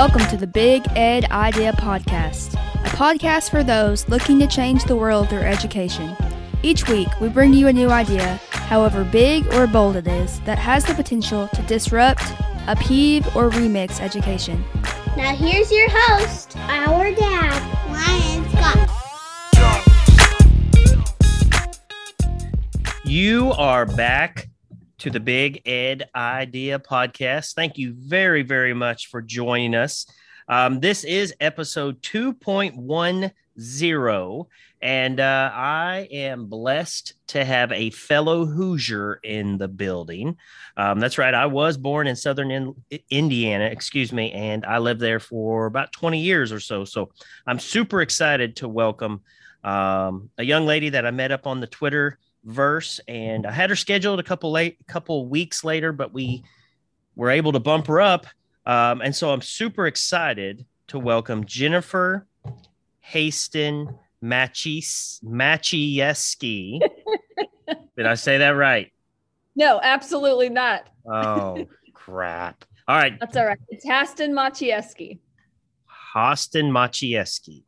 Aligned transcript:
Welcome 0.00 0.24
to 0.28 0.38
the 0.38 0.46
Big 0.46 0.82
Ed 0.96 1.26
Idea 1.30 1.74
Podcast, 1.74 2.54
a 2.54 2.88
podcast 2.96 3.50
for 3.50 3.62
those 3.62 4.08
looking 4.08 4.38
to 4.38 4.46
change 4.46 4.82
the 4.84 4.96
world 4.96 5.28
through 5.28 5.42
education. 5.42 6.16
Each 6.62 6.88
week, 6.88 7.08
we 7.20 7.28
bring 7.28 7.52
you 7.52 7.66
a 7.66 7.72
new 7.74 7.90
idea, 7.90 8.40
however 8.50 9.04
big 9.04 9.46
or 9.52 9.66
bold 9.66 9.96
it 9.96 10.06
is, 10.08 10.40
that 10.46 10.58
has 10.58 10.86
the 10.86 10.94
potential 10.94 11.48
to 11.48 11.60
disrupt, 11.64 12.22
upheave, 12.66 13.26
or 13.36 13.50
remix 13.50 14.00
education. 14.00 14.64
Now 15.18 15.36
here's 15.36 15.70
your 15.70 15.90
host, 15.90 16.56
our 16.56 17.12
dad, 17.14 17.60
Ryan 17.90 18.48
Scott. 18.48 18.90
You 23.04 23.52
are 23.52 23.84
back 23.84 24.49
to 25.00 25.08
the 25.08 25.18
Big 25.18 25.66
Ed 25.66 26.10
Idea 26.14 26.78
podcast. 26.78 27.54
Thank 27.54 27.78
you 27.78 27.94
very, 27.96 28.42
very 28.42 28.74
much 28.74 29.06
for 29.06 29.22
joining 29.22 29.74
us. 29.74 30.04
Um, 30.46 30.80
this 30.80 31.04
is 31.04 31.32
episode 31.40 32.02
2.10, 32.02 34.46
and 34.82 35.20
uh, 35.20 35.50
I 35.54 36.06
am 36.12 36.46
blessed 36.48 37.14
to 37.28 37.46
have 37.46 37.72
a 37.72 37.88
fellow 37.88 38.44
Hoosier 38.44 39.20
in 39.24 39.56
the 39.56 39.68
building. 39.68 40.36
Um, 40.76 41.00
that's 41.00 41.16
right. 41.16 41.32
I 41.32 41.46
was 41.46 41.78
born 41.78 42.06
in 42.06 42.14
Southern 42.14 42.50
in- 42.50 42.74
Indiana, 43.08 43.64
excuse 43.64 44.12
me, 44.12 44.32
and 44.32 44.66
I 44.66 44.76
lived 44.76 45.00
there 45.00 45.18
for 45.18 45.64
about 45.64 45.92
20 45.92 46.20
years 46.20 46.52
or 46.52 46.60
so. 46.60 46.84
So 46.84 47.08
I'm 47.46 47.58
super 47.58 48.02
excited 48.02 48.56
to 48.56 48.68
welcome 48.68 49.22
um, 49.64 50.28
a 50.36 50.44
young 50.44 50.66
lady 50.66 50.90
that 50.90 51.06
I 51.06 51.10
met 51.10 51.32
up 51.32 51.46
on 51.46 51.60
the 51.60 51.66
Twitter 51.66 52.18
verse 52.44 53.00
and 53.06 53.46
I 53.46 53.52
had 53.52 53.70
her 53.70 53.76
scheduled 53.76 54.18
a 54.18 54.22
couple 54.22 54.50
late 54.50 54.78
couple 54.86 55.26
weeks 55.28 55.62
later 55.64 55.92
but 55.92 56.12
we 56.12 56.42
were 57.16 57.30
able 57.30 57.52
to 57.52 57.60
bump 57.60 57.86
her 57.88 58.00
up 58.00 58.26
um, 58.66 59.00
and 59.02 59.14
so 59.14 59.30
I'm 59.30 59.42
super 59.42 59.86
excited 59.86 60.64
to 60.88 60.98
welcome 60.98 61.44
Jennifer 61.44 62.26
Haston 63.12 63.98
Machis 64.22 65.22
Machieski 65.24 66.80
did 67.96 68.06
I 68.06 68.14
say 68.14 68.38
that 68.38 68.50
right 68.50 68.90
No, 69.54 69.80
absolutely 69.82 70.48
not. 70.48 70.88
oh 71.06 71.66
crap 71.94 72.64
all 72.88 72.96
right 72.96 73.18
That's 73.20 73.36
all 73.36 73.46
right. 73.46 73.58
It's 73.68 73.86
Haston 73.86 74.30
Maciejewski. 74.30 75.18
Hostin 76.14 76.70
Maciejewski 76.72 77.62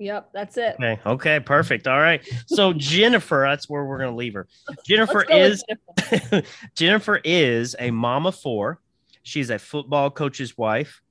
Yep, 0.00 0.30
that's 0.32 0.56
it. 0.56 0.76
okay 0.80 0.98
okay 1.04 1.38
perfect 1.40 1.86
all 1.86 2.00
right 2.00 2.26
so 2.46 2.72
Jennifer 2.76 3.44
that's 3.46 3.68
where 3.68 3.84
we're 3.84 3.98
going 3.98 4.10
to 4.10 4.16
leave 4.16 4.32
her 4.32 4.48
Jennifer 4.84 5.24
Let's 5.28 5.28
go 5.28 5.38
with 5.38 5.52
is 5.52 5.64
Jennifer. 6.08 6.46
Jennifer 6.74 7.20
is 7.22 7.76
a 7.78 7.90
mom 7.90 8.26
of 8.26 8.34
four. 8.34 8.80
She's 9.22 9.50
a 9.50 9.58
football 9.58 10.10
coach's 10.10 10.56
wife. 10.56 11.02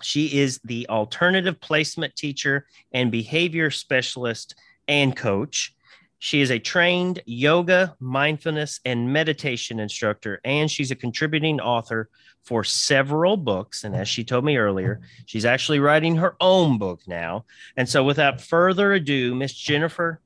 She 0.00 0.38
is 0.38 0.60
the 0.64 0.88
alternative 0.88 1.60
placement 1.60 2.14
teacher 2.14 2.66
and 2.92 3.10
behavior 3.10 3.70
specialist 3.70 4.54
and 4.86 5.14
coach. 5.16 5.74
She 6.22 6.42
is 6.42 6.50
a 6.50 6.58
trained 6.58 7.22
yoga, 7.24 7.96
mindfulness, 7.98 8.78
and 8.84 9.10
meditation 9.10 9.80
instructor, 9.80 10.38
and 10.44 10.70
she's 10.70 10.90
a 10.90 10.94
contributing 10.94 11.60
author 11.60 12.10
for 12.44 12.62
several 12.62 13.38
books. 13.38 13.84
And 13.84 13.96
as 13.96 14.06
she 14.06 14.22
told 14.22 14.44
me 14.44 14.58
earlier, 14.58 15.00
she's 15.24 15.46
actually 15.46 15.80
writing 15.80 16.16
her 16.16 16.36
own 16.38 16.76
book 16.76 17.00
now. 17.06 17.46
And 17.78 17.88
so, 17.88 18.04
without 18.04 18.38
further 18.38 18.92
ado, 18.92 19.34
Miss 19.34 19.54
Jennifer, 19.54 20.20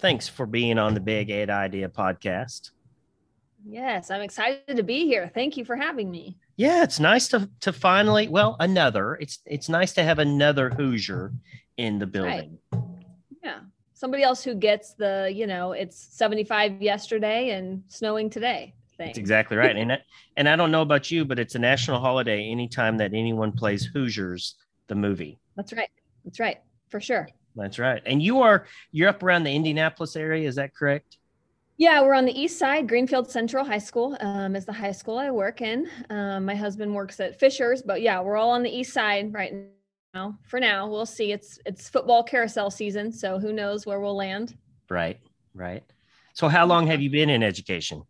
thanks 0.00 0.26
for 0.26 0.44
being 0.44 0.76
on 0.76 0.94
the 0.94 1.00
Big 1.00 1.30
Ed 1.30 1.50
Idea 1.50 1.88
podcast. 1.88 2.72
Yes, 3.64 4.10
I'm 4.10 4.22
excited 4.22 4.76
to 4.76 4.82
be 4.82 5.06
here. 5.06 5.30
Thank 5.32 5.56
you 5.56 5.64
for 5.64 5.76
having 5.76 6.10
me. 6.10 6.36
Yeah, 6.56 6.82
it's 6.82 6.98
nice 6.98 7.28
to 7.28 7.48
to 7.60 7.72
finally, 7.72 8.26
well, 8.26 8.56
another. 8.58 9.14
It's 9.20 9.38
it's 9.46 9.68
nice 9.68 9.92
to 9.92 10.02
have 10.02 10.18
another 10.18 10.70
Hoosier 10.70 11.32
in 11.76 12.00
the 12.00 12.06
building. 12.08 12.58
Yeah. 13.40 13.60
Somebody 13.98 14.22
else 14.22 14.44
who 14.44 14.54
gets 14.54 14.94
the, 14.94 15.28
you 15.34 15.48
know, 15.48 15.72
it's 15.72 15.96
75 15.96 16.80
yesterday 16.80 17.50
and 17.50 17.82
snowing 17.88 18.30
today 18.30 18.72
thing. 18.96 19.06
That's 19.08 19.18
exactly 19.18 19.56
right. 19.56 19.76
and 19.76 19.92
I, 19.92 19.98
and 20.36 20.48
I 20.48 20.54
don't 20.54 20.70
know 20.70 20.82
about 20.82 21.10
you, 21.10 21.24
but 21.24 21.40
it's 21.40 21.56
a 21.56 21.58
national 21.58 21.98
holiday 21.98 22.48
anytime 22.48 22.96
that 22.98 23.12
anyone 23.12 23.50
plays 23.50 23.86
Hoosiers 23.86 24.54
the 24.86 24.94
movie. 24.94 25.40
That's 25.56 25.72
right. 25.72 25.88
That's 26.24 26.38
right. 26.38 26.58
For 26.90 27.00
sure. 27.00 27.28
That's 27.56 27.80
right. 27.80 28.00
And 28.06 28.22
you 28.22 28.40
are 28.40 28.66
you're 28.92 29.08
up 29.08 29.24
around 29.24 29.42
the 29.42 29.52
Indianapolis 29.52 30.14
area, 30.14 30.46
is 30.46 30.54
that 30.54 30.76
correct? 30.76 31.18
Yeah, 31.76 32.00
we're 32.02 32.14
on 32.14 32.24
the 32.24 32.38
east 32.38 32.56
side. 32.56 32.88
Greenfield 32.88 33.28
Central 33.28 33.64
High 33.64 33.78
School 33.78 34.16
um, 34.20 34.54
is 34.54 34.64
the 34.64 34.72
high 34.72 34.92
school 34.92 35.18
I 35.18 35.32
work 35.32 35.60
in. 35.60 35.88
Um, 36.08 36.44
my 36.44 36.54
husband 36.54 36.94
works 36.94 37.18
at 37.18 37.40
Fishers, 37.40 37.82
but 37.82 38.00
yeah, 38.00 38.20
we're 38.20 38.36
all 38.36 38.50
on 38.50 38.62
the 38.62 38.70
east 38.70 38.92
side 38.92 39.34
right 39.34 39.54
now. 40.14 40.38
For 40.42 40.60
now, 40.60 40.88
we'll 40.88 41.06
see. 41.06 41.32
It's 41.32 41.58
it's 41.66 41.88
football 41.88 42.22
carousel 42.22 42.70
season, 42.70 43.12
so 43.12 43.38
who 43.38 43.52
knows 43.52 43.86
where 43.86 44.00
we'll 44.00 44.16
land. 44.16 44.56
Right. 44.88 45.18
Right. 45.54 45.82
So 46.32 46.48
how 46.48 46.66
long 46.66 46.86
have 46.86 47.00
you 47.00 47.10
been 47.10 47.30
in 47.30 47.42
education? 47.42 48.02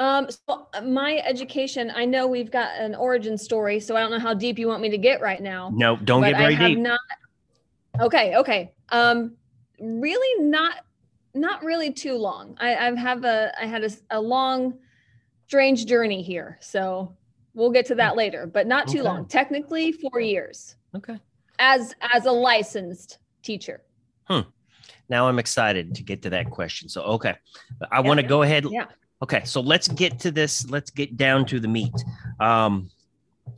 Um, 0.00 0.28
so 0.30 0.68
my 0.84 1.20
education, 1.26 1.90
I 1.94 2.04
know 2.04 2.28
we've 2.28 2.52
got 2.52 2.78
an 2.78 2.94
origin 2.94 3.36
story, 3.36 3.80
so 3.80 3.96
I 3.96 4.00
don't 4.00 4.12
know 4.12 4.20
how 4.20 4.32
deep 4.32 4.58
you 4.58 4.68
want 4.68 4.80
me 4.80 4.90
to 4.90 4.98
get 4.98 5.20
right 5.20 5.42
now. 5.42 5.72
No, 5.74 5.96
don't 5.96 6.22
get 6.22 6.36
very 6.36 6.54
I 6.54 6.56
have 6.56 6.68
deep. 6.68 6.78
not. 6.78 7.00
Okay, 8.00 8.36
okay. 8.36 8.72
Um, 8.90 9.34
really 9.80 10.44
not, 10.44 10.84
not 11.34 11.64
really 11.64 11.92
too 11.92 12.16
long. 12.16 12.56
I, 12.60 12.76
I 12.76 12.94
have 12.96 13.24
a, 13.24 13.52
I 13.60 13.66
had 13.66 13.92
a 14.10 14.20
long, 14.20 14.78
strange 15.48 15.84
journey 15.86 16.22
here, 16.22 16.58
so 16.60 17.16
we'll 17.58 17.70
get 17.70 17.84
to 17.86 17.94
that 17.96 18.16
later. 18.16 18.46
But 18.46 18.66
not 18.66 18.86
too 18.88 19.00
Okay. 19.00 19.08
long. 19.08 19.26
Technically, 19.26 19.92
four 19.92 20.20
years 20.20 20.76
okay. 20.94 21.18
as 21.58 21.94
as 22.00 22.24
a 22.24 22.32
licensed 22.32 23.18
teacher. 23.42 23.82
Hmm. 24.24 24.40
Now 25.08 25.28
I'm 25.28 25.38
excited 25.38 25.94
to 25.96 26.02
get 26.02 26.22
to 26.22 26.30
that 26.30 26.50
question. 26.50 26.88
So 26.88 27.02
okay. 27.02 27.34
I 27.90 28.00
want 28.00 28.20
to 28.20 28.26
go 28.26 28.42
ahead 28.42 28.64
Yeah. 28.70 28.86
Okay, 29.20 29.42
so 29.44 29.60
let's 29.60 29.88
get 29.88 30.20
to 30.20 30.30
this. 30.30 30.70
Let's 30.70 30.90
get 30.92 31.16
down 31.16 31.44
to 31.46 31.58
the 31.58 31.66
meat. 31.66 31.92
Um, 32.38 32.88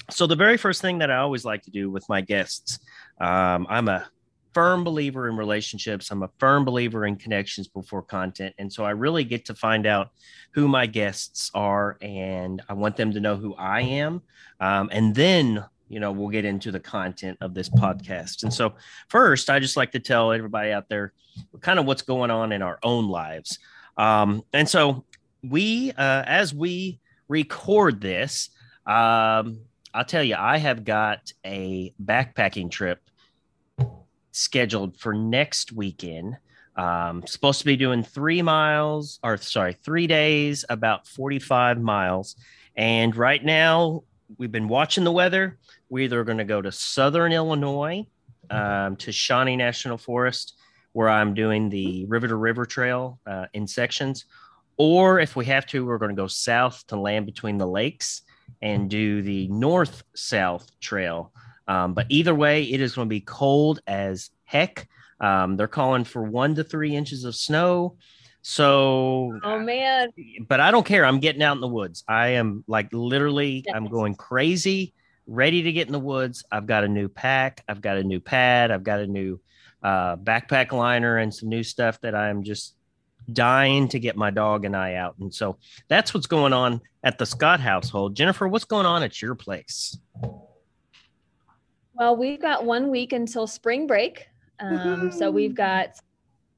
so 0.09 0.27
the 0.27 0.37
very 0.37 0.57
first 0.57 0.81
thing 0.81 0.99
that 1.01 1.11
I 1.11 1.19
always 1.19 1.45
like 1.45 1.63
to 1.65 1.71
do 1.71 1.91
with 1.91 2.09
my 2.09 2.23
guests, 2.23 2.79
um, 3.21 3.67
I'm 3.69 3.89
a 3.89 4.09
firm 4.53 4.85
believer 4.85 5.29
in 5.29 5.37
relationships. 5.37 6.11
I'm 6.11 6.23
a 6.23 6.31
firm 6.39 6.65
believer 6.65 7.07
in 7.07 7.17
connections 7.17 7.69
before 7.69 8.03
content, 8.03 8.55
and 8.59 8.73
so 8.73 8.85
I 8.85 8.91
really 8.91 9.25
get 9.25 9.45
to 9.47 9.55
find 9.55 9.87
out 9.87 10.11
who 10.53 10.69
my 10.69 10.87
guests 10.87 11.51
are, 11.55 11.97
and 12.01 12.63
I 12.69 12.75
want 12.75 12.97
them 12.97 13.13
to 13.13 13.21
know 13.21 13.37
who 13.37 13.55
I 13.55 13.81
am, 13.83 14.23
um, 14.61 14.89
and 14.93 15.15
then 15.15 15.65
you 15.89 16.01
know 16.01 16.13
we'll 16.13 16.29
get 16.29 16.45
into 16.45 16.71
the 16.71 16.81
content 16.81 17.39
of 17.41 17.55
this 17.55 17.69
podcast. 17.69 18.43
And 18.43 18.53
so 18.53 18.75
first, 19.09 19.51
I 19.51 19.59
just 19.59 19.77
like 19.77 19.93
to 19.93 20.01
tell 20.01 20.33
everybody 20.33 20.73
out 20.73 20.89
there 20.89 21.13
kind 21.61 21.79
of 21.79 21.87
what's 21.87 22.03
going 22.03 22.31
on 22.31 22.53
in 22.53 22.63
our 22.63 22.79
own 22.83 23.09
lives. 23.09 23.59
Um, 23.97 24.43
and 24.53 24.69
so 24.69 25.05
we 25.43 25.93
uh, 25.93 26.23
as 26.27 26.55
we 26.55 26.99
record 27.29 28.01
this 28.01 28.51
um, 28.87 29.61
i'll 29.95 30.05
tell 30.05 30.23
you 30.23 30.37
i 30.39 30.59
have 30.59 30.85
got 30.85 31.33
a 31.45 31.93
backpacking 32.03 32.71
trip 32.71 33.01
scheduled 34.33 34.97
for 34.97 35.13
next 35.13 35.73
weekend. 35.73 36.37
Um, 36.77 37.27
supposed 37.27 37.59
to 37.61 37.65
be 37.67 37.77
doing 37.77 38.03
three 38.03 38.43
miles 38.43 39.19
or 39.23 39.37
sorry 39.37 39.75
three 39.75 40.07
days 40.07 40.65
about 40.69 41.07
45 41.07 41.81
miles. 41.81 42.37
And 42.77 43.15
right 43.15 43.45
now 43.45 44.05
we've 44.39 44.53
been 44.53 44.69
watching 44.69 45.05
the 45.05 45.13
weather. 45.13 45.59
We're 45.89 46.05
either 46.05 46.25
going 46.25 46.39
to 46.39 46.45
go 46.45 46.63
to 46.63 46.73
southern 46.73 47.33
illinois 47.33 48.07
um, 48.51 48.97
to 48.97 49.13
shawnee 49.13 49.57
national 49.57 49.99
forest 49.99 50.55
where 50.93 51.09
i'm 51.09 51.35
doing 51.35 51.69
the 51.69 52.05
river 52.07 52.27
to 52.27 52.35
river 52.35 52.65
trail 52.65 53.19
uh, 53.27 53.47
in 53.53 53.67
sections. 53.67 54.25
Or 54.77 55.21
if 55.21 55.37
we 55.37 55.45
have 55.45 55.67
to, 55.67 55.85
we're 55.85 55.99
going 55.99 56.17
to 56.17 56.21
go 56.21 56.27
south 56.27 56.87
to 56.87 56.97
land 56.97 57.27
between 57.27 57.59
the 57.59 57.67
lakes 57.67 58.23
and 58.63 58.89
do 58.89 59.21
the 59.21 59.47
north 59.49 60.03
south 60.15 60.71
trail. 60.81 61.33
Um, 61.71 61.95
but 61.95 62.07
either 62.09 62.35
way, 62.35 62.65
it 62.65 62.81
is 62.81 62.97
going 62.97 63.07
to 63.07 63.11
be 63.11 63.21
cold 63.21 63.81
as 63.87 64.31
heck. 64.43 64.89
Um, 65.21 65.57
they're 65.57 65.69
calling 65.69 66.03
for 66.03 66.25
one 66.25 66.57
to 66.57 66.65
three 66.65 66.97
inches 66.97 67.23
of 67.25 67.37
snow. 67.37 67.97
So, 68.43 69.39
Oh 69.45 69.61
man, 69.61 70.09
but 70.49 70.59
I 70.59 70.73
don't 70.73 70.85
care. 70.85 71.05
I'm 71.05 71.21
getting 71.21 71.43
out 71.43 71.55
in 71.55 71.61
the 71.61 71.69
woods. 71.69 72.03
I 72.09 72.29
am 72.29 72.65
like 72.67 72.89
literally, 72.93 73.65
I'm 73.73 73.87
going 73.87 74.17
crazy 74.17 74.95
ready 75.29 75.63
to 75.63 75.71
get 75.71 75.87
in 75.87 75.93
the 75.93 76.01
woods. 76.01 76.43
I've 76.51 76.67
got 76.67 76.83
a 76.83 76.89
new 76.89 77.09
pack, 77.09 77.63
I've 77.69 77.81
got 77.81 77.99
a 77.99 78.03
new 78.03 78.19
pad, 78.19 78.73
I've 78.73 78.83
got 78.83 78.99
a 78.99 79.07
new 79.07 79.41
uh, 79.81 80.17
backpack 80.17 80.73
liner, 80.73 81.19
and 81.19 81.33
some 81.33 81.51
new 81.51 81.63
stuff 81.63 82.01
that 82.01 82.17
I'm 82.17 82.43
just 82.43 82.75
dying 83.33 83.87
to 83.89 84.01
get 84.01 84.17
my 84.17 84.31
dog 84.31 84.65
and 84.65 84.75
I 84.75 84.95
out. 84.95 85.15
And 85.21 85.33
so 85.33 85.59
that's 85.87 86.13
what's 86.13 86.27
going 86.27 86.53
on 86.53 86.81
at 87.05 87.19
the 87.19 87.27
Scott 87.27 87.61
household. 87.61 88.17
Jennifer, 88.17 88.49
what's 88.49 88.65
going 88.65 88.87
on 88.87 89.05
at 89.05 89.23
your 89.23 89.37
place? 89.37 89.97
Well, 92.01 92.17
we've 92.17 92.41
got 92.41 92.65
one 92.65 92.91
week 92.91 93.13
until 93.13 93.47
spring 93.47 93.87
break. 93.87 94.27
Um, 94.59 95.13
so 95.13 95.31
we've 95.31 95.55
got, 95.55 96.01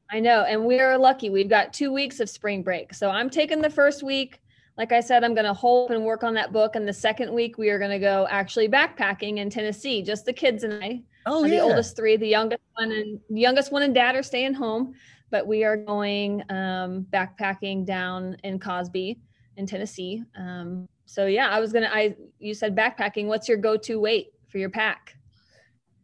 I 0.09 0.21
know, 0.21 0.45
and 0.45 0.65
we 0.65 0.79
are 0.79 0.97
lucky. 0.97 1.31
We've 1.31 1.49
got 1.49 1.73
two 1.73 1.93
weeks 1.93 2.21
of 2.21 2.31
spring 2.31 2.63
break. 2.63 2.95
So 2.95 3.11
I'm 3.11 3.29
taking 3.29 3.61
the 3.61 3.69
first 3.69 4.05
week. 4.05 4.41
Like 4.79 4.93
I 4.93 5.01
said, 5.01 5.25
I'm 5.25 5.35
going 5.35 5.47
to 5.47 5.53
hold 5.53 5.91
and 5.91 6.05
work 6.05 6.23
on 6.23 6.33
that 6.35 6.53
book. 6.53 6.77
And 6.77 6.87
the 6.87 6.93
second 6.93 7.33
week, 7.35 7.59
we 7.59 7.71
are 7.71 7.79
going 7.81 7.91
to 7.91 7.99
go 7.99 8.29
actually 8.31 8.69
backpacking 8.69 9.39
in 9.39 9.51
Tennessee, 9.51 10.01
just 10.01 10.27
the 10.27 10.33
kids 10.33 10.63
and 10.63 10.75
I. 10.83 11.03
Oh, 11.27 11.43
yeah. 11.43 11.57
the 11.57 11.61
oldest 11.61 11.97
three, 11.97 12.17
the 12.17 12.29
youngest 12.29 12.63
one 12.75 12.93
and 12.93 13.19
the 13.29 13.41
youngest 13.41 13.73
one 13.73 13.83
and 13.83 13.93
dad 13.93 14.15
are 14.15 14.23
staying 14.23 14.55
home, 14.55 14.95
but 15.31 15.45
we 15.45 15.65
are 15.65 15.77
going 15.77 16.45
um, 16.51 17.05
backpacking 17.13 17.85
down 17.85 18.37
in 18.45 18.61
Cosby 18.61 19.19
in 19.57 19.67
Tennessee. 19.67 20.23
Um, 20.39 20.89
so 21.07 21.27
yeah, 21.27 21.49
I 21.49 21.59
was 21.59 21.73
gonna. 21.73 21.91
I 21.93 22.15
you 22.39 22.55
said 22.55 22.77
backpacking. 22.77 23.27
What's 23.27 23.49
your 23.49 23.59
go-to 23.59 23.99
weight 23.99 24.29
for 24.49 24.59
your 24.59 24.71
pack? 24.71 25.17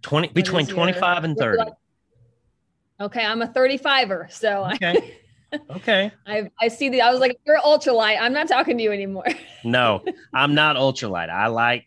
20 0.03 0.29
between 0.29 0.67
25 0.67 1.25
and 1.25 1.37
30. 1.37 1.63
Okay, 3.01 3.25
I'm 3.25 3.43
a 3.43 3.47
35er, 3.49 4.31
so 4.33 4.71
Okay. 4.75 5.15
Okay. 5.71 6.13
I, 6.27 6.39
I 6.41 6.51
I 6.61 6.69
see 6.69 6.91
the. 6.91 7.01
I 7.01 7.11
was 7.11 7.21
like, 7.21 7.39
you're 7.47 7.59
ultralight. 7.61 8.19
I'm 8.21 8.35
not 8.35 8.49
talking 8.49 8.77
to 8.77 8.83
you 8.85 8.93
anymore. 8.93 9.25
No, 9.65 10.05
I'm 10.35 10.55
not 10.55 10.77
ultralight. 10.77 11.31
I 11.31 11.47
like 11.47 11.87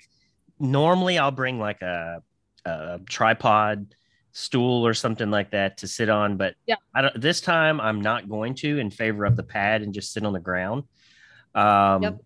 normally 0.60 1.20
I'll 1.20 1.30
bring 1.32 1.60
like 1.60 1.84
a, 1.84 2.24
a 2.66 3.00
tripod 3.08 3.94
stool 4.32 4.86
or 4.88 4.94
something 4.96 5.30
like 5.30 5.52
that 5.52 5.78
to 5.78 5.88
sit 5.88 6.10
on, 6.10 6.38
but 6.38 6.56
Yeah. 6.66 6.76
I 6.96 7.02
don't 7.04 7.22
this 7.22 7.40
time 7.40 7.80
I'm 7.80 8.02
not 8.02 8.28
going 8.28 8.56
to 8.56 8.80
in 8.80 8.90
favor 8.90 9.26
of 9.26 9.36
the 9.36 9.44
pad 9.44 9.84
and 9.84 9.94
just 9.94 10.12
sit 10.12 10.26
on 10.26 10.34
the 10.34 10.40
ground. 10.40 10.84
Um 11.54 12.02
Yep. 12.02 12.18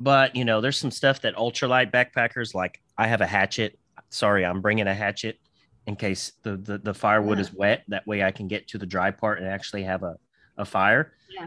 but 0.00 0.34
you 0.34 0.46
know, 0.46 0.62
there's 0.62 0.78
some 0.78 0.90
stuff 0.90 1.20
that 1.22 1.34
ultralight 1.36 1.90
backpackers 1.92 2.54
like 2.54 2.80
I 2.96 3.06
have 3.06 3.20
a 3.20 3.26
hatchet. 3.26 3.78
Sorry, 4.10 4.44
I'm 4.44 4.60
bringing 4.60 4.86
a 4.86 4.94
hatchet 4.94 5.38
in 5.86 5.96
case 5.96 6.32
the 6.42 6.56
the, 6.56 6.78
the 6.78 6.94
firewood 6.94 7.38
Yeah. 7.38 7.42
is 7.42 7.52
wet. 7.52 7.84
That 7.88 8.06
way 8.06 8.22
I 8.22 8.30
can 8.32 8.48
get 8.48 8.68
to 8.68 8.78
the 8.78 8.86
dry 8.86 9.10
part 9.10 9.38
and 9.38 9.48
actually 9.48 9.84
have 9.84 10.02
a, 10.02 10.16
a 10.58 10.64
fire. 10.64 11.12
Yeah. 11.30 11.46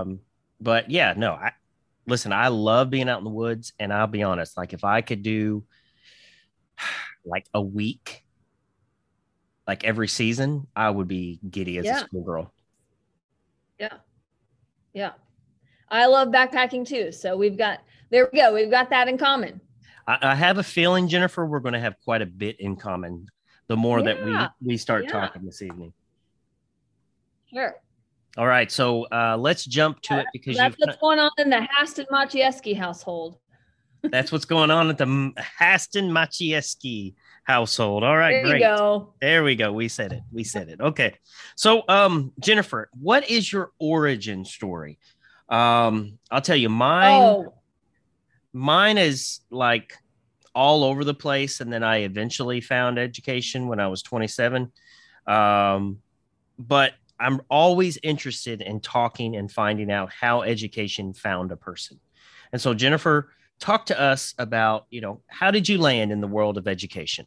Um 0.00 0.20
but 0.60 0.90
yeah, 0.90 1.12
no, 1.16 1.32
I 1.32 1.52
listen, 2.06 2.32
I 2.32 2.48
love 2.48 2.88
being 2.90 3.08
out 3.08 3.18
in 3.18 3.24
the 3.24 3.30
woods, 3.30 3.72
and 3.78 3.92
I'll 3.92 4.06
be 4.06 4.22
honest, 4.22 4.56
like 4.56 4.72
if 4.72 4.84
I 4.84 5.00
could 5.02 5.22
do 5.22 5.64
like 7.24 7.46
a 7.52 7.60
week, 7.60 8.24
like 9.66 9.84
every 9.84 10.08
season, 10.08 10.66
I 10.76 10.88
would 10.90 11.08
be 11.08 11.40
giddy 11.50 11.78
as 11.78 11.84
Yeah. 11.84 11.96
a 11.96 12.04
schoolgirl. 12.04 12.52
Yeah. 13.78 13.94
Yeah. 14.94 15.12
I 15.90 16.06
love 16.06 16.28
backpacking 16.28 16.86
too. 16.86 17.12
So 17.12 17.36
we've 17.36 17.58
got 17.58 17.80
there 18.10 18.28
we 18.32 18.38
go. 18.38 18.54
We've 18.54 18.70
got 18.70 18.90
that 18.90 19.08
in 19.08 19.18
common. 19.18 19.60
I, 20.06 20.18
I 20.22 20.34
have 20.34 20.58
a 20.58 20.62
feeling, 20.62 21.08
Jennifer, 21.08 21.44
we're 21.46 21.60
going 21.60 21.74
to 21.74 21.80
have 21.80 21.96
quite 22.04 22.22
a 22.22 22.26
bit 22.26 22.60
in 22.60 22.76
common. 22.76 23.26
The 23.68 23.76
more 23.76 24.00
that 24.02 24.24
we 24.24 24.36
we 24.62 24.76
start 24.76 25.04
Yeah. 25.04 25.10
talking 25.12 25.44
this 25.44 25.60
evening. 25.60 25.92
Sure. 27.52 27.74
All 28.36 28.46
right, 28.46 28.70
so 28.70 29.04
uh, 29.10 29.36
let's 29.38 29.64
jump 29.64 30.00
to 30.02 30.20
it 30.20 30.26
because 30.32 30.56
That's 30.56 30.76
what's 30.78 30.96
going 30.98 31.18
on 31.18 31.30
in 31.38 31.48
the 31.50 31.66
Haston 31.76 32.06
Maciejewski 32.12 32.76
household. 32.76 33.38
that's 34.02 34.30
what's 34.30 34.44
going 34.44 34.70
on 34.70 34.90
at 34.90 34.98
the 34.98 35.06
Haston 35.06 36.10
Maciejewski 36.10 37.14
household. 37.44 38.04
All 38.04 38.16
right, 38.16 38.32
there 38.32 38.44
great. 38.44 38.60
you 38.60 38.66
go. 38.66 39.14
There 39.20 39.42
we 39.42 39.56
go. 39.56 39.72
We 39.72 39.88
said 39.88 40.12
it. 40.12 40.22
We 40.32 40.44
said 40.44 40.68
it. 40.68 40.80
Okay. 40.80 41.14
So, 41.56 41.82
um, 41.88 42.32
Jennifer, 42.40 42.90
what 43.00 43.28
is 43.30 43.50
your 43.50 43.72
origin 43.78 44.44
story? 44.44 44.98
Um, 45.48 46.18
I'll 46.30 46.40
tell 46.42 46.56
you 46.56 46.68
mine. 46.68 47.22
Oh, 47.22 47.54
Mine 48.56 48.98
is 48.98 49.40
like 49.50 49.94
all 50.54 50.84
over 50.84 51.04
the 51.04 51.14
place, 51.14 51.60
and 51.60 51.72
then 51.72 51.82
I 51.82 51.98
eventually 51.98 52.60
found 52.60 52.98
education 52.98 53.68
when 53.68 53.80
I 53.80 53.88
was 53.88 54.02
27. 54.02 54.72
Um, 55.26 55.98
but 56.58 56.94
I'm 57.20 57.42
always 57.50 57.98
interested 58.02 58.62
in 58.62 58.80
talking 58.80 59.36
and 59.36 59.50
finding 59.50 59.90
out 59.90 60.12
how 60.12 60.42
education 60.42 61.12
found 61.12 61.52
a 61.52 61.56
person. 61.56 62.00
And 62.52 62.60
so, 62.60 62.72
Jennifer, 62.72 63.30
talk 63.58 63.86
to 63.86 64.00
us 64.00 64.34
about 64.38 64.86
you 64.90 65.00
know 65.00 65.20
how 65.26 65.50
did 65.50 65.68
you 65.68 65.78
land 65.78 66.10
in 66.10 66.20
the 66.20 66.28
world 66.28 66.56
of 66.56 66.66
education? 66.66 67.26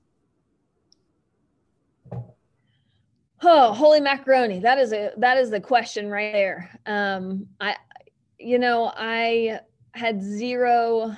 oh, 3.43 3.73
holy 3.73 4.01
macaroni. 4.01 4.59
That 4.59 4.77
is 4.77 4.93
a 4.93 5.11
that 5.17 5.37
is 5.37 5.49
the 5.49 5.61
question 5.61 6.09
right 6.09 6.33
there. 6.33 6.79
Um, 6.85 7.47
I, 7.59 7.75
you 8.37 8.59
know, 8.59 8.91
I 8.95 9.59
had 9.93 10.21
zero. 10.21 11.15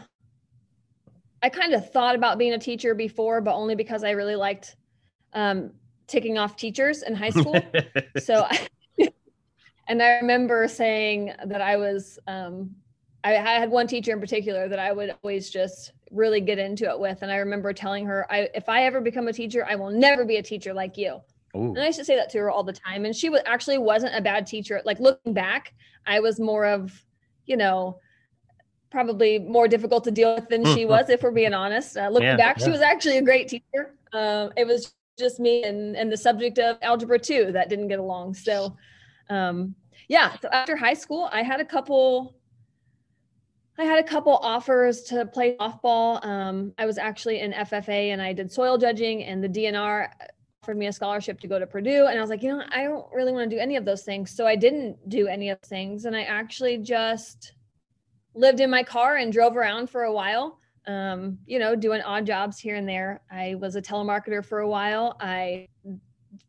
I 1.42 1.50
kind 1.50 1.74
of 1.74 1.92
thought 1.92 2.16
about 2.16 2.38
being 2.38 2.54
a 2.54 2.60
teacher 2.60 2.94
before, 2.94 3.42
but 3.42 3.56
only 3.56 3.76
because 3.76 4.04
I 4.04 4.12
really 4.12 4.36
liked 4.36 4.76
um, 5.34 5.72
ticking 6.08 6.38
off 6.38 6.56
teachers 6.56 7.04
in 7.04 7.16
high 7.16 7.30
school. 7.30 7.60
so 8.20 8.46
I, 8.50 8.68
and 9.92 10.02
i 10.02 10.12
remember 10.20 10.68
saying 10.68 11.34
that 11.46 11.62
i 11.62 11.76
was 11.76 12.18
um 12.28 12.72
I, 13.24 13.36
I 13.36 13.60
had 13.60 13.70
one 13.70 13.88
teacher 13.88 14.14
in 14.14 14.20
particular 14.20 14.68
that 14.68 14.80
i 14.80 14.92
would 14.92 15.16
always 15.24 15.50
just 15.50 15.92
really 16.10 16.42
get 16.42 16.58
into 16.60 16.90
it 16.90 17.00
with 17.00 17.22
and 17.22 17.32
i 17.32 17.36
remember 17.36 17.74
telling 17.74 18.06
her 18.06 18.26
i 18.32 18.50
if 18.56 18.70
i 18.70 18.84
ever 18.84 19.02
become 19.02 19.28
a 19.28 19.34
teacher 19.34 19.66
i 19.68 19.76
will 19.76 19.92
never 19.92 20.26
be 20.26 20.38
a 20.38 20.44
teacher 20.44 20.74
like 20.74 20.98
you 20.98 21.20
Ooh. 21.56 21.74
and 21.74 21.80
i 21.80 21.88
used 21.88 22.00
to 22.00 22.06
say 22.06 22.16
that 22.16 22.30
to 22.32 22.40
her 22.40 22.50
all 22.50 22.64
the 22.64 22.74
time 22.74 23.06
and 23.06 23.16
she 23.16 23.30
was 23.30 23.42
actually 23.46 23.78
wasn't 23.78 24.16
a 24.16 24.22
bad 24.22 24.48
teacher 24.48 24.82
like 24.86 25.00
looking 25.00 25.34
back 25.34 25.74
i 26.08 26.20
was 26.20 26.40
more 26.40 26.66
of 26.66 27.04
you 27.46 27.58
know 27.58 28.00
probably 28.92 29.40
more 29.40 29.68
difficult 29.68 30.04
to 30.04 30.12
deal 30.12 30.36
with 30.36 30.50
than 30.50 30.66
she 30.76 30.86
was 30.86 31.10
if 31.10 31.24
we're 31.24 31.32
being 31.32 31.54
honest. 31.54 31.98
Uh, 31.98 32.10
looking 32.10 32.28
Yeah, 32.28 32.38
back 32.38 32.60
she 32.60 32.70
was 32.70 32.82
actually 32.82 33.18
a 33.18 33.22
great 33.22 33.48
teacher. 33.48 33.96
Um, 34.14 34.52
it 34.58 34.68
was 34.68 34.94
just 35.18 35.40
me 35.40 35.64
and, 35.64 35.96
and 35.96 36.12
the 36.12 36.18
subject 36.18 36.60
of 36.60 36.78
algebra 36.82 37.18
2 37.18 37.54
that 37.54 37.70
didn't 37.70 37.88
get 37.88 38.00
along. 38.00 38.34
So 38.34 38.76
um, 39.30 39.76
yeah 40.12 40.36
so 40.42 40.50
after 40.50 40.76
high 40.76 40.94
school 40.94 41.30
i 41.32 41.42
had 41.42 41.62
a 41.62 41.66
couple 41.66 42.36
i 43.80 43.84
had 43.84 43.98
a 43.98 44.04
couple 44.04 44.36
offers 44.38 45.04
to 45.04 45.26
play 45.26 45.56
softball. 45.56 46.24
Um, 46.26 46.74
i 46.78 46.86
was 46.86 46.98
actually 46.98 47.40
in 47.40 47.54
ffa 47.54 48.12
and 48.12 48.22
i 48.22 48.34
did 48.34 48.52
soil 48.52 48.78
judging 48.78 49.24
and 49.24 49.42
the 49.42 49.48
dnr 49.48 50.10
offered 50.62 50.78
me 50.78 50.88
a 50.88 50.94
scholarship 50.94 51.40
to 51.40 51.48
go 51.48 51.58
to 51.58 51.66
purdue. 51.66 52.06
And 52.08 52.20
i 52.20 52.22
was 52.22 52.30
like 52.30 52.44
you 52.44 52.50
know 52.56 52.64
i 52.72 52.84
don't 52.84 53.06
really 53.14 53.32
want 53.32 53.50
to 53.50 53.56
do 53.56 53.60
any 53.60 53.78
of 53.78 53.86
those 53.86 54.04
things. 54.04 54.32
So 54.32 54.46
i 54.46 54.56
didn't 54.56 55.10
do 55.10 55.28
any 55.28 55.50
of 55.50 55.58
those 55.62 55.70
things. 55.70 56.06
And 56.06 56.16
i 56.16 56.24
actually 56.24 56.78
just 56.78 57.54
lived 58.34 58.60
in 58.60 58.70
my 58.70 58.84
car 58.84 59.18
and 59.18 59.32
drove 59.34 59.58
around 59.58 59.90
for 59.90 60.04
a 60.04 60.12
while 60.14 60.60
um, 60.88 61.38
you 61.46 61.60
know 61.60 61.76
doing 61.76 62.02
odd 62.02 62.26
jobs 62.26 62.58
here 62.60 62.76
and 62.76 62.88
there 62.88 63.22
i 63.32 63.56
was 63.56 63.76
a 63.76 63.82
telemarketer 63.82 64.44
for 64.44 64.60
a 64.60 64.68
while 64.68 65.16
i 65.20 65.68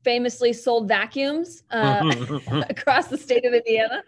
famously 0.05 0.53
sold 0.53 0.89
vacuums 0.89 1.63
uh, 1.71 2.13
across 2.71 3.09
the 3.09 3.19
state 3.19 3.45
of 3.45 3.53
Indiana 3.53 4.03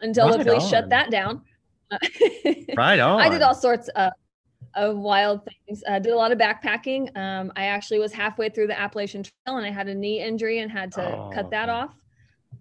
until 0.00 0.30
the 0.36 0.44
police 0.44 0.64
on. 0.64 0.70
shut 0.70 0.88
that 0.90 1.10
down. 1.10 1.42
right 2.76 2.98
on. 2.98 3.20
I 3.20 3.28
did 3.28 3.42
all 3.42 3.54
sorts 3.54 3.88
of, 3.88 4.12
of 4.74 4.96
wild 4.96 5.46
things. 5.66 5.82
I 5.88 5.98
did 5.98 6.12
a 6.12 6.16
lot 6.16 6.32
of 6.32 6.38
backpacking. 6.38 7.16
Um, 7.16 7.52
I 7.56 7.66
actually 7.66 7.98
was 7.98 8.12
halfway 8.12 8.48
through 8.48 8.68
the 8.68 8.78
Appalachian 8.78 9.22
Trail 9.22 9.56
and 9.58 9.66
I 9.66 9.70
had 9.70 9.88
a 9.88 9.94
knee 9.94 10.20
injury 10.20 10.60
and 10.60 10.70
had 10.70 10.92
to 10.92 11.02
Oh, 11.02 11.30
cut 11.32 11.50
that 11.50 11.68
off. 11.68 11.94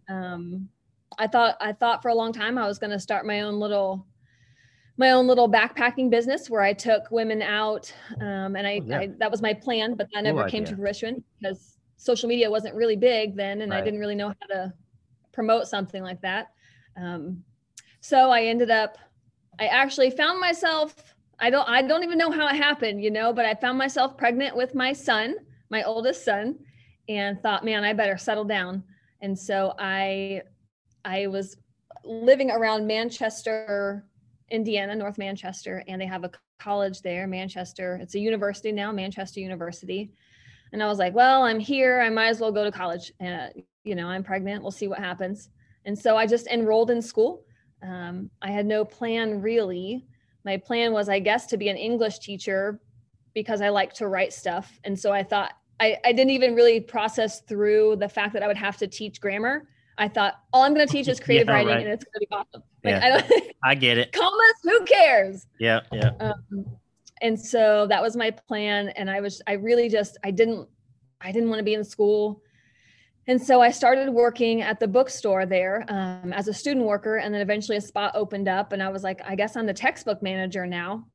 Um, 0.10 0.70
I 1.18 1.28
thought 1.28 1.58
I 1.62 1.74
thought 1.74 2.02
for 2.02 2.10
a 2.10 2.16
long 2.16 2.34
time 2.34 2.58
I 2.58 2.68
was 2.68 2.80
going 2.80 2.92
to 2.92 3.00
start 3.00 3.26
my 3.26 3.42
own 3.42 3.60
little 3.60 4.06
my 4.98 5.12
own 5.12 5.26
little 5.28 5.50
backpacking 5.50 6.10
business 6.10 6.50
where 6.50 6.62
I 6.62 6.74
took 6.74 7.10
women 7.10 7.42
out, 7.42 7.92
um, 8.22 8.56
and 8.56 8.68
I, 8.68 8.80
Oh, 8.80 8.86
yeah. 8.88 9.00
I 9.00 9.08
that 9.18 9.32
was 9.32 9.42
my 9.42 9.54
plan, 9.54 9.96
but 9.96 10.08
that 10.14 10.24
never 10.24 10.42
Cool 10.42 10.50
came 10.50 10.66
to 10.66 10.76
fruition 10.76 11.24
because 11.40 11.78
social 11.98 12.30
media 12.30 12.50
wasn't 12.50 12.76
really 12.76 12.96
big 12.96 13.36
then, 13.36 13.62
and 13.62 13.74
I 13.74 13.82
didn't 13.82 14.00
really 14.00 14.16
know 14.16 14.28
how 14.30 14.48
to 14.56 14.74
promote 15.32 15.68
something 15.68 16.04
like 16.04 16.22
that. 16.22 16.52
Um, 16.96 17.44
so 18.02 18.30
I 18.30 18.44
ended 18.44 18.70
up, 18.70 18.98
I 19.60 19.68
actually 19.68 20.12
found 20.12 20.40
myself. 20.40 21.16
I 21.40 21.50
don't 21.50 21.68
I 21.68 21.82
don't 21.82 22.04
even 22.04 22.18
know 22.18 22.30
how 22.32 22.48
it 22.48 22.56
happened, 22.56 23.04
you 23.04 23.10
know, 23.10 23.34
but 23.34 23.46
I 23.46 23.56
found 23.56 23.78
myself 23.78 24.16
pregnant 24.18 24.56
with 24.56 24.76
my 24.76 24.94
son, 24.94 25.36
my 25.70 25.82
oldest 25.84 26.24
son, 26.24 26.60
and 27.10 27.42
thought, 27.42 27.66
man, 27.66 27.84
I 27.84 27.94
better 27.94 28.18
settle 28.18 28.46
down. 28.46 28.84
And 29.22 29.38
so 29.38 29.74
I 29.80 30.44
I 31.04 31.28
was 31.28 31.58
living 32.06 32.52
around 32.52 32.86
Manchester, 32.86 34.06
Indiana, 34.54 34.96
North 34.96 35.18
Manchester, 35.18 35.84
and 35.88 36.00
they 36.00 36.06
have 36.06 36.24
a 36.24 36.32
college 36.60 37.02
there, 37.02 37.28
Manchester. 37.28 38.00
It's 38.02 38.16
a 38.16 38.20
university 38.20 38.72
now, 38.72 38.92
Manchester 38.92 39.42
University. 39.42 40.12
And 40.72 40.82
I 40.82 40.88
was 40.88 41.00
like, 41.00 41.14
well, 41.14 41.44
I'm 41.44 41.60
here. 41.60 42.00
I 42.00 42.10
might 42.10 42.30
as 42.30 42.40
well 42.40 42.52
go 42.52 42.64
to 42.64 42.72
college. 42.72 43.12
Uh, 43.20 43.48
you 43.84 43.96
know, 43.96 44.08
I'm 44.08 44.24
pregnant. 44.24 44.62
We'll 44.62 44.72
see 44.72 44.88
what 44.88 45.00
happens. 45.00 45.50
And 45.86 45.98
so 45.98 46.16
I 46.16 46.26
just 46.28 46.48
enrolled 46.48 46.92
in 46.92 47.02
school. 47.02 47.44
Um, 47.82 48.30
I 48.42 48.52
had 48.52 48.66
no 48.66 48.86
plan 48.86 49.42
really. 49.42 50.06
My 50.46 50.58
plan 50.58 50.94
was, 50.94 51.10
I 51.10 51.20
guess, 51.20 51.48
to 51.48 51.58
be 51.58 51.70
an 51.70 51.78
English 51.78 52.20
teacher, 52.20 52.80
because 53.34 53.62
I 53.62 53.70
like 53.70 53.94
to 53.96 54.08
write 54.08 54.32
stuff. 54.32 54.80
And 54.84 54.98
so 54.98 55.12
I 55.12 55.24
thought 55.24 55.54
I, 55.80 55.98
I 56.06 56.14
didn't 56.14 56.30
even 56.30 56.54
really 56.54 56.80
process 56.80 57.42
through 57.42 57.96
the 57.96 58.08
fact 58.08 58.34
that 58.34 58.44
I 58.44 58.48
would 58.48 58.58
have 58.58 58.78
to 58.78 58.88
teach 58.88 59.20
grammar. 59.20 59.68
I 59.98 60.08
thought 60.08 60.36
all 60.52 60.64
I'm 60.64 60.74
going 60.74 60.88
to 60.88 60.92
teach 60.92 61.08
is 61.08 61.20
creative 61.26 61.48
Yeah, 61.48 61.54
writing, 61.54 61.74
right. 61.74 61.84
and 61.86 61.94
it's 61.94 62.04
going 62.06 62.14
to 62.14 62.20
be 62.20 62.28
awesome. 62.32 62.64
Like 62.84 62.94
Yeah. 63.02 63.06
I 63.06 63.10
don't 63.10 63.44
I 63.64 63.76
get 63.76 63.98
it. 63.98 64.12
commas, 64.12 64.54
who 64.64 64.84
cares? 64.86 65.48
Yeah, 65.60 65.82
yeah. 65.92 66.12
Um, 66.20 66.66
and 67.22 67.40
so 67.40 67.88
that 67.88 68.02
was 68.02 68.16
my 68.16 68.32
plan, 68.32 68.90
and 68.90 69.10
I 69.10 69.22
was 69.22 69.42
I 69.48 69.54
really 69.54 69.90
just 69.90 70.18
I 70.24 70.32
didn't 70.32 70.68
I 71.22 71.32
didn't 71.32 71.50
want 71.50 71.60
to 71.60 71.64
be 71.64 71.74
in 71.76 71.84
school, 71.86 72.42
and 73.28 73.42
so 73.42 73.62
I 73.62 73.72
started 73.72 74.10
working 74.10 74.62
at 74.62 74.80
the 74.80 74.88
bookstore 74.88 75.46
there 75.46 75.86
um, 75.88 76.34
as 76.34 76.48
a 76.50 76.54
student 76.54 76.86
worker, 76.86 77.18
and 77.18 77.34
then 77.34 77.42
eventually 77.42 77.78
a 77.78 77.82
spot 77.82 78.12
opened 78.16 78.48
up, 78.50 78.74
and 78.74 78.84
I 78.84 78.90
was 78.90 79.04
like, 79.04 79.22
I 79.26 79.36
guess 79.36 79.56
I'm 79.56 79.66
the 79.66 79.74
textbook 79.74 80.22
manager 80.22 80.66
now. 80.66 81.06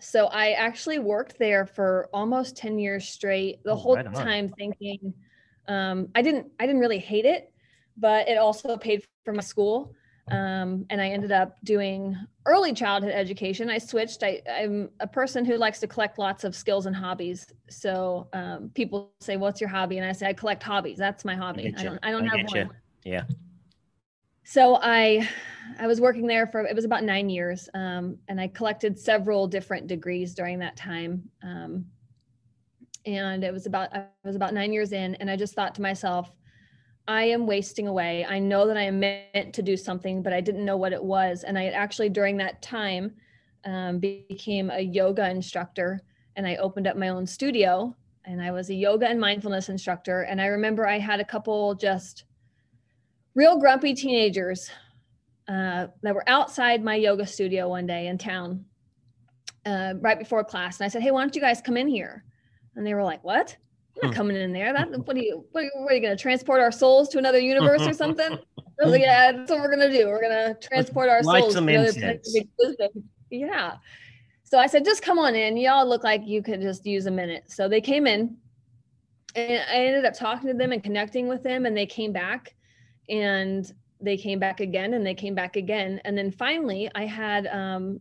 So 0.00 0.26
I 0.26 0.52
actually 0.52 0.98
worked 1.00 1.38
there 1.38 1.66
for 1.66 2.08
almost 2.12 2.56
10 2.56 2.78
years 2.78 3.08
straight, 3.08 3.62
the 3.64 3.72
Oh, 3.72 3.74
whole 3.76 3.96
right 3.96 4.14
time 4.14 4.52
thinking 4.56 5.12
um, 5.66 6.08
I 6.14 6.22
didn't 6.22 6.52
I 6.60 6.66
didn't 6.66 6.80
really 6.80 6.98
hate 6.98 7.24
it, 7.24 7.52
but 7.98 8.28
it 8.28 8.38
also 8.38 8.76
paid 8.76 9.04
for 9.24 9.32
my 9.32 9.42
school. 9.42 9.94
Um, 10.30 10.84
and 10.90 11.00
I 11.00 11.08
ended 11.08 11.32
up 11.32 11.56
doing 11.64 12.16
early 12.44 12.74
childhood 12.74 13.12
education. 13.12 13.70
I 13.70 13.78
switched. 13.78 14.22
I, 14.22 14.42
I'm 14.50 14.90
a 15.00 15.06
person 15.06 15.44
who 15.44 15.56
likes 15.56 15.80
to 15.80 15.86
collect 15.86 16.18
lots 16.18 16.44
of 16.44 16.54
skills 16.54 16.86
and 16.86 16.94
hobbies. 16.94 17.46
So 17.70 18.28
um, 18.34 18.70
people 18.74 19.12
say, 19.20 19.38
"What's 19.38 19.60
your 19.60 19.70
hobby?" 19.70 19.96
And 19.98 20.06
I 20.06 20.12
say, 20.12 20.26
"I 20.26 20.34
collect 20.34 20.62
hobbies. 20.62 20.98
That's 20.98 21.24
my 21.24 21.34
hobby. 21.34 21.62
get 21.62 21.80
I 21.80 21.84
don't. 21.84 21.98
I 22.02 22.10
don't 22.10 22.28
I 22.28 22.36
have 22.36 22.50
you. 22.54 22.66
one." 22.66 22.70
Yeah. 23.04 23.24
So 24.44 24.78
I, 24.82 25.28
I 25.78 25.86
was 25.86 26.00
working 26.00 26.26
there 26.26 26.46
for 26.46 26.64
it 26.64 26.74
was 26.74 26.86
about 26.86 27.04
nine 27.04 27.28
years, 27.28 27.68
um, 27.74 28.18
and 28.28 28.40
I 28.40 28.48
collected 28.48 28.98
several 28.98 29.46
different 29.46 29.86
degrees 29.86 30.34
during 30.34 30.58
that 30.60 30.76
time. 30.76 31.28
Um, 31.42 31.86
and 33.04 33.44
it 33.44 33.52
was 33.52 33.66
about 33.66 33.94
I 33.94 34.06
was 34.24 34.36
about 34.36 34.52
nine 34.52 34.72
years 34.72 34.92
in, 34.92 35.14
and 35.16 35.30
I 35.30 35.36
just 35.36 35.54
thought 35.54 35.74
to 35.76 35.82
myself, 35.82 36.32
I 37.08 37.24
am 37.24 37.46
wasting 37.46 37.88
away. 37.88 38.26
I 38.28 38.38
know 38.38 38.66
that 38.66 38.76
I 38.76 38.82
am 38.82 39.00
meant 39.00 39.54
to 39.54 39.62
do 39.62 39.78
something, 39.78 40.22
but 40.22 40.34
I 40.34 40.42
didn't 40.42 40.66
know 40.66 40.76
what 40.76 40.92
it 40.92 41.02
was. 41.02 41.42
And 41.42 41.58
I 41.58 41.68
actually 41.68 42.10
during 42.10 42.36
that 42.36 42.60
time 42.60 43.14
um, 43.64 43.98
became 43.98 44.70
a 44.70 44.80
yoga 44.80 45.28
instructor, 45.30 46.02
and 46.36 46.46
I 46.46 46.56
opened 46.56 46.86
up 46.86 46.98
my 46.98 47.08
own 47.08 47.26
studio, 47.26 47.96
and 48.26 48.42
I 48.42 48.50
was 48.50 48.68
a 48.68 48.74
yoga 48.74 49.08
and 49.08 49.18
mindfulness 49.18 49.70
instructor. 49.70 50.22
And 50.22 50.38
I 50.38 50.46
remember 50.46 50.86
I 50.86 50.98
had 50.98 51.18
a 51.18 51.24
couple 51.24 51.74
just 51.74 52.24
real 53.34 53.58
grumpy 53.58 53.94
teenagers 53.94 54.70
uh, 55.48 55.86
that 56.02 56.14
were 56.14 56.28
outside 56.28 56.84
my 56.84 56.94
yoga 56.94 57.26
studio 57.26 57.70
one 57.70 57.86
day 57.86 58.08
in 58.08 58.18
town 58.18 58.66
uh, 59.64 59.94
right 60.00 60.18
before 60.18 60.44
class. 60.44 60.78
And 60.78 60.84
I 60.84 60.88
said, 60.88 61.02
Hey, 61.02 61.10
why 61.10 61.22
don't 61.22 61.34
you 61.34 61.40
guys 61.40 61.62
come 61.62 61.78
in 61.78 61.88
here? 61.88 62.22
And 62.76 62.86
they 62.86 62.92
were 62.92 63.02
like, 63.02 63.24
What? 63.24 63.56
Not 64.02 64.10
Hmm. 64.10 64.16
coming 64.16 64.36
in 64.36 64.52
there. 64.52 64.72
That 64.72 64.90
what 64.90 65.16
are 65.16 65.20
you 65.20 65.44
what 65.52 65.62
are 65.62 65.64
you, 65.64 65.70
what 65.76 65.92
are 65.92 65.94
you 65.96 66.02
gonna 66.02 66.16
transport 66.16 66.60
our 66.60 66.72
souls 66.72 67.08
to 67.10 67.18
another 67.18 67.38
universe 67.38 67.82
or 67.82 67.92
something? 67.94 68.38
Like, 68.80 69.00
Yeah, 69.00 69.32
that's 69.32 69.50
what 69.50 69.60
we're 69.60 69.70
gonna 69.70 69.90
do. 69.90 70.06
We're 70.06 70.22
gonna 70.22 70.54
transport 70.60 71.08
our 71.08 71.22
light 71.22 71.40
souls 71.42 71.54
to 71.54 71.60
another 71.60 71.92
place. 71.92 72.36
Yeah. 73.30 73.76
So 74.44 74.58
I 74.58 74.66
said, 74.66 74.84
just 74.84 75.02
come 75.02 75.18
on 75.18 75.34
in. 75.34 75.56
Y'all 75.56 75.86
look 75.86 76.04
like 76.04 76.22
you 76.26 76.42
could 76.42 76.62
just 76.62 76.86
use 76.86 77.06
a 77.06 77.10
minute. 77.10 77.44
So 77.50 77.68
they 77.68 77.80
came 77.82 78.06
in 78.06 78.38
and 79.34 79.62
I 79.70 79.84
ended 79.84 80.04
up 80.06 80.14
talking 80.14 80.48
to 80.48 80.54
them 80.54 80.72
and 80.72 80.82
connecting 80.82 81.28
with 81.28 81.42
them 81.42 81.66
and 81.66 81.76
they 81.76 81.84
came 81.86 82.12
back 82.12 82.54
and 83.10 83.70
they 84.00 84.16
came 84.16 84.38
back 84.38 84.60
again 84.60 84.94
and 84.94 85.04
they 85.04 85.14
came 85.14 85.34
back 85.34 85.56
again 85.56 86.00
and 86.04 86.16
then 86.16 86.30
finally 86.30 86.88
i 86.94 87.04
had 87.04 87.48
um, 87.48 87.98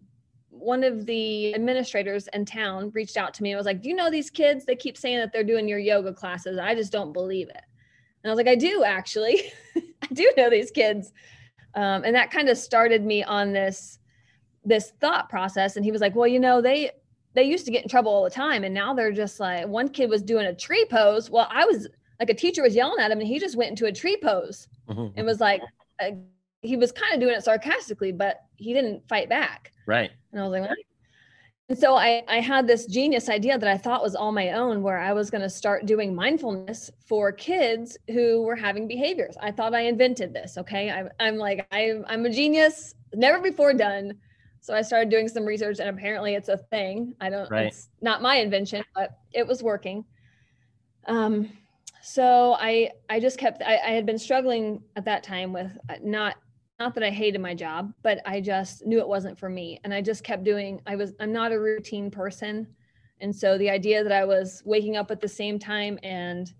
one 0.59 0.83
of 0.83 1.05
the 1.05 1.53
administrators 1.55 2.27
in 2.33 2.45
town 2.45 2.91
reached 2.93 3.17
out 3.17 3.33
to 3.35 3.43
me 3.43 3.51
and 3.51 3.57
was 3.57 3.65
like 3.65 3.81
do 3.81 3.89
you 3.89 3.95
know 3.95 4.09
these 4.09 4.29
kids? 4.29 4.65
They 4.65 4.75
keep 4.75 4.97
saying 4.97 5.17
that 5.19 5.31
they're 5.33 5.43
doing 5.43 5.67
your 5.67 5.79
yoga 5.79 6.13
classes. 6.13 6.57
I 6.59 6.75
just 6.75 6.91
don't 6.91 7.13
believe 7.13 7.49
it. 7.49 7.61
And 8.23 8.29
i 8.29 8.33
was 8.33 8.37
like 8.37 8.47
i 8.47 8.55
do 8.55 8.83
actually. 8.83 9.51
I 9.75 10.07
do 10.13 10.29
know 10.37 10.49
these 10.49 10.71
kids. 10.71 11.11
Um, 11.75 12.03
and 12.03 12.15
that 12.15 12.31
kind 12.31 12.49
of 12.49 12.57
started 12.57 13.03
me 13.05 13.23
on 13.23 13.53
this 13.53 13.99
this 14.65 14.91
thought 14.99 15.29
process. 15.29 15.75
And 15.75 15.85
he 15.85 15.91
was 15.91 16.01
like 16.01 16.15
well 16.15 16.27
you 16.27 16.39
know 16.39 16.61
they 16.61 16.91
they 17.33 17.43
used 17.43 17.65
to 17.65 17.71
get 17.71 17.83
in 17.83 17.89
trouble 17.89 18.11
all 18.11 18.23
the 18.23 18.29
time 18.29 18.63
and 18.63 18.73
now 18.73 18.93
they're 18.93 19.11
just 19.11 19.39
like 19.39 19.67
one 19.67 19.89
kid 19.89 20.09
was 20.09 20.21
doing 20.23 20.45
a 20.47 20.55
tree 20.55 20.85
pose. 20.89 21.29
Well 21.29 21.47
i 21.51 21.65
was 21.65 21.87
like 22.19 22.29
a 22.31 22.33
teacher 22.33 22.63
was 22.63 22.75
yelling 22.75 22.99
at 22.99 23.11
him 23.11 23.19
and 23.19 23.27
he 23.27 23.37
just 23.39 23.55
went 23.55 23.69
into 23.69 23.85
a 23.85 23.91
tree 23.91 24.17
pose 24.21 24.67
Mhm. 24.89 25.13
and 25.15 25.25
was 25.25 25.39
like 25.39 25.61
uh, 26.01 26.11
he 26.63 26.75
was 26.77 26.91
kind 26.91 27.13
of 27.13 27.19
doing 27.19 27.35
it 27.35 27.43
sarcastically 27.43 28.11
but 28.11 28.37
he 28.57 28.73
didn't 28.73 29.07
fight 29.07 29.29
back 29.29 29.71
Right. 29.85 30.11
and 30.31 30.41
i 30.41 30.43
was 30.43 30.51
like 30.51 30.69
what? 30.69 30.77
and 31.69 31.77
so 31.77 31.95
I, 31.95 32.23
I 32.29 32.39
had 32.39 32.65
this 32.65 32.85
genius 32.85 33.29
idea 33.29 33.57
that 33.57 33.69
i 33.69 33.77
thought 33.77 34.01
was 34.03 34.15
all 34.15 34.31
my 34.31 34.51
own 34.51 34.81
where 34.81 34.97
i 34.99 35.13
was 35.13 35.29
going 35.29 35.41
to 35.41 35.49
start 35.49 35.85
doing 35.85 36.13
mindfulness 36.15 36.89
for 37.05 37.31
kids 37.31 37.97
who 38.09 38.41
were 38.43 38.55
having 38.55 38.87
behaviors 38.87 39.35
i 39.41 39.51
thought 39.51 39.73
i 39.73 39.81
invented 39.81 40.33
this 40.33 40.57
okay 40.57 40.89
I'm, 40.91 41.09
i'm 41.19 41.37
like 41.37 41.67
I'm, 41.71 42.05
i'm 42.07 42.25
a 42.25 42.29
genius 42.29 42.95
never 43.13 43.39
before 43.41 43.73
done 43.73 44.13
so 44.61 44.73
i 44.73 44.81
started 44.81 45.09
doing 45.09 45.27
some 45.27 45.45
research 45.45 45.79
and 45.79 45.89
apparently 45.89 46.35
it's 46.35 46.49
a 46.49 46.57
thing 46.57 47.13
i 47.21 47.29
don't 47.29 47.49
Right. 47.49 47.67
it's 47.67 47.89
not 48.01 48.21
my 48.21 48.35
invention 48.37 48.83
but 48.95 49.17
it 49.33 49.45
was 49.45 49.61
working 49.63 50.03
um 51.07 51.49
so 52.01 52.55
i 52.59 52.91
i 53.09 53.19
just 53.19 53.37
kept 53.37 53.61
I, 53.61 53.77
I 53.77 53.91
had 53.91 54.05
been 54.05 54.17
struggling 54.19 54.81
at 54.95 55.05
that 55.05 55.23
time 55.23 55.53
with 55.53 55.77
uh, 55.89 55.95
not 56.01 56.35
not 56.79 56.93
that 56.93 57.03
i 57.03 57.09
hated 57.09 57.41
my 57.41 57.53
job 57.53 57.91
but 58.03 58.19
i 58.25 58.39
just 58.39 58.85
knew 58.85 58.99
it 58.99 59.07
wasn't 59.07 59.37
for 59.37 59.49
me. 59.49 59.79
And 59.83 59.93
i 59.93 60.01
just 60.01 60.23
kept 60.23 60.43
doing 60.43 60.81
i 60.85 60.95
was 60.95 61.13
i'm 61.19 61.31
not 61.31 61.51
a 61.51 61.59
routine 61.59 62.11
person. 62.11 62.67
And 63.19 63.35
so 63.35 63.57
the 63.57 63.69
idea 63.69 64.03
that 64.03 64.11
i 64.11 64.25
was 64.25 64.61
waking 64.65 64.95
up 64.95 65.11
at 65.11 65.21
the 65.21 65.27
same 65.27 65.57
time 65.59 65.97
and 66.03 66.51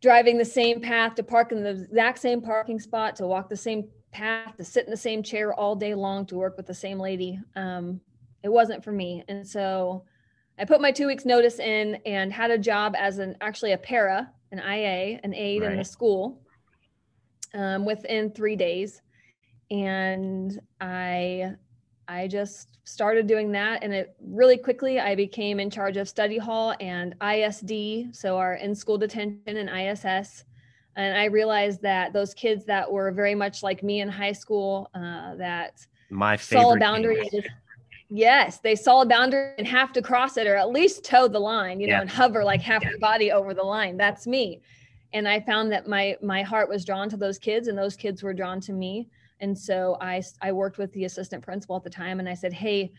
driving 0.00 0.38
the 0.38 0.44
same 0.44 0.80
path 0.80 1.14
to 1.16 1.22
park 1.22 1.52
in 1.52 1.62
the 1.62 1.70
exact 1.70 2.20
same 2.20 2.40
parking 2.40 2.78
spot 2.78 3.16
to 3.16 3.26
walk 3.26 3.48
the 3.48 3.56
same 3.56 3.88
path 4.12 4.56
to 4.56 4.64
sit 4.64 4.84
in 4.84 4.90
the 4.90 4.96
same 4.96 5.22
chair 5.22 5.52
all 5.52 5.76
day 5.76 5.94
long 5.94 6.24
to 6.24 6.36
work 6.36 6.56
with 6.56 6.66
the 6.66 6.74
same 6.74 6.98
lady 6.98 7.38
um, 7.56 8.00
it 8.42 8.48
wasn't 8.48 8.84
for 8.84 8.92
me. 8.92 9.24
And 9.28 9.46
so 9.46 10.04
i 10.58 10.64
put 10.64 10.80
my 10.80 10.90
two 10.90 11.06
weeks 11.06 11.26
notice 11.26 11.58
in 11.58 11.96
and 12.06 12.32
had 12.32 12.50
a 12.50 12.58
job 12.58 12.94
as 12.96 13.18
an 13.18 13.36
actually 13.42 13.72
a 13.72 13.78
para 13.78 14.32
an 14.52 14.58
ia 14.58 15.20
an 15.22 15.34
aide 15.34 15.62
in 15.62 15.76
the 15.76 15.84
school 15.84 16.40
um, 17.54 17.84
within 17.84 18.30
three 18.30 18.56
days 18.56 19.02
and 19.70 20.60
i 20.80 21.52
i 22.08 22.26
just 22.26 22.78
started 22.84 23.26
doing 23.26 23.52
that 23.52 23.82
and 23.84 23.92
it 23.92 24.14
really 24.20 24.56
quickly 24.56 24.98
i 24.98 25.14
became 25.14 25.60
in 25.60 25.70
charge 25.70 25.96
of 25.96 26.08
study 26.08 26.38
hall 26.38 26.74
and 26.80 27.14
isd 27.20 28.14
so 28.14 28.38
our 28.38 28.54
in-school 28.54 28.96
detention 28.96 29.56
and 29.56 29.68
iss 29.68 30.44
and 30.96 31.18
i 31.18 31.26
realized 31.26 31.82
that 31.82 32.12
those 32.12 32.32
kids 32.32 32.64
that 32.64 32.90
were 32.90 33.10
very 33.12 33.34
much 33.34 33.62
like 33.62 33.82
me 33.82 34.00
in 34.00 34.08
high 34.08 34.32
school 34.32 34.90
uh, 34.94 35.34
that 35.34 35.86
My 36.08 36.36
favorite. 36.36 36.62
saw 36.62 36.74
a 36.74 36.78
boundary 36.78 37.28
just- 37.30 37.48
yes 38.08 38.58
they 38.60 38.74
saw 38.74 39.02
a 39.02 39.06
boundary 39.06 39.52
and 39.58 39.66
have 39.66 39.92
to 39.92 40.00
cross 40.00 40.38
it 40.38 40.46
or 40.46 40.56
at 40.56 40.70
least 40.70 41.04
toe 41.04 41.28
the 41.28 41.38
line 41.38 41.78
you 41.78 41.88
know 41.88 42.00
and 42.00 42.08
hover 42.08 42.42
like 42.42 42.62
half 42.62 42.82
your 42.84 42.98
body 42.98 43.30
over 43.32 43.52
the 43.52 43.62
line. 43.62 43.98
That's 43.98 44.26
me. 44.26 44.62
And 45.12 45.28
i 45.28 45.40
found 45.40 45.70
that 45.72 45.86
my 45.86 46.16
my 46.22 46.42
heart 46.42 46.70
was 46.70 46.86
drawn 46.86 47.10
to 47.10 47.18
those 47.18 47.38
kids 47.38 47.68
and 47.68 47.76
those 47.76 47.96
kids 47.96 48.22
were 48.22 48.32
drawn 48.32 48.60
to 48.62 48.72
me 48.72 49.08
and 49.40 49.56
so 49.56 49.96
i 50.00 50.22
i 50.42 50.52
worked 50.52 50.78
with 50.78 50.92
the 50.92 51.04
assistant 51.04 51.42
principal 51.42 51.76
at 51.76 51.84
the 51.84 51.90
time 51.90 52.20
and 52.20 52.28
i 52.28 52.34
said 52.34 52.52
hey 52.52 52.92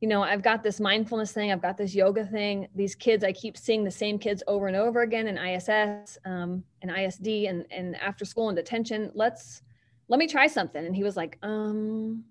you 0.00 0.08
know 0.08 0.22
i've 0.22 0.42
got 0.42 0.62
this 0.62 0.80
mindfulness 0.80 1.32
thing 1.32 1.52
i've 1.52 1.62
got 1.62 1.76
this 1.76 1.94
yoga 1.94 2.24
thing 2.24 2.68
these 2.74 2.94
kids 2.94 3.24
i 3.24 3.32
keep 3.32 3.56
seeing 3.56 3.84
the 3.84 3.90
same 3.90 4.18
kids 4.18 4.42
over 4.46 4.66
and 4.66 4.76
over 4.76 5.02
again 5.02 5.28
in 5.28 5.36
iss 5.36 6.18
um, 6.24 6.62
and 6.82 6.90
isd 6.90 7.48
and 7.48 7.64
and 7.70 7.96
after 7.96 8.24
school 8.24 8.48
and 8.48 8.56
detention 8.56 9.10
let's 9.14 9.62
let 10.08 10.18
me 10.18 10.26
try 10.26 10.46
something 10.46 10.84
and 10.84 10.96
he 10.96 11.02
was 11.02 11.16
like 11.16 11.38
um 11.42 12.24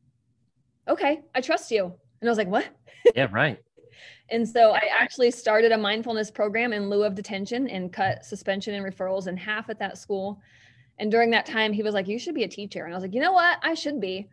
okay 0.88 1.22
i 1.34 1.42
trust 1.42 1.72
you 1.72 1.86
and 1.86 2.30
i 2.30 2.32
was 2.32 2.38
like 2.38 2.48
what 2.48 2.68
Yeah. 3.16 3.28
Right. 3.32 3.60
and 4.30 4.48
so 4.48 4.72
I 4.72 4.90
actually 4.98 5.32
started 5.32 5.72
a 5.72 5.78
mindfulness 5.78 6.32
program 6.32 6.74
in 6.74 6.90
lieu 6.90 7.04
of 7.04 7.16
detention 7.16 7.68
and 7.68 7.92
cut 7.92 8.26
suspension 8.26 8.74
and 8.74 8.86
referrals 8.86 9.28
in 9.28 9.38
half 9.38 9.70
at 9.70 9.80
that 9.80 9.98
school. 9.98 10.42
And 11.02 11.12
during 11.12 11.32
that 11.32 11.48
time, 11.48 11.74
he 11.74 11.82
was 11.82 11.96
like, 11.96 12.08
You 12.08 12.20
should 12.20 12.36
be 12.36 12.44
a 12.44 12.48
teacher. 12.48 12.86
And 12.86 12.94
I 12.94 12.96
was 12.96 13.04
like, 13.04 13.14
You 13.14 13.22
know 13.22 13.34
what? 13.34 13.58
I 13.64 13.74
should 13.74 14.00
be. 14.00 14.30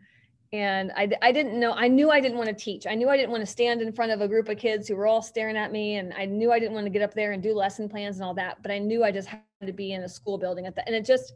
And 0.53 0.91
I, 0.95 1.09
I 1.21 1.31
didn't 1.31 1.59
know, 1.59 1.73
I 1.73 1.87
knew 1.87 2.09
I 2.09 2.19
didn't 2.19 2.37
want 2.37 2.49
to 2.49 2.55
teach. 2.55 2.87
I 2.87 2.95
knew 2.95 3.09
I 3.09 3.17
didn't 3.17 3.31
want 3.31 3.41
to 3.41 3.47
stand 3.47 3.81
in 3.81 3.91
front 3.91 4.11
of 4.11 4.21
a 4.21 4.27
group 4.27 4.49
of 4.49 4.57
kids 4.57 4.87
who 4.87 4.95
were 4.95 5.05
all 5.05 5.21
staring 5.21 5.57
at 5.57 5.71
me. 5.71 5.95
And 5.95 6.13
I 6.13 6.25
knew 6.25 6.51
I 6.51 6.59
didn't 6.59 6.73
want 6.73 6.85
to 6.85 6.89
get 6.91 7.01
up 7.01 7.13
there 7.13 7.33
and 7.33 7.43
do 7.43 7.53
lesson 7.53 7.89
plans 7.89 8.17
and 8.17 8.25
all 8.25 8.33
that. 8.35 8.61
But 8.61 8.71
I 8.71 8.79
knew 8.79 9.03
I 9.03 9.11
just 9.11 9.27
had 9.27 9.41
to 9.65 9.73
be 9.73 9.93
in 9.93 10.03
a 10.03 10.09
school 10.09 10.37
building 10.37 10.65
at 10.65 10.75
that. 10.75 10.87
And 10.87 10.95
it 10.95 11.05
just, 11.05 11.33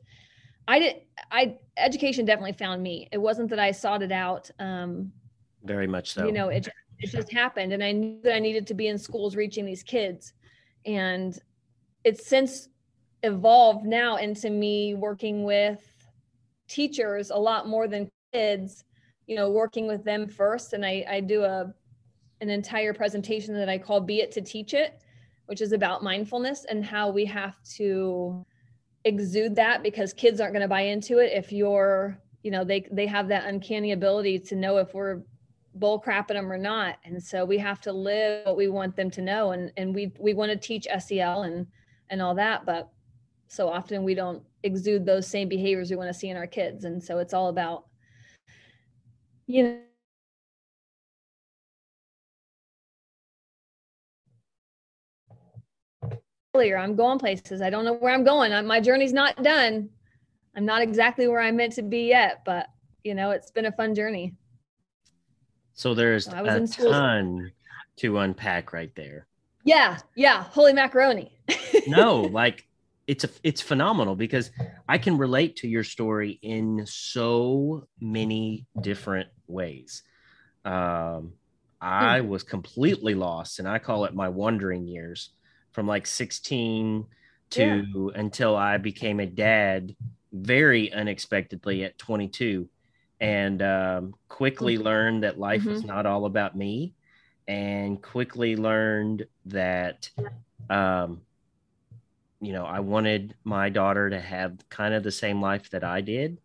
I 0.68 0.80
did, 0.80 1.02
I, 1.32 1.58
education 1.78 2.26
definitely 2.26 2.54
found 2.54 2.82
me. 2.82 3.08
It 3.12 3.20
wasn't 3.20 3.50
that 3.50 3.60
I 3.60 3.72
sought 3.72 4.02
it 4.02 4.12
out. 4.12 4.50
Um, 4.60 5.12
Very 5.64 5.88
much 5.88 6.14
so. 6.14 6.26
you 6.26 6.32
know 6.32 6.50
it, 6.50 6.68
it 7.00 7.10
just 7.10 7.32
happened 7.32 7.72
and 7.72 7.84
i 7.84 7.92
knew 7.92 8.20
that 8.22 8.36
i 8.36 8.40
needed 8.40 8.68
to 8.68 8.74
be 8.74 8.88
in 8.88 8.98
schools 8.98 9.36
reaching 9.36 9.66
these 9.66 9.82
kids 9.82 10.34
and 10.86 11.40
it's 12.04 12.28
since 12.28 12.68
evolved 13.24 13.86
now 13.86 14.18
into 14.18 14.50
me 14.50 14.94
working 14.94 15.44
with 15.44 15.82
teachers 16.68 17.30
a 17.30 17.38
lot 17.38 17.68
more 17.68 17.88
than 17.88 18.10
kids 18.34 18.84
you 19.28 19.36
know 19.36 19.50
working 19.50 19.88
with 19.88 20.04
them 20.04 20.28
first 20.28 20.74
and 20.74 20.86
i 20.86 21.06
i 21.10 21.20
do 21.20 21.44
a 21.44 21.74
an 22.44 22.50
entire 22.50 22.94
presentation 22.94 23.56
that 23.56 23.70
I 23.70 23.78
call 23.78 24.02
Be 24.02 24.20
It 24.20 24.32
to 24.34 24.42
Teach 24.42 24.74
It, 24.74 25.02
which 25.46 25.62
is 25.62 25.72
about 25.72 26.04
mindfulness 26.04 26.66
and 26.66 26.84
how 26.84 27.10
we 27.10 27.26
have 27.26 27.56
to 27.78 28.46
exude 29.06 29.56
that 29.56 29.82
because 29.82 30.14
kids 30.14 30.40
aren't 30.40 30.54
going 30.54 30.62
to 30.62 30.68
buy 30.68 30.82
into 30.82 31.20
it 31.20 31.32
if 31.34 31.52
you're, 31.52 32.20
you 32.44 32.52
know, 32.52 32.64
they 32.64 32.86
they 32.92 33.08
have 33.08 33.30
that 33.30 33.46
uncanny 33.46 33.94
ability 33.94 34.40
to 34.40 34.56
know 34.56 34.78
if 34.78 34.94
we're 34.94 35.22
bull 35.76 36.02
crapping 36.02 36.34
them 36.34 36.52
or 36.52 36.58
not. 36.58 36.98
And 37.06 37.22
so 37.22 37.46
we 37.46 37.58
have 37.58 37.80
to 37.82 37.94
live 37.94 38.46
what 38.46 38.58
we 38.58 38.68
want 38.68 38.96
them 38.96 39.10
to 39.12 39.22
know. 39.22 39.52
And 39.52 39.72
and 39.78 39.96
we 39.96 40.12
we 40.20 40.34
want 40.34 40.52
to 40.52 40.58
teach 40.58 40.86
SEL 41.00 41.44
and 41.44 41.66
and 42.10 42.22
all 42.22 42.36
that, 42.36 42.66
but 42.66 42.92
so 43.54 43.70
often 43.70 44.04
we 44.04 44.16
don't 44.16 44.42
exude 44.64 45.06
those 45.06 45.28
same 45.28 45.48
behaviors 45.48 45.92
we 45.92 45.96
want 45.96 46.10
to 46.10 46.14
see 46.14 46.30
in 46.30 46.38
our 46.38 46.48
kids. 46.48 46.86
And 46.86 47.02
so 47.04 47.20
it's 47.20 47.34
all 47.36 47.50
about, 47.50 47.86
you 49.46 49.64
know, 49.64 49.80
earlier 56.56 56.78
i'm 56.78 56.96
going 56.96 57.18
places 57.18 57.62
i 57.64 57.70
don't 57.70 57.84
know 57.84 57.94
where 57.96 58.14
i'm 58.14 58.24
going 58.24 58.54
I, 58.54 58.62
my 58.62 58.80
journey's 58.80 59.12
not 59.14 59.42
done 59.42 59.90
i'm 60.56 60.66
not 60.66 60.84
exactly 60.84 61.28
where 61.28 61.42
i'm 61.42 61.56
meant 61.56 61.74
to 61.74 61.82
be 61.82 62.08
yet 62.10 62.44
but 62.46 62.68
you 63.04 63.16
know 63.16 63.32
it's 63.32 63.50
been 63.50 63.66
a 63.66 63.72
fun 63.72 63.96
journey 63.96 64.36
So 65.74 65.96
there's 65.96 66.28
I 66.28 66.44
was 66.44 66.54
a 66.54 66.58
in 66.58 66.68
school- 66.68 66.92
ton 66.92 67.52
to 67.98 68.20
unpack 68.20 68.72
right 68.72 68.94
there. 68.96 69.26
yeah 69.64 69.98
yeah 70.16 70.44
holy 70.44 70.74
macaroni 70.74 71.32
No, 71.88 72.22
like 72.22 72.68
it's 73.08 73.24
a 73.24 73.30
it's 73.44 73.62
phenomenal 73.62 74.16
because 74.16 74.52
I 74.88 74.98
can 74.98 75.18
relate 75.18 75.58
to 75.58 75.68
your 75.68 75.84
story 75.84 76.40
in 76.42 76.86
so 76.88 77.88
many 78.00 78.66
different 78.80 79.30
ways. 79.48 80.04
Um, 80.66 81.34
I 81.82 82.22
Hmm. 82.22 82.28
was 82.28 82.44
completely 82.44 83.14
lost, 83.16 83.60
and 83.60 83.68
I 83.68 83.80
call 83.80 84.06
it 84.06 84.16
my 84.16 84.30
wandering 84.30 84.88
years 84.88 85.32
from 85.74 85.88
like 85.88 86.08
16 86.08 87.06
to 87.52 88.12
until 88.16 88.56
I 88.56 88.78
became 88.78 89.20
a 89.20 89.26
dad 89.26 89.96
very 90.32 90.92
unexpectedly 90.92 91.84
at 91.84 91.98
22 91.98 92.70
and 93.20 93.62
um, 93.62 94.14
quickly 94.30 94.78
learned 94.78 95.24
that 95.24 95.40
life 95.40 95.70
was 95.70 95.84
not 95.84 96.06
all 96.06 96.26
about 96.26 96.56
me 96.58 96.94
and 97.48 98.02
quickly 98.02 98.56
learned 98.56 99.26
that 99.46 100.10
um, 100.70 101.22
you 102.44 102.52
know 102.54 102.66
i 102.66 102.80
wanted 102.80 103.36
my 103.44 103.70
daughter 103.70 104.10
to 104.10 104.20
have 104.20 104.52
kind 104.70 104.94
of 104.94 105.02
the 105.04 105.12
same 105.24 105.40
life 105.42 105.70
that 105.72 105.84
i 105.84 106.02
did. 106.02 106.40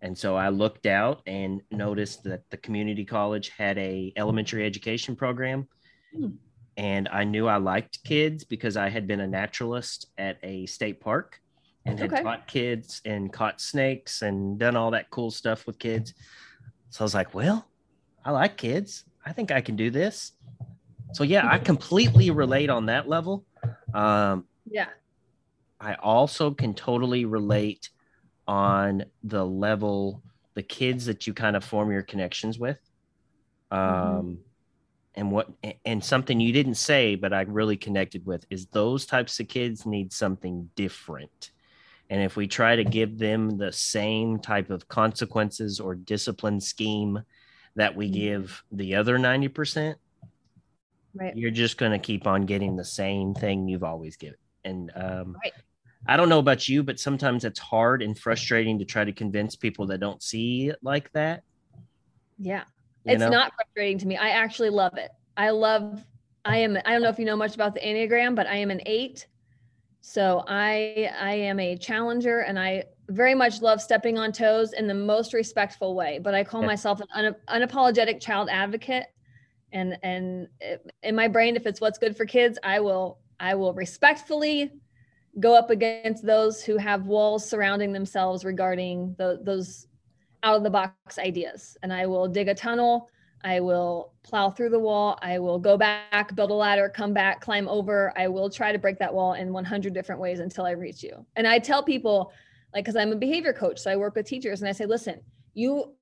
And 0.00 0.16
so 0.22 0.36
i 0.36 0.48
looked 0.48 0.86
out 0.86 1.22
and 1.26 1.60
noticed 1.70 2.22
that 2.24 2.42
the 2.50 2.56
community 2.66 3.04
college 3.04 3.48
had 3.50 3.76
a 3.78 4.12
elementary 4.16 4.64
education 4.64 5.14
program. 5.16 5.60
Hmm. 6.16 6.28
and 6.76 7.04
i 7.20 7.22
knew 7.32 7.46
i 7.48 7.56
liked 7.72 7.94
kids 8.04 8.44
because 8.54 8.76
i 8.76 8.88
had 8.96 9.04
been 9.10 9.20
a 9.20 9.26
naturalist 9.40 10.06
at 10.16 10.36
a 10.42 10.54
state 10.66 10.98
park 11.00 11.28
and 11.84 11.98
had 11.98 12.12
Okay. 12.12 12.22
taught 12.22 12.46
kids 12.46 13.00
and 13.04 13.32
caught 13.38 13.60
snakes 13.60 14.22
and 14.22 14.58
done 14.64 14.76
all 14.76 14.90
that 14.96 15.06
cool 15.10 15.30
stuff 15.30 15.66
with 15.66 15.78
kids. 15.78 16.14
So 16.90 16.96
i 17.02 17.04
was 17.04 17.14
like 17.20 17.34
well 17.34 17.58
i 18.24 18.30
like 18.42 18.56
kids. 18.56 19.04
I 19.28 19.32
think 19.36 19.50
i 19.50 19.60
can 19.60 19.76
do 19.84 19.88
this. 19.90 20.16
So 21.12 21.22
yeah 21.34 21.44
i 21.54 21.58
completely 21.72 22.28
relate 22.30 22.70
on 22.70 22.86
that 22.86 23.04
level. 23.08 23.44
Um, 24.02 24.44
yeah 24.78 24.88
I 25.80 25.94
also 25.94 26.52
can 26.52 26.74
totally 26.74 27.24
relate 27.24 27.90
on 28.46 29.04
the 29.22 29.44
level 29.44 30.22
the 30.54 30.62
kids 30.62 31.06
that 31.06 31.26
you 31.26 31.34
kind 31.34 31.54
of 31.56 31.64
form 31.64 31.92
your 31.92 32.02
connections 32.02 32.58
with. 32.58 32.78
Um 33.70 34.38
Mhm. 34.38 34.38
and 35.14 35.30
what 35.32 35.50
and 35.84 36.02
something 36.04 36.40
you 36.40 36.52
didn't 36.52 36.76
say 36.76 37.14
but 37.16 37.32
I 37.32 37.42
really 37.42 37.76
connected 37.76 38.24
with 38.26 38.44
is 38.50 38.66
those 38.66 39.06
types 39.06 39.40
of 39.40 39.48
kids 39.48 39.86
need 39.86 40.12
something 40.12 40.70
different. 40.76 41.50
And 42.10 42.22
if 42.22 42.36
we 42.36 42.46
try 42.48 42.76
to 42.76 42.84
give 42.84 43.18
them 43.18 43.58
the 43.58 43.72
same 43.72 44.38
type 44.38 44.70
of 44.70 44.88
consequences 44.88 45.80
or 45.80 45.94
discipline 45.94 46.60
scheme 46.60 47.22
that 47.76 47.94
we 47.94 48.08
Mhm. 48.08 48.12
give 48.14 48.62
the 48.72 48.94
other 48.96 49.18
90%, 49.18 49.98
right 51.14 51.34
you're 51.36 51.50
just 51.50 51.78
going 51.78 51.92
to 51.92 51.98
keep 51.98 52.26
on 52.26 52.46
getting 52.46 52.76
the 52.76 52.84
same 52.84 53.34
thing 53.34 53.68
you've 53.68 53.84
always 53.84 54.16
given. 54.16 54.38
And 54.64 54.90
um, 54.94 55.36
Right. 55.44 55.52
I 56.08 56.16
don't 56.16 56.30
know 56.30 56.38
about 56.38 56.66
you, 56.68 56.82
but 56.82 56.98
sometimes 56.98 57.44
it's 57.44 57.58
hard 57.58 58.00
and 58.02 58.18
frustrating 58.18 58.78
to 58.78 58.84
try 58.86 59.04
to 59.04 59.12
convince 59.12 59.56
people 59.56 59.86
that 59.88 60.00
don't 60.00 60.22
see 60.22 60.68
it 60.70 60.78
like 60.82 61.12
that. 61.12 61.42
yeah 62.38 62.64
you 63.04 63.14
it's 63.14 63.20
know? 63.20 63.30
not 63.30 63.52
frustrating 63.54 63.98
to 63.98 64.06
me 64.06 64.16
i 64.16 64.30
actually 64.30 64.70
love 64.70 64.96
it 64.96 65.10
i 65.36 65.50
love 65.50 66.04
i 66.44 66.56
am 66.56 66.76
i 66.84 66.92
don't 66.92 67.02
know 67.02 67.08
if 67.08 67.18
you 67.18 67.24
know 67.24 67.36
much 67.36 67.54
about 67.54 67.74
the 67.74 67.80
enneagram 67.80 68.34
but 68.34 68.46
i 68.46 68.56
am 68.56 68.70
an 68.70 68.80
eight 68.86 69.26
so 70.00 70.44
i 70.48 71.10
i 71.20 71.32
am 71.34 71.58
a 71.60 71.76
challenger 71.76 72.40
and 72.40 72.58
i 72.58 72.82
very 73.08 73.34
much 73.34 73.60
love 73.62 73.80
stepping 73.80 74.18
on 74.18 74.30
toes 74.32 74.72
in 74.72 74.86
the 74.86 74.94
most 74.94 75.32
respectful 75.32 75.94
way 75.94 76.18
but 76.18 76.34
i 76.34 76.42
call 76.44 76.60
Yeah. 76.60 76.66
myself 76.68 77.00
an 77.00 77.08
un, 77.12 77.34
unapologetic 77.62 78.20
child 78.20 78.48
advocate 78.50 79.06
and 79.72 79.96
and 80.02 80.48
in 81.02 81.14
my 81.16 81.28
brain 81.28 81.56
if 81.56 81.66
it's 81.66 81.80
what's 81.80 81.98
good 81.98 82.16
for 82.16 82.24
kids 82.24 82.58
i 82.62 82.78
will 82.80 83.18
i 83.40 83.54
will 83.54 83.74
respectfully 83.74 84.72
go 85.40 85.56
up 85.56 85.70
against 85.70 86.24
those 86.24 86.62
who 86.62 86.76
have 86.76 87.06
walls 87.06 87.48
surrounding 87.48 87.92
themselves 87.92 88.44
regarding 88.44 89.14
the, 89.18 89.40
those 89.42 89.86
out 90.42 90.56
of 90.56 90.62
the 90.62 90.70
box 90.70 91.18
ideas. 91.18 91.76
And 91.82 91.92
i 91.92 92.06
will 92.06 92.28
dig 92.28 92.48
a 92.48 92.54
tunnel. 92.54 93.08
I 93.44 93.60
will 93.60 94.14
plow 94.24 94.50
through 94.50 94.70
the 94.70 94.78
wall. 94.80 95.16
I 95.22 95.38
will 95.38 95.58
go 95.58 95.76
back 95.76 96.34
build 96.34 96.50
a 96.50 96.54
ladder 96.54 96.88
come 96.88 97.12
back 97.12 97.40
climb 97.40 97.68
over. 97.68 98.12
I 98.16 98.28
will 98.28 98.50
try 98.50 98.72
to 98.72 98.78
break 98.78 98.98
that 98.98 99.14
wall 99.14 99.34
in 99.34 99.52
100 99.52 99.94
different 99.94 100.20
ways 100.20 100.40
until 100.40 100.64
i 100.64 100.72
reach 100.72 101.02
you. 101.02 101.24
And 101.36 101.46
i 101.46 101.58
tell 101.58 101.82
people 101.82 102.32
like 102.74 102.84
because 102.84 102.96
i'm 102.96 103.12
a 103.12 103.16
behavior 103.16 103.52
coach 103.52 103.78
so 103.78 103.90
i 103.90 103.96
work 103.96 104.14
with 104.14 104.26
teachers 104.26 104.60
and 104.60 104.68
i 104.68 104.72
say 104.72 104.86
listen 104.86 105.20
you 105.54 105.94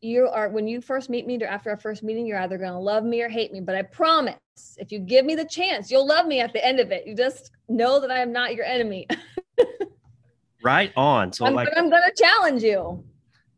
you 0.00 0.28
are 0.28 0.48
when 0.48 0.68
you 0.68 0.80
first 0.80 1.10
meet 1.10 1.26
me 1.26 1.42
or 1.42 1.46
after 1.46 1.70
our 1.70 1.76
first 1.76 2.02
meeting 2.02 2.26
you're 2.26 2.40
either 2.40 2.58
going 2.58 2.72
to 2.72 2.78
love 2.78 3.04
me 3.04 3.22
or 3.22 3.28
hate 3.28 3.52
me 3.52 3.60
but 3.60 3.74
i 3.74 3.82
promise 3.82 4.36
if 4.78 4.92
you 4.92 4.98
give 4.98 5.24
me 5.24 5.34
the 5.34 5.44
chance 5.44 5.90
you'll 5.90 6.06
love 6.06 6.26
me 6.26 6.40
at 6.40 6.52
the 6.52 6.64
end 6.64 6.80
of 6.80 6.90
it 6.90 7.06
you 7.06 7.14
just 7.14 7.50
know 7.68 8.00
that 8.00 8.10
i 8.10 8.18
am 8.18 8.32
not 8.32 8.54
your 8.54 8.64
enemy 8.64 9.06
Right 10.62 10.92
on. 10.96 11.32
So, 11.32 11.46
I'm, 11.46 11.54
like, 11.54 11.68
I'm 11.76 11.88
going 11.88 12.02
to 12.02 12.22
challenge 12.22 12.62
you 12.62 13.04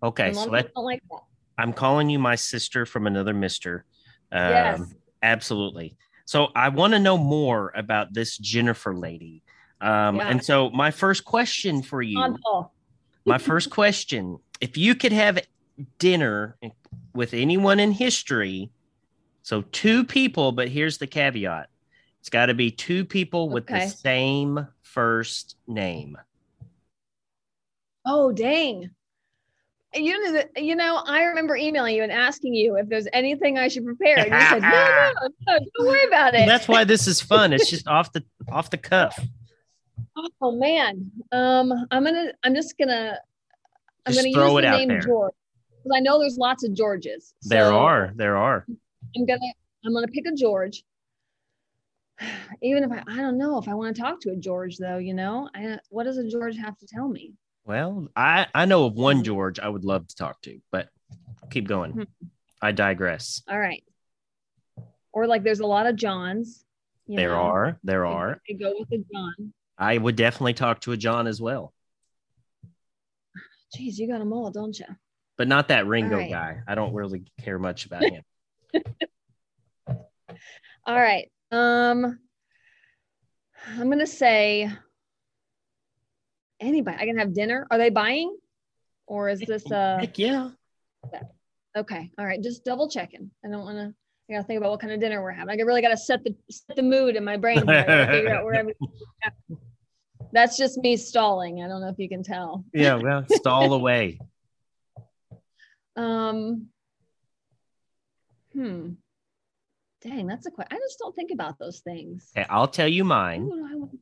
okay, 0.03 0.29
And 0.29 0.37
a 0.37 0.41
lot 0.41 0.47
so 0.47 0.71
don't 0.75 0.85
like 0.85 1.03
that 1.11 1.21
I'm 1.59 1.73
calling 1.73 2.09
you 2.09 2.19
my 2.19 2.37
sister 2.37 2.87
from 2.87 3.07
another 3.07 3.35
mister. 3.35 3.85
Um, 4.33 4.51
Yes. 4.51 4.95
Absolutely. 5.23 5.97
So, 6.25 6.49
I 6.55 6.69
want 6.69 6.93
to 6.93 6.99
know 6.99 7.19
more 7.19 7.73
about 7.75 8.15
this 8.15 8.39
Jennifer 8.39 8.95
lady. 8.95 9.43
Um, 9.81 10.17
Yeah. 10.17 10.29
And 10.29 10.45
so, 10.45 10.71
my 10.71 10.91
first 10.91 11.25
question 11.25 11.83
for 11.83 12.03
you. 12.03 12.37
my 13.27 13.39
first 13.39 13.71
question 13.71 14.39
if 14.61 14.77
you 14.77 14.95
could 14.95 15.13
have 15.13 15.39
dinner 15.99 16.57
with 17.15 17.33
anyone 17.35 17.81
in 17.81 17.93
history 17.93 18.71
so 19.43 19.63
two 19.73 20.05
people 20.05 20.53
but 20.53 20.69
here's 20.69 20.99
the 20.99 21.07
caveat 21.07 21.69
it's 22.21 22.29
got 22.29 22.47
to 22.47 22.55
be 22.55 22.71
two 22.71 23.05
people 23.05 23.49
with 23.49 23.67
the 23.67 23.87
same 23.89 24.67
first 24.83 25.57
name 25.67 26.17
Oh, 28.07 28.33
dang. 28.33 28.91
You 29.95 30.33
know, 30.33 30.43
you 30.57 30.77
know, 30.77 31.03
I 31.05 31.25
remember 31.25 31.57
emailing 31.57 31.97
you 31.97 32.03
and 32.03 32.13
asking 32.13 32.55
you 32.55 32.77
if 32.77 32.89
there's 32.89 33.09
anything 33.13 33.59
I 33.59 33.69
should 33.69 33.85
prepare. 33.85 34.19
And 34.21 34.33
you 34.33 34.41
said, 34.41 34.63
no, 34.63 34.71
no, 34.71 35.29
no, 35.49 35.59
don't 35.77 35.87
worry 35.87 36.05
about 36.07 36.35
it. 36.35 36.47
that's 36.47 36.69
why 36.69 36.85
this 36.85 37.09
is 37.09 37.21
fun 37.21 37.53
it's 37.53 37.69
just 37.69 37.87
off 37.89 38.13
the 38.13 38.25
off 38.51 38.71
the 38.71 38.79
cuff 38.79 39.19
oh 40.41 40.53
man. 40.53 41.11
Um, 41.33 41.73
I'm 41.91 42.05
gonna 42.05 42.33
I'm 42.43 42.55
just 42.55 42.77
gonna 42.79 43.19
I'm 44.07 44.13
Just 44.13 44.25
gonna 44.25 44.35
throw 44.35 44.51
use 44.53 44.59
it 44.59 44.63
the 44.63 44.69
out 44.69 44.79
name 44.79 44.89
there. 44.89 45.01
George. 45.01 45.33
Because 45.83 45.97
I 45.97 46.01
know 46.01 46.19
there's 46.19 46.37
lots 46.39 46.65
of 46.65 46.73
Georges. 46.73 47.35
there 47.43 47.73
are 47.73 48.13
there 48.15 48.37
are 48.37 48.67
I'm 49.17 49.27
gonna 49.27 49.41
I'm 49.85 49.93
gonna 49.95 50.07
pick 50.09 50.27
a 50.27 50.33
George. 50.35 50.83
Even 52.63 52.85
if 52.85 52.93
I 52.93 53.03
I 53.09 53.17
don't 53.17 53.39
know 53.39 53.59
if 53.59 53.69
I 53.69 53.75
want 53.75 53.95
to 53.97 54.01
talk 54.03 54.21
to 54.23 54.31
a 54.31 54.37
George 54.37 54.77
though, 54.77 54.99
you 54.99 55.15
know, 55.15 55.49
I 55.55 55.79
what 55.89 56.05
does 56.05 56.19
a 56.19 56.29
George 56.29 56.57
have 56.57 56.77
to 56.79 56.87
tell 56.87 57.09
me? 57.09 57.35
well 57.67 58.09
i 58.17 58.47
i 58.55 58.65
know 58.65 58.87
of 58.87 58.95
one 58.95 59.23
george 59.23 59.61
i 59.61 59.69
would 59.69 59.85
love 59.85 60.09
to 60.09 60.17
talk 60.17 60.41
to 60.41 60.59
but 60.73 60.89
keep 61.51 61.69
going 61.69 61.93
Hmm. 61.93 62.03
i 62.63 62.73
digress 62.73 63.43
All 63.51 63.59
right. 63.61 63.85
Or 65.13 65.27
like 65.27 65.45
there's 65.45 65.61
a 65.61 65.67
lot 65.67 65.85
of 65.87 65.95
Johns. 65.95 66.65
you 67.07 67.17
there 67.19 67.29
know. 67.33 67.35
are 67.37 67.79
there 67.85 68.07
I- 68.07 68.13
are 68.15 68.41
I 68.49 68.53
go 68.55 68.73
with 68.79 68.91
a 68.93 69.05
John. 69.13 69.53
i 69.77 69.99
would 69.99 70.17
definitely 70.17 70.55
talk 70.55 70.81
to 70.81 70.93
a 70.93 70.97
john 70.97 71.27
as 71.27 71.39
well 71.41 71.75
Geez, 73.77 73.99
you 73.99 74.09
got 74.09 74.19
them 74.21 74.33
all, 74.33 74.51
don't 74.51 74.77
you? 74.79 74.87
but 75.37 75.47
not 75.47 75.69
that 75.69 75.87
Ringo 75.87 76.17
right. 76.17 76.31
guy. 76.31 76.61
I 76.67 76.75
don't 76.75 76.95
really 76.95 77.25
care 77.43 77.59
much 77.59 77.85
about 77.85 78.05
him. 78.11 78.23
All 80.87 80.97
right. 80.97 81.31
Um, 81.51 82.19
I'm 83.79 83.91
gonna 83.91 84.07
say 84.07 84.71
anybody. 86.61 86.97
I 87.01 87.07
can 87.07 87.19
have 87.19 87.35
dinner. 87.35 87.67
Are 87.71 87.79
they 87.79 87.91
buying, 87.91 88.37
or 89.07 89.29
is 89.29 89.41
this 89.41 89.71
uh? 89.71 89.99
Heck 90.01 90.19
yeah. 90.19 90.51
Okay. 91.77 92.11
All 92.19 92.27
right. 92.27 92.43
Just 92.43 92.65
double 92.65 92.89
checking. 92.89 93.31
I 93.45 93.49
don't 93.49 93.65
want 93.65 93.79
to 93.79 93.95
I 94.31 94.35
gotta 94.35 94.47
think 94.47 94.59
about 94.59 94.71
what 94.71 94.81
kind 94.81 94.93
of 94.93 95.01
dinner 95.01 95.21
we're 95.21 95.33
having. 95.33 95.61
I 95.61 95.65
really 95.65 95.83
gotta 95.83 95.97
set 95.97 96.23
the 96.23 96.37
set 96.51 96.77
the 96.77 96.83
mood 96.83 97.17
in 97.17 97.25
my 97.25 97.37
brain. 97.37 97.67
Here. 97.67 97.77
I 97.77 97.85
gotta 97.85 98.13
figure 98.13 98.35
out 98.35 98.45
where. 98.45 98.65
That's 100.33 100.57
just 100.57 100.79
me 100.79 100.97
stalling. 100.97 101.65
I 101.65 101.67
don't 101.67 101.81
know 101.81 101.89
if 101.89 101.99
you 101.99 102.09
can 102.09 102.23
tell. 102.23 102.65
Yeah, 102.73 102.95
well, 102.95 103.25
stall 103.29 103.73
away. 103.73 104.21
Um. 105.97 106.69
Hmm. 108.61 108.91
Dang, 110.03 110.27
that's 110.27 110.47
a 110.47 110.51
question. 110.51 110.77
I 110.77 110.81
just 110.81 110.99
don't 110.99 111.15
think 111.17 111.31
about 111.33 111.59
those 111.59 111.81
things. 111.81 112.31
Okay, 112.37 112.47
I'll 112.51 112.69
tell 112.69 112.89
you 112.89 113.05
mine. 113.05 113.43
Who 113.43 113.57
do 113.57 113.67
I 113.67 113.75
want- 113.75 113.99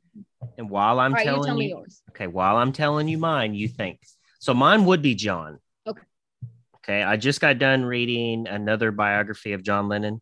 And 0.56 0.68
while 0.70 0.98
I'm 0.98 1.12
right, 1.14 1.24
you 1.24 1.30
telling 1.30 1.46
tell 1.48 1.62
you, 1.62 1.68
yours. 1.68 2.02
okay, 2.10 2.26
while 2.26 2.56
I'm 2.56 2.72
telling 2.72 3.06
you 3.08 3.18
mine, 3.18 3.54
you 3.54 3.68
think. 3.68 4.00
So 4.40 4.52
mine 4.54 4.84
would 4.86 5.00
be 5.02 5.14
John. 5.14 5.58
Okay. 5.86 6.02
Okay. 6.76 7.02
I 7.02 7.16
just 7.16 7.40
got 7.40 7.58
done 7.58 7.84
reading 7.84 8.46
another 8.48 8.90
biography 8.92 9.52
of 9.52 9.62
John 9.62 9.88
Lennon. 9.88 10.20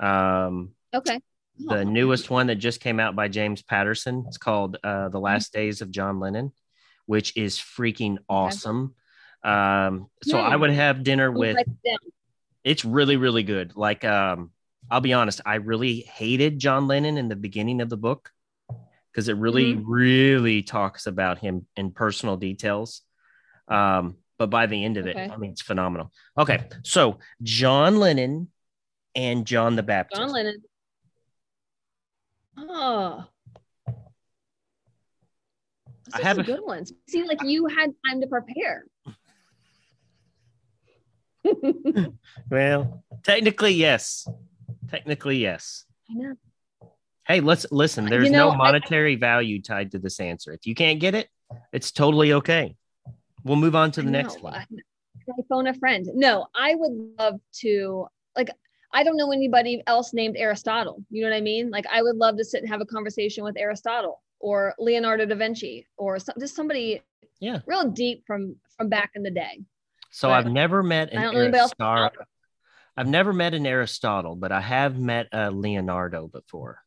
Um, 0.00 0.74
Okay. 0.94 1.20
the 1.58 1.80
Oh, 1.80 1.82
newest 1.84 2.28
one 2.30 2.46
that 2.48 2.56
just 2.56 2.80
came 2.80 3.00
out 3.00 3.14
by 3.16 3.28
James 3.28 3.62
Patterson. 3.62 4.24
It's 4.28 4.38
called 4.38 4.76
uh, 4.84 4.88
Mm-hmm. 4.88 5.12
The 5.12 5.20
Last 5.20 5.52
Days 5.52 5.80
of 5.80 5.90
John 5.90 6.20
Lennon, 6.20 6.52
which 7.06 7.36
is 7.36 7.58
freaking 7.58 8.18
awesome. 8.28 8.94
Um, 9.44 10.10
so 10.22 10.38
I 10.40 10.54
Hmm. 10.54 10.60
would 10.62 10.70
have 10.70 11.02
dinner 11.04 11.30
with 11.30 11.56
write 11.56 11.66
it 11.66 11.82
down. 11.84 11.98
It's 12.68 12.84
really 12.84 13.16
really 13.16 13.42
good 13.42 13.74
like 13.76 14.04
um 14.04 14.50
i'll 14.90 15.00
be 15.00 15.12
honest 15.14 15.40
i 15.46 15.54
really 15.56 16.00
hated 16.00 16.58
john 16.58 16.86
lennon 16.86 17.16
in 17.16 17.28
the 17.28 17.36
beginning 17.36 17.80
of 17.80 17.88
the 17.88 17.96
book 17.96 18.30
because 19.10 19.28
it 19.28 19.36
really 19.36 19.74
Mm-hmm. 19.74 19.90
really 19.90 20.62
talks 20.62 21.06
about 21.06 21.38
him 21.38 21.66
in 21.76 21.90
personal 21.92 22.36
details 22.36 23.02
um 23.68 24.16
but 24.38 24.50
by 24.50 24.66
the 24.66 24.84
end 24.84 24.96
of 24.98 25.06
it 25.06 25.16
i 25.16 25.36
mean 25.36 25.50
it's 25.52 25.62
phenomenal 25.62 26.12
okay 26.36 26.58
so 26.84 27.18
john 27.42 27.98
lennon 27.98 28.48
and 29.14 29.46
john 29.46 29.74
the 29.76 29.82
baptist 29.82 30.20
John 30.20 30.32
Lennon. 30.32 30.62
Oh. 32.60 33.24
Those 33.86 33.94
I 36.14 36.22
have 36.22 36.38
a- 36.38 36.42
good 36.42 36.60
ones. 36.64 36.92
See, 37.08 37.22
like 37.24 37.42
you 37.44 37.66
had 37.66 37.90
time 38.08 38.20
to 38.20 38.26
prepare. 38.26 38.84
well 42.50 43.02
technically 43.24 43.72
yes 43.72 44.26
technically 44.90 45.38
yes 45.38 45.84
I 46.10 46.14
know. 46.14 46.34
hey 47.26 47.40
let's 47.40 47.66
listen 47.70 48.04
You 48.04 48.10
there's 48.10 48.30
know, 48.30 48.48
no 48.48 48.50
I- 48.52 48.56
monetary 48.56 49.16
value 49.16 49.60
tied 49.62 49.92
to 49.92 49.98
this 49.98 50.20
answer 50.20 50.52
if 50.52 50.66
you 50.66 50.74
can't 50.74 51.00
get 51.00 51.14
it 51.14 51.28
it's 51.72 51.90
totally 51.92 52.32
okay 52.34 52.76
we'll 53.44 53.56
move 53.56 53.74
on 53.76 53.90
to 53.92 54.02
the 54.02 54.08
I 54.08 54.12
next 54.12 54.42
one 54.42 54.54
I- 54.54 54.66
I 55.30 55.42
phone 55.46 55.66
a 55.66 55.74
friend. 55.74 56.06
No, 56.14 56.46
I 56.54 56.74
would 56.74 56.92
love 57.18 57.34
to 57.60 58.06
like 58.34 58.48
I 58.94 59.02
don't 59.04 59.18
know 59.18 59.30
anybody 59.30 59.82
else 59.86 60.14
named 60.14 60.36
Aristotle. 60.38 61.04
You 61.10 61.22
know 61.22 61.28
what 61.28 61.36
I 61.36 61.42
mean? 61.42 61.68
Like 61.70 61.84
I 61.92 62.00
would 62.00 62.16
love 62.16 62.38
to 62.38 62.44
sit 62.46 62.62
and 62.62 62.68
have 62.70 62.80
a 62.80 62.86
conversation 62.86 63.44
with 63.44 63.58
Aristotle 63.58 64.22
or 64.40 64.72
Leonardo 64.78 65.26
da 65.26 65.34
Vinci 65.34 65.86
or 65.98 66.18
some, 66.18 66.34
just 66.40 66.54
somebody 66.56 67.02
Yeah. 67.40 67.58
real 67.66 67.90
deep 67.90 68.24
from 68.26 68.56
from 68.78 68.88
back 68.88 69.10
in 69.16 69.22
the 69.22 69.30
day. 69.30 69.60
So 70.10 70.28
But 70.28 70.34
I've 70.34 70.52
never 70.52 70.82
met 70.82 71.12
an 71.12 71.18
I 71.18 71.22
don't 71.22 71.34
know 71.34 71.40
anybody 71.40 71.58
else. 71.58 71.72
Aristotle. 71.80 72.24
I've 72.96 73.08
never 73.08 73.32
met 73.32 73.54
an 73.54 73.66
Aristotle, 73.66 74.34
but 74.34 74.50
I 74.50 74.60
have 74.60 74.98
met 74.98 75.28
a 75.32 75.50
Leonardo 75.50 76.26
before. 76.26 76.82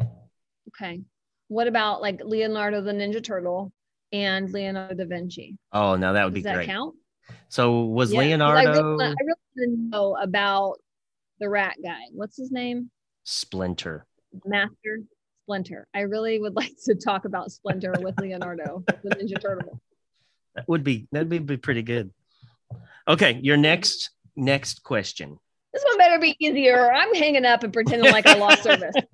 Okay. 0.00 1.00
What 1.48 1.66
about 1.66 2.02
like 2.02 2.20
Leonardo 2.22 2.82
the 2.82 2.92
Ninja 2.92 3.24
Turtle 3.24 3.72
and 4.12 4.50
Leonardo 4.52 4.94
da 4.94 5.06
Vinci? 5.06 5.56
Oh, 5.72 5.96
now 5.96 6.12
that 6.12 6.24
would 6.24 6.34
be 6.34 6.42
that 6.42 6.56
great. 6.56 6.66
count? 6.66 6.94
So 7.48 7.84
was 7.84 8.12
Yeah, 8.12 8.20
Leonardo 8.20 8.58
I 8.58 8.76
really, 8.76 9.04
I 9.04 9.08
really 9.08 9.26
want 9.26 9.38
to 9.56 9.66
know 9.88 10.16
about 10.16 10.76
the 11.40 11.48
rat 11.48 11.76
guy. 11.82 12.02
What's 12.12 12.36
his 12.36 12.50
name? 12.50 12.90
Splinter? 13.24 14.06
Master 14.44 15.00
Splinter. 15.44 15.86
I 15.94 16.00
really 16.00 16.38
would 16.38 16.56
like 16.56 16.74
to 16.84 16.94
talk 16.94 17.24
about 17.24 17.52
Splinter 17.52 17.94
with 18.00 18.20
Leonardo, 18.20 18.84
the 19.02 19.10
Ninja 19.10 19.40
Turtle. 19.40 19.80
That 20.54 20.68
would 20.68 20.84
be 20.84 21.08
that'd 21.12 21.28
be, 21.28 21.38
be 21.38 21.56
pretty 21.56 21.82
good. 21.82 22.10
Okay, 23.08 23.40
your 23.42 23.56
next 23.56 24.10
next 24.36 24.82
question. 24.82 25.38
This 25.72 25.82
one 25.84 25.98
better 25.98 26.18
be 26.18 26.36
easier. 26.38 26.78
or 26.86 26.92
I'm 26.92 27.14
hanging 27.14 27.44
up 27.44 27.62
and 27.62 27.72
pretending 27.72 28.12
like 28.12 28.26
I 28.26 28.34
lost 28.38 28.62
service. 28.62 28.94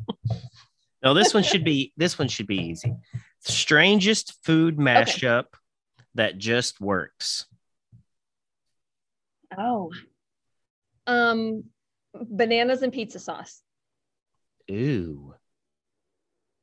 No, 1.02 1.12
this 1.12 1.35
one 1.35 1.42
should 1.42 1.64
be 1.64 1.92
this 1.98 2.18
one 2.18 2.28
should 2.28 2.46
be 2.46 2.57
easy. 2.57 2.94
Strangest 3.40 4.42
food 4.42 4.78
mashup 4.78 5.44
that 6.14 6.38
just 6.38 6.80
works. 6.80 7.44
Oh. 9.54 9.92
Um, 11.07 11.64
bananas 12.14 12.80
and 12.80 12.90
pizza 12.90 13.18
sauce. 13.18 13.61
Ooh. 14.70 15.35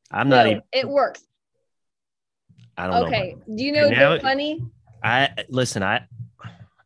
I'm 0.09 0.27
not 0.27 0.47
even 0.47 0.63
it 0.73 0.89
works. 0.89 1.21
I 2.75 2.87
don't 2.87 2.95
know. 2.95 3.05
Okay. 3.05 3.35
Do 3.45 3.63
you 3.63 3.71
know 3.73 3.89
now- 3.89 4.17
Funny? 4.17 4.59
I 5.03 5.29
listen. 5.49 5.83
I 5.83 6.07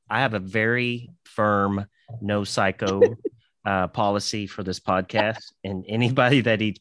I 0.09 0.21
have 0.21 0.33
a 0.33 0.39
very 0.39 1.09
firm 1.23 1.85
no 2.21 2.43
psycho 2.43 3.01
uh, 3.65 3.87
policy 3.87 4.47
for 4.47 4.63
this 4.63 4.79
podcast, 4.79 5.41
and 5.63 5.85
anybody 5.87 6.41
that 6.41 6.61
eats 6.61 6.79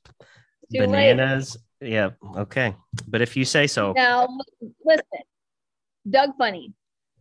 Too 0.73 0.81
late. 0.81 0.87
bananas, 0.87 1.57
yeah, 1.81 2.11
okay. 2.37 2.75
But 3.09 3.23
if 3.23 3.37
you 3.37 3.45
say 3.45 3.67
so, 3.67 3.93
Now, 3.93 4.29
listen, 4.85 5.05
Doug 6.09 6.31
Funnie. 6.39 6.73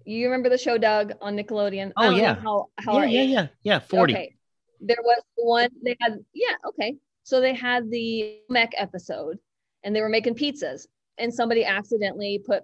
You 0.05 0.25
remember 0.25 0.49
the 0.49 0.57
show 0.57 0.77
Doug 0.77 1.13
on 1.21 1.37
Nickelodeon? 1.37 1.93
Oh, 1.95 2.09
yeah. 2.09 2.35
How, 2.35 2.67
how 2.77 2.99
yeah, 2.99 3.05
yeah, 3.05 3.21
age- 3.21 3.29
yeah, 3.29 3.47
yeah, 3.63 3.79
forty. 3.79 4.13
Okay. 4.13 4.35
There 4.81 4.97
was 5.01 5.21
one 5.35 5.69
they 5.81 5.95
had, 6.01 6.19
yeah, 6.33 6.55
okay. 6.67 6.97
So 7.23 7.39
they 7.39 7.53
had 7.53 7.89
the 7.89 8.39
mech 8.49 8.73
episode 8.77 9.39
and 9.83 9.95
they 9.95 10.01
were 10.01 10.09
making 10.09 10.35
pizzas 10.35 10.87
and 11.17 11.33
somebody 11.33 11.63
accidentally 11.63 12.41
put 12.45 12.63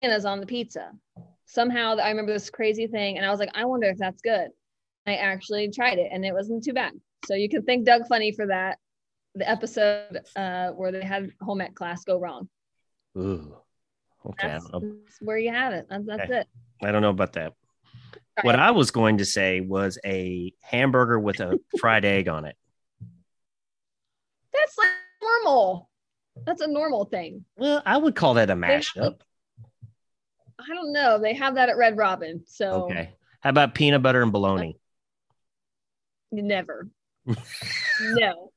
bananas 0.00 0.24
on 0.24 0.40
the 0.40 0.46
pizza. 0.46 0.92
Somehow 1.46 1.96
I 1.96 2.10
remember 2.10 2.32
this 2.32 2.50
crazy 2.50 2.86
thing 2.86 3.16
and 3.16 3.24
I 3.26 3.30
was 3.30 3.40
like, 3.40 3.50
I 3.54 3.64
wonder 3.64 3.88
if 3.88 3.98
that's 3.98 4.20
good. 4.20 4.48
I 5.06 5.14
actually 5.14 5.70
tried 5.70 5.98
it 5.98 6.10
and 6.12 6.24
it 6.24 6.32
wasn't 6.32 6.64
too 6.64 6.72
bad. 6.72 6.92
So 7.26 7.34
you 7.34 7.48
can 7.48 7.62
thank 7.62 7.86
Doug 7.86 8.06
Funnie 8.08 8.32
for 8.32 8.46
that. 8.48 8.78
The 9.36 9.48
episode 9.48 10.20
uh, 10.34 10.70
where 10.70 10.90
they 10.90 11.04
had 11.04 11.30
home 11.40 11.60
ec 11.60 11.74
class 11.74 12.04
go 12.04 12.18
wrong. 12.18 12.48
Ooh, 13.16 13.56
okay. 14.26 14.48
That's, 14.48 14.68
that's 14.70 15.18
where 15.20 15.38
you 15.38 15.52
have 15.52 15.72
it. 15.72 15.86
That's, 15.88 16.06
that's 16.06 16.22
Okay. 16.22 16.40
it. 16.40 16.46
I 16.82 16.90
don't 16.90 17.02
know 17.02 17.10
about 17.10 17.34
that. 17.34 17.52
All 18.14 18.42
What. 18.42 18.58
I 18.58 18.70
was 18.72 18.90
going 18.90 19.18
to 19.18 19.24
say 19.24 19.60
was 19.60 19.98
a 20.04 20.52
hamburger 20.60 21.18
with 21.18 21.40
a 21.40 21.58
fried 21.78 22.04
egg 22.04 22.28
on 22.28 22.44
it. 22.44 22.56
That's 24.52 24.76
like 24.78 24.88
normal. 25.22 25.90
That's 26.44 26.60
a 26.60 26.66
normal 26.66 27.04
thing. 27.04 27.44
Well, 27.56 27.82
I 27.86 27.96
would 27.96 28.14
call 28.14 28.34
that 28.34 28.50
a 28.50 28.54
mashup. 28.56 29.20
I 30.58 30.74
don't 30.74 30.92
know. 30.92 31.18
They 31.18 31.34
have 31.34 31.54
that 31.56 31.68
at 31.68 31.76
Red 31.76 31.96
Robin. 31.96 32.42
So 32.46 32.84
Okay. 32.84 33.10
How 33.40 33.50
about 33.50 33.74
peanut 33.74 34.02
butter 34.02 34.22
and 34.22 34.32
bologna? 34.32 34.78
Never. 36.32 36.88
no. 38.00 38.50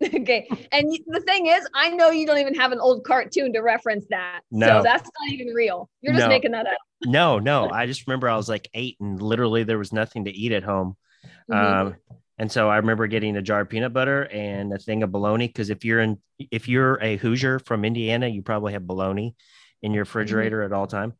okay. 0.02 0.48
And 0.72 0.90
the 1.06 1.20
thing 1.20 1.46
is, 1.46 1.66
I 1.74 1.90
know 1.90 2.10
you 2.10 2.26
don't 2.26 2.38
even 2.38 2.54
have 2.54 2.72
an 2.72 2.80
old 2.80 3.04
cartoon 3.04 3.52
to 3.52 3.60
reference 3.60 4.06
that. 4.10 4.40
No. 4.50 4.78
So 4.78 4.82
that's 4.82 5.08
not 5.20 5.32
even 5.32 5.48
real. 5.48 5.90
You're 6.00 6.14
just 6.14 6.24
No. 6.24 6.28
making 6.28 6.52
that 6.52 6.66
up. 6.66 6.78
No, 7.06 7.38
no. 7.38 7.70
I 7.70 7.86
just 7.86 8.08
remember 8.08 8.28
I 8.28 8.36
was 8.36 8.48
like 8.48 8.68
eight 8.74 8.96
and 8.98 9.22
literally 9.22 9.62
there 9.62 9.78
was 9.78 9.92
nothing 9.92 10.24
to 10.24 10.32
eat 10.32 10.50
at 10.50 10.64
home. 10.64 10.96
Mhm. 11.48 11.54
Um, 11.56 11.96
and 12.38 12.50
so 12.50 12.68
I 12.68 12.78
remember 12.78 13.06
getting 13.06 13.36
a 13.36 13.42
jar 13.42 13.60
of 13.60 13.68
peanut 13.68 13.92
butter 13.92 14.24
and 14.24 14.72
a 14.72 14.78
thing 14.78 15.04
of 15.04 15.12
bologna. 15.12 15.46
Because 15.46 15.70
if 15.70 15.84
you're 15.84 16.00
in, 16.00 16.18
if 16.50 16.66
you're 16.68 17.00
a 17.00 17.16
Hoosier 17.16 17.60
from 17.60 17.84
Indiana, 17.84 18.26
you 18.26 18.42
probably 18.42 18.72
have 18.72 18.84
bologna 18.84 19.36
in 19.82 19.92
your 19.92 20.02
refrigerator 20.02 20.62
at 20.62 20.72
all 20.72 20.86
time. 20.86 21.12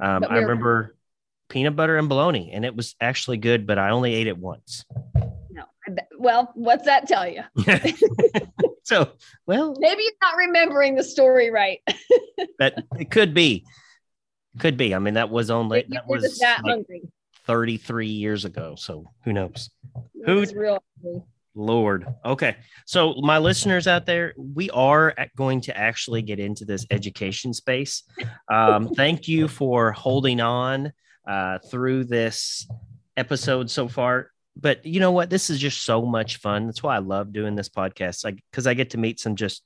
Um, 0.00 0.22
Mm-hmm. 0.22 0.32
I 0.32 0.38
remember 0.38 0.96
peanut 1.48 1.76
butter 1.76 1.96
and 1.96 2.08
bologna, 2.08 2.50
and 2.52 2.64
it 2.64 2.74
was 2.74 2.94
actually 3.00 3.36
good, 3.36 3.66
but 3.66 3.78
I 3.78 3.90
only 3.90 4.14
ate 4.14 4.26
it 4.26 4.36
once. 4.38 4.84
no. 5.50 5.64
Well, 6.18 6.50
what's 6.54 6.84
that 6.86 7.06
tell 7.06 7.28
you? 7.28 7.42
so, 8.82 9.10
well, 9.46 9.76
Maybe 9.80 10.02
you're 10.02 10.12
not 10.22 10.36
remembering 10.36 10.94
the 10.96 11.04
story 11.04 11.50
right. 11.50 11.80
that 12.58 12.82
it 12.98 13.10
could 13.10 13.34
be, 13.34 13.64
could 14.58 14.76
be. 14.76 14.94
I 14.94 14.98
mean, 14.98 15.14
that 15.14 15.30
was 15.30 15.50
only 15.50 15.84
that 15.90 16.06
was 16.08 16.38
that 16.40 16.64
like 16.64 16.72
hungry. 16.72 17.02
33 17.46 18.06
years 18.08 18.44
ago. 18.44 18.74
So 18.76 19.04
who 19.24 19.32
knows? 19.32 19.70
You're 20.14 20.26
who- 20.46 20.58
real 20.58 20.82
hungry. 21.02 21.22
Lord. 21.54 22.06
Okay. 22.24 22.56
So, 22.86 23.14
my 23.22 23.38
listeners 23.38 23.86
out 23.86 24.06
there, 24.06 24.34
we 24.36 24.70
are 24.70 25.14
going 25.36 25.60
to 25.62 25.76
actually 25.76 26.22
get 26.22 26.40
into 26.40 26.64
this 26.64 26.86
education 26.90 27.54
space. 27.54 28.02
Um, 28.50 28.88
thank 28.96 29.28
you 29.28 29.48
for 29.48 29.92
holding 29.92 30.40
on 30.40 30.92
uh, 31.28 31.58
through 31.70 32.04
this 32.04 32.66
episode 33.16 33.70
so 33.70 33.88
far. 33.88 34.30
But 34.56 34.84
you 34.84 35.00
know 35.00 35.12
what? 35.12 35.30
This 35.30 35.50
is 35.50 35.58
just 35.58 35.84
so 35.84 36.02
much 36.04 36.36
fun. 36.36 36.66
That's 36.66 36.82
why 36.82 36.96
I 36.96 37.00
love 37.00 37.32
doing 37.32 37.54
this 37.54 37.68
podcast. 37.68 38.24
Like, 38.24 38.42
because 38.50 38.66
I 38.66 38.74
get 38.74 38.90
to 38.90 38.98
meet 38.98 39.20
some 39.20 39.36
just, 39.36 39.62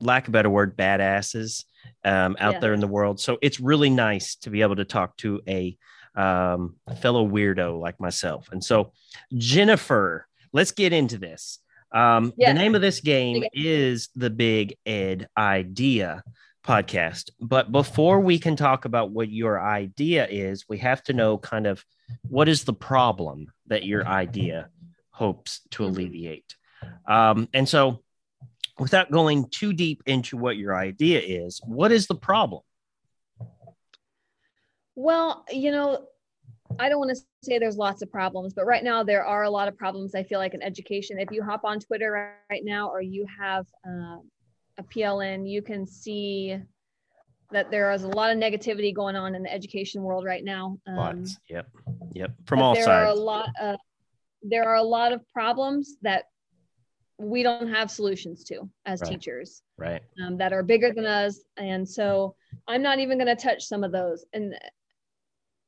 lack 0.00 0.24
of 0.24 0.28
a 0.28 0.32
better 0.32 0.50
word, 0.50 0.76
badasses 0.76 1.64
um, 2.04 2.36
out 2.38 2.54
Yeah. 2.54 2.60
there 2.60 2.72
in 2.74 2.80
the 2.80 2.86
world. 2.86 3.20
So, 3.20 3.38
it's 3.42 3.60
really 3.60 3.90
nice 3.90 4.36
to 4.36 4.50
be 4.50 4.62
able 4.62 4.76
to 4.76 4.84
talk 4.84 5.16
to 5.18 5.40
a 5.48 5.76
um, 6.18 6.74
fellow 7.00 7.26
weirdo 7.26 7.80
like 7.80 8.00
myself. 8.00 8.48
And 8.50 8.62
so, 8.62 8.92
Jennifer, 9.32 10.26
let's 10.52 10.72
get 10.72 10.92
into 10.92 11.16
this. 11.16 11.60
Um, 11.92 12.32
Yeah. 12.36 12.52
The 12.52 12.58
name 12.58 12.74
of 12.74 12.80
this 12.80 13.00
game 13.00 13.44
is 13.52 14.08
the 14.16 14.30
Big 14.30 14.76
Ed 14.84 15.28
Idea 15.36 16.22
podcast. 16.66 17.30
But 17.40 17.70
before 17.72 18.20
we 18.20 18.38
can 18.38 18.56
talk 18.56 18.84
about 18.84 19.10
what 19.10 19.30
your 19.30 19.60
idea 19.60 20.26
is, 20.28 20.68
we 20.68 20.78
have 20.78 21.02
to 21.04 21.12
know 21.12 21.38
kind 21.38 21.66
of 21.66 21.84
what 22.22 22.48
is 22.48 22.64
the 22.64 22.74
problem 22.74 23.52
that 23.68 23.84
your 23.84 24.06
idea 24.06 24.68
hopes 25.10 25.60
to 25.70 25.84
alleviate. 25.84 26.56
Um, 27.06 27.48
and 27.54 27.68
so, 27.68 28.02
without 28.78 29.10
going 29.10 29.48
too 29.50 29.72
deep 29.72 30.02
into 30.06 30.36
what 30.36 30.56
your 30.56 30.76
idea 30.76 31.20
is, 31.20 31.60
what 31.64 31.90
is 31.90 32.06
the 32.06 32.14
problem? 32.14 32.62
Well, 35.02 35.44
you 35.48 35.70
know, 35.70 36.08
I 36.80 36.88
don't 36.88 36.98
want 36.98 37.16
to 37.16 37.22
say 37.44 37.60
there's 37.60 37.76
lots 37.76 38.02
of 38.02 38.10
problems, 38.10 38.52
but 38.52 38.66
right 38.66 38.82
now 38.82 39.04
there 39.04 39.24
are 39.24 39.44
a 39.44 39.50
lot 39.50 39.68
of 39.68 39.76
problems. 39.76 40.16
I 40.16 40.24
feel 40.24 40.40
like 40.40 40.54
in 40.54 40.62
education, 40.62 41.20
if 41.20 41.30
you 41.30 41.40
hop 41.40 41.60
on 41.62 41.78
Twitter 41.78 42.34
right- 42.50 42.64
now 42.64 42.88
or 42.90 43.00
you 43.00 43.24
have 43.40 43.64
uh, 43.86 44.16
a 44.76 44.82
PLN, 44.82 45.48
you 45.48 45.62
can 45.62 45.86
see 45.86 46.58
that 47.52 47.70
there 47.70 47.92
is 47.92 48.02
a 48.02 48.08
lot 48.08 48.32
of 48.32 48.38
negativity 48.38 48.92
going 48.92 49.14
on 49.14 49.36
in 49.36 49.44
the 49.44 49.52
education 49.52 50.02
world 50.02 50.24
right 50.24 50.42
now. 50.42 50.76
Um, 50.88 50.96
Lots. 50.96 51.38
Yep. 51.48 51.68
Yep. 52.14 52.30
From 52.46 52.60
all 52.60 52.74
there 52.74 52.90
are 52.90 53.06
a 53.06 53.14
lot 53.14 53.50
of 53.60 53.78
there 54.42 54.64
are 54.68 54.76
a 54.76 54.82
lot 54.82 55.12
of 55.12 55.20
problems 55.28 55.94
that 56.02 56.24
we 57.18 57.44
don't 57.44 57.68
have 57.68 57.88
solutions 57.88 58.42
to 58.44 58.68
as 58.84 59.00
Right. 59.00 59.12
teachers 59.12 59.62
Right. 59.76 60.02
um, 60.24 60.38
that 60.38 60.52
are 60.52 60.64
bigger 60.64 60.92
than 60.92 61.06
us. 61.06 61.40
And 61.56 61.88
so 61.88 62.34
I'm 62.66 62.82
not 62.82 62.98
even 62.98 63.16
going 63.18 63.34
to 63.36 63.40
touch 63.40 63.64
some 63.64 63.84
of 63.84 63.92
those. 63.92 64.24
And 64.32 64.54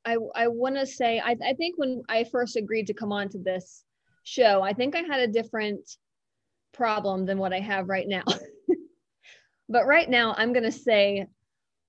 I, 0.04 0.16
I 0.34 0.48
want 0.48 0.76
to 0.76 0.86
say, 0.86 1.20
I, 1.20 1.36
I 1.44 1.52
think 1.54 1.76
when 1.76 2.02
I 2.08 2.24
first 2.24 2.56
agreed 2.56 2.86
to 2.86 2.94
come 2.94 3.12
on 3.12 3.28
to 3.30 3.38
this 3.38 3.84
show, 4.22 4.62
I 4.62 4.72
think 4.72 4.96
I 4.96 5.00
had 5.00 5.20
a 5.20 5.26
different 5.26 5.88
problem 6.72 7.26
than 7.26 7.38
what 7.38 7.52
I 7.52 7.60
have 7.60 7.88
right 7.88 8.08
now. 8.08 8.24
but 9.68 9.86
right 9.86 10.08
now, 10.08 10.34
I'm 10.36 10.52
going 10.52 10.64
to 10.64 10.72
say, 10.72 11.26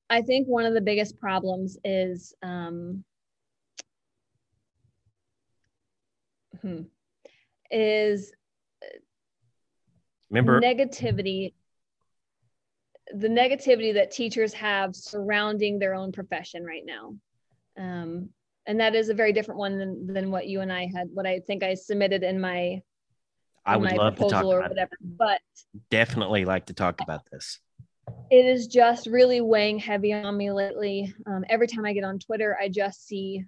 I 0.10 0.22
think 0.22 0.48
one 0.48 0.66
of 0.66 0.74
the 0.74 0.82
biggest 0.82 1.20
problems 1.20 1.78
is, 1.86 2.34
um, 2.44 3.04
hmm, 6.62 6.82
is 7.70 8.34
Remember, 10.30 10.62
negativity 10.62 11.54
the 13.14 13.28
negativity 13.28 13.94
that 13.96 14.12
teachers 14.12 14.54
have 14.54 14.96
surrounding 14.96 15.80
their 15.80 15.94
own 15.94 16.14
profession 16.14 16.64
right 16.64 16.86
now 16.86 17.14
um, 17.78 18.30
and 18.68 18.80
that 18.80 18.96
is 18.96 19.10
a 19.10 19.14
very 19.14 19.34
different 19.34 19.60
one 19.60 19.78
than, 19.78 20.08
than 20.08 20.32
what 20.32 20.48
you 20.48 20.62
and 20.62 20.72
i 20.72 20.90
had 20.94 21.10
what 21.14 21.26
i 21.26 21.40
think 21.40 21.64
i 21.64 21.74
submitted 21.74 22.24
in 22.24 22.40
my 22.40 22.82
I 23.64 23.78
would 23.78 23.92
my 23.92 23.96
love 23.96 24.16
to 24.16 24.22
talk 24.22 24.44
about 24.44 24.70
whatever 24.70 24.92
but 25.04 25.40
Definitely 25.90 26.46
like 26.46 26.66
to 26.66 26.74
talk 26.74 27.00
about 27.00 27.22
this. 27.32 27.60
it 28.32 28.46
is 28.46 28.68
just 28.68 29.06
really 29.06 29.40
weighing 29.40 29.78
heavy 29.78 30.14
on 30.14 30.36
me 30.36 30.52
lately. 30.52 31.14
Um, 31.28 31.46
every 31.50 31.68
time 31.68 31.86
i 31.86 31.94
get 31.94 32.04
on 32.04 32.20
twitter 32.20 32.58
i 32.62 32.68
just 32.68 33.06
see 33.06 33.46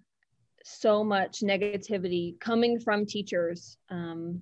so 0.63 1.03
much 1.03 1.39
negativity 1.41 2.39
coming 2.39 2.79
from 2.79 3.05
teachers 3.05 3.77
um, 3.89 4.41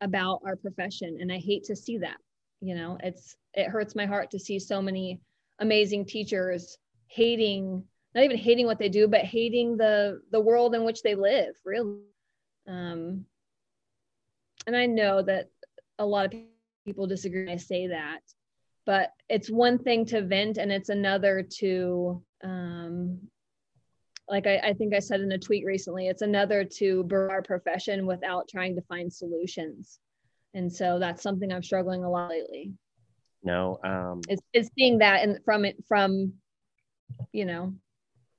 about 0.00 0.40
our 0.44 0.56
profession 0.56 1.18
and 1.20 1.32
i 1.32 1.38
hate 1.38 1.64
to 1.64 1.76
see 1.76 1.98
that 1.98 2.16
you 2.64 2.74
know? 2.74 2.96
It's 3.02 3.36
it 3.52 3.68
hurts 3.68 3.94
my 3.94 4.06
heart 4.06 4.30
to 4.30 4.38
see 4.38 4.58
so 4.58 4.80
many 4.80 5.20
amazing 5.60 6.06
teachers 6.06 6.78
hating 7.08 7.84
not 8.14 8.24
even 8.24 8.36
hating 8.36 8.66
what 8.66 8.78
they 8.78 8.88
do 8.88 9.08
but 9.08 9.20
hating 9.20 9.76
the 9.76 10.20
the 10.30 10.40
world 10.40 10.74
in 10.74 10.84
which 10.84 11.02
they 11.02 11.14
live 11.14 11.54
really 11.64 11.98
um 12.68 13.24
and 14.66 14.76
i 14.76 14.86
know 14.86 15.22
that 15.22 15.48
a 15.98 16.06
lot 16.06 16.26
of 16.26 16.34
people 16.84 17.06
disagree 17.06 17.44
when 17.44 17.54
i 17.54 17.56
say 17.56 17.88
that 17.88 18.20
but 18.86 19.10
it's 19.28 19.50
one 19.50 19.78
thing 19.78 20.04
to 20.04 20.22
vent 20.22 20.58
and 20.58 20.70
it's 20.70 20.88
another 20.88 21.42
to 21.42 22.22
um 22.42 23.18
like 24.28 24.46
I, 24.46 24.56
I 24.58 24.72
think 24.72 24.94
I 24.94 25.00
said 25.00 25.20
in 25.20 25.32
a 25.32 25.38
tweet 25.38 25.64
recently, 25.64 26.08
it's 26.08 26.22
another 26.22 26.64
to 26.64 27.04
burn 27.04 27.30
our 27.30 27.42
profession 27.42 28.06
without 28.06 28.48
trying 28.48 28.74
to 28.76 28.82
find 28.82 29.12
solutions. 29.12 29.98
And 30.54 30.72
so 30.72 30.98
that's 30.98 31.22
something 31.22 31.52
I'm 31.52 31.62
struggling 31.62 32.04
a 32.04 32.10
lot 32.10 32.30
lately. 32.30 32.72
No, 33.42 33.78
um, 33.84 34.22
Is, 34.28 34.40
is 34.54 34.70
seeing 34.78 34.98
that 34.98 35.22
and 35.22 35.38
from 35.44 35.64
it 35.64 35.76
from, 35.86 36.32
you 37.32 37.44
know, 37.44 37.74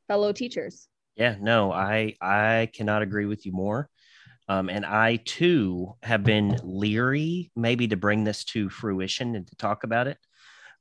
fellow 0.07 0.31
teachers. 0.31 0.87
yeah, 1.15 1.35
no, 1.39 1.71
I 1.71 2.15
I 2.21 2.69
cannot 2.73 3.01
agree 3.01 3.25
with 3.25 3.45
you 3.45 3.51
more. 3.51 3.89
Um, 4.47 4.69
and 4.69 4.85
I 4.85 5.15
too 5.17 5.95
have 6.03 6.23
been 6.23 6.59
leery, 6.63 7.51
maybe 7.55 7.87
to 7.87 7.95
bring 7.97 8.23
this 8.23 8.43
to 8.45 8.69
fruition 8.69 9.35
and 9.35 9.47
to 9.47 9.55
talk 9.55 9.83
about 9.83 10.07
it, 10.07 10.19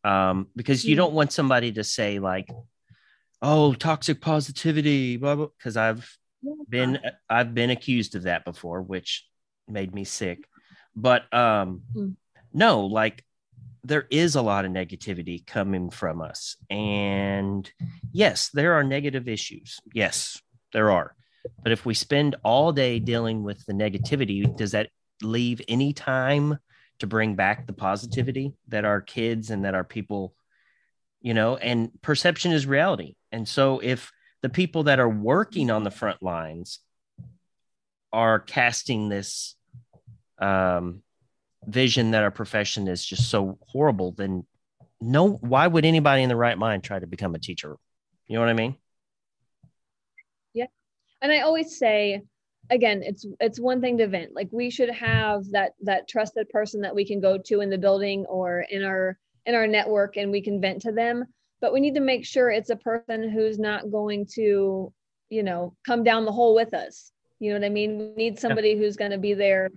um, 0.05 0.49
because 0.55 0.85
you 0.85 0.95
Mm. 0.95 0.99
don't 0.99 1.15
want 1.15 1.33
somebody 1.33 1.73
to 1.73 1.85
say 1.85 2.19
like, 2.19 2.51
"Oh, 3.41 3.75
toxic 3.75 4.21
positivity," 4.21 5.17
blah 5.17 5.35
blah. 5.37 5.49
Because 5.57 5.77
I've 5.77 6.07
been 6.69 6.99
I've 7.31 7.55
been 7.55 7.71
accused 7.71 8.15
of 8.17 8.25
that 8.25 8.45
before, 8.45 8.83
which 8.83 9.27
made 9.69 9.95
me 9.95 10.05
sick. 10.05 10.47
But 10.95 11.33
um 11.33 11.83
Mm. 11.95 12.17
no, 12.53 12.87
like 12.87 13.25
there 13.85 14.07
is 14.11 14.35
a 14.35 14.43
lot 14.43 14.65
of 14.65 14.73
negativity 14.73 15.47
coming 15.47 15.91
from 15.91 16.23
us. 16.23 16.57
And 16.71 17.71
yes, 18.13 18.49
there 18.49 18.73
are 18.75 18.83
negative 18.83 19.29
issues. 19.29 19.79
Yes, 19.93 20.41
there 20.73 20.91
are. 20.91 21.15
But 21.63 21.73
if 21.73 21.85
we 21.85 21.95
spend 21.95 22.37
all 22.43 22.73
day 22.73 22.99
dealing 22.99 23.43
with 23.43 23.65
the 23.67 23.75
negativity, 23.75 24.57
does 24.57 24.73
that 24.73 24.89
leave 25.23 25.61
any 25.69 25.93
time 25.93 26.59
to 26.99 27.07
bring 27.07 27.35
back 27.35 27.67
the 27.67 27.73
positivity 27.73 28.55
that 28.69 28.85
our 28.85 29.01
kids 29.01 29.51
and 29.51 29.65
that 29.65 29.75
our 29.75 29.85
people, 29.85 30.35
you 31.21 31.35
know, 31.35 31.57
and 31.57 31.91
perception 32.03 32.53
is 32.53 32.67
reality. 32.67 33.17
And 33.33 33.47
so 33.47 33.81
if 33.81 34.11
the 34.43 34.49
people 34.49 34.85
that 34.85 35.01
are 35.01 35.09
working 35.09 35.71
on 35.71 35.85
the 35.85 35.91
front 35.91 36.23
lines 36.23 36.81
are 38.13 38.39
casting 38.39 39.09
this 39.09 39.57
um, 40.39 41.03
vision 41.67 42.13
that 42.13 42.23
our 42.23 42.31
profession 42.31 42.89
is 42.89 43.05
just 43.05 43.31
so 43.31 43.59
horrible, 43.69 44.13
then 44.13 44.45
no, 45.01 45.33
why 45.33 45.67
would 45.67 45.85
anybody 45.85 46.23
in 46.23 46.29
the 46.29 46.37
right 46.37 46.57
mind 46.57 46.83
try 46.83 46.99
to 46.99 47.07
become 47.07 47.35
a 47.35 47.39
teacher? 47.39 47.77
You 48.27 48.35
know 48.35 48.41
what 48.41 48.49
I 48.49 48.55
mean? 48.55 48.77
Yeah. 50.53 50.67
And 51.21 51.31
I 51.31 51.41
always 51.41 51.79
say, 51.79 52.23
again, 52.71 53.03
it's 53.05 53.27
it's 53.41 53.61
one 53.61 53.81
thing 53.81 53.99
to 53.99 54.07
vent. 54.07 54.35
Like 54.35 54.49
we 54.51 54.71
should 54.71 54.91
have 54.91 55.45
that 55.51 55.73
that 55.83 56.09
trusted 56.09 56.49
person 56.49 56.81
that 56.83 56.95
we 56.95 57.07
can 57.07 57.21
go 57.21 57.39
to 57.39 57.61
in 57.61 57.71
the 57.71 57.79
building 57.79 58.25
or 58.27 58.61
in 58.61 58.83
our 58.83 59.19
in 59.47 59.55
our 59.55 59.67
network 59.67 60.17
and 60.17 60.31
we 60.31 60.41
can 60.41 60.61
vent 60.61 60.83
to 60.83 60.93
them. 60.93 61.25
But 61.61 61.73
we 61.73 61.81
need 61.81 61.95
to 61.95 62.01
make 62.01 62.25
sure 62.25 62.51
it's 62.51 62.71
a 62.71 62.77
person 62.77 63.29
who's 63.29 63.59
not 63.59 63.91
going 63.91 64.27
to, 64.35 64.93
you 65.29 65.43
know, 65.43 65.75
come 65.87 66.05
down 66.05 66.25
the 66.25 66.33
hole 66.33 66.55
with 66.55 66.75
us. 66.75 67.11
You 67.41 67.51
know 67.53 67.59
what 67.59 67.67
I 67.67 67.71
mean? 67.71 67.99
We 67.99 68.25
need 68.25 68.39
somebody 68.39 68.77
who's 68.77 68.97
going 68.97 69.11
to 69.11 69.19
be 69.19 69.35
there 69.35 69.71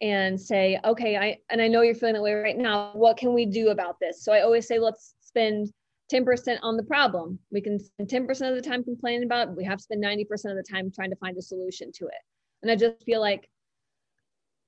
and 0.00 0.40
say, 0.40 0.78
okay, 0.84 1.16
I 1.16 1.38
and 1.50 1.62
I 1.62 1.68
know 1.68 1.82
you're 1.82 1.94
feeling 1.94 2.14
that 2.14 2.22
way 2.22 2.34
right 2.34 2.56
now. 2.56 2.90
What 2.94 3.16
can 3.16 3.32
we 3.32 3.46
do 3.46 3.68
about 3.68 3.98
this? 4.00 4.24
So 4.24 4.32
I 4.32 4.42
always 4.42 4.66
say, 4.66 4.78
let's 4.78 5.14
spend 5.20 5.72
10% 6.12 6.58
on 6.62 6.76
the 6.76 6.82
problem. 6.82 7.38
We 7.50 7.60
can 7.60 7.78
spend 7.78 8.28
10% 8.28 8.48
of 8.48 8.56
the 8.56 8.68
time 8.68 8.84
complaining 8.84 9.24
about 9.24 9.48
it. 9.48 9.56
We 9.56 9.64
have 9.64 9.78
to 9.78 9.82
spend 9.82 10.04
90% 10.04 10.22
of 10.50 10.56
the 10.56 10.64
time 10.70 10.90
trying 10.90 11.10
to 11.10 11.16
find 11.16 11.36
a 11.38 11.42
solution 11.42 11.92
to 11.92 12.06
it. 12.06 12.12
And 12.62 12.70
I 12.70 12.76
just 12.76 13.04
feel 13.04 13.20
like 13.20 13.48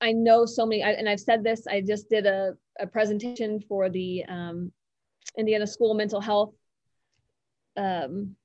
I 0.01 0.11
know 0.11 0.45
so 0.45 0.65
many, 0.65 0.81
and 0.81 1.07
I've 1.09 1.19
said 1.19 1.43
this, 1.43 1.65
I 1.67 1.81
just 1.81 2.09
did 2.09 2.25
a, 2.25 2.53
a 2.79 2.87
presentation 2.87 3.59
for 3.67 3.89
the 3.89 4.23
um, 4.27 4.71
Indiana 5.37 5.67
School 5.67 5.93
Mental 5.93 6.21
Health 6.21 6.53
um, 7.75 8.35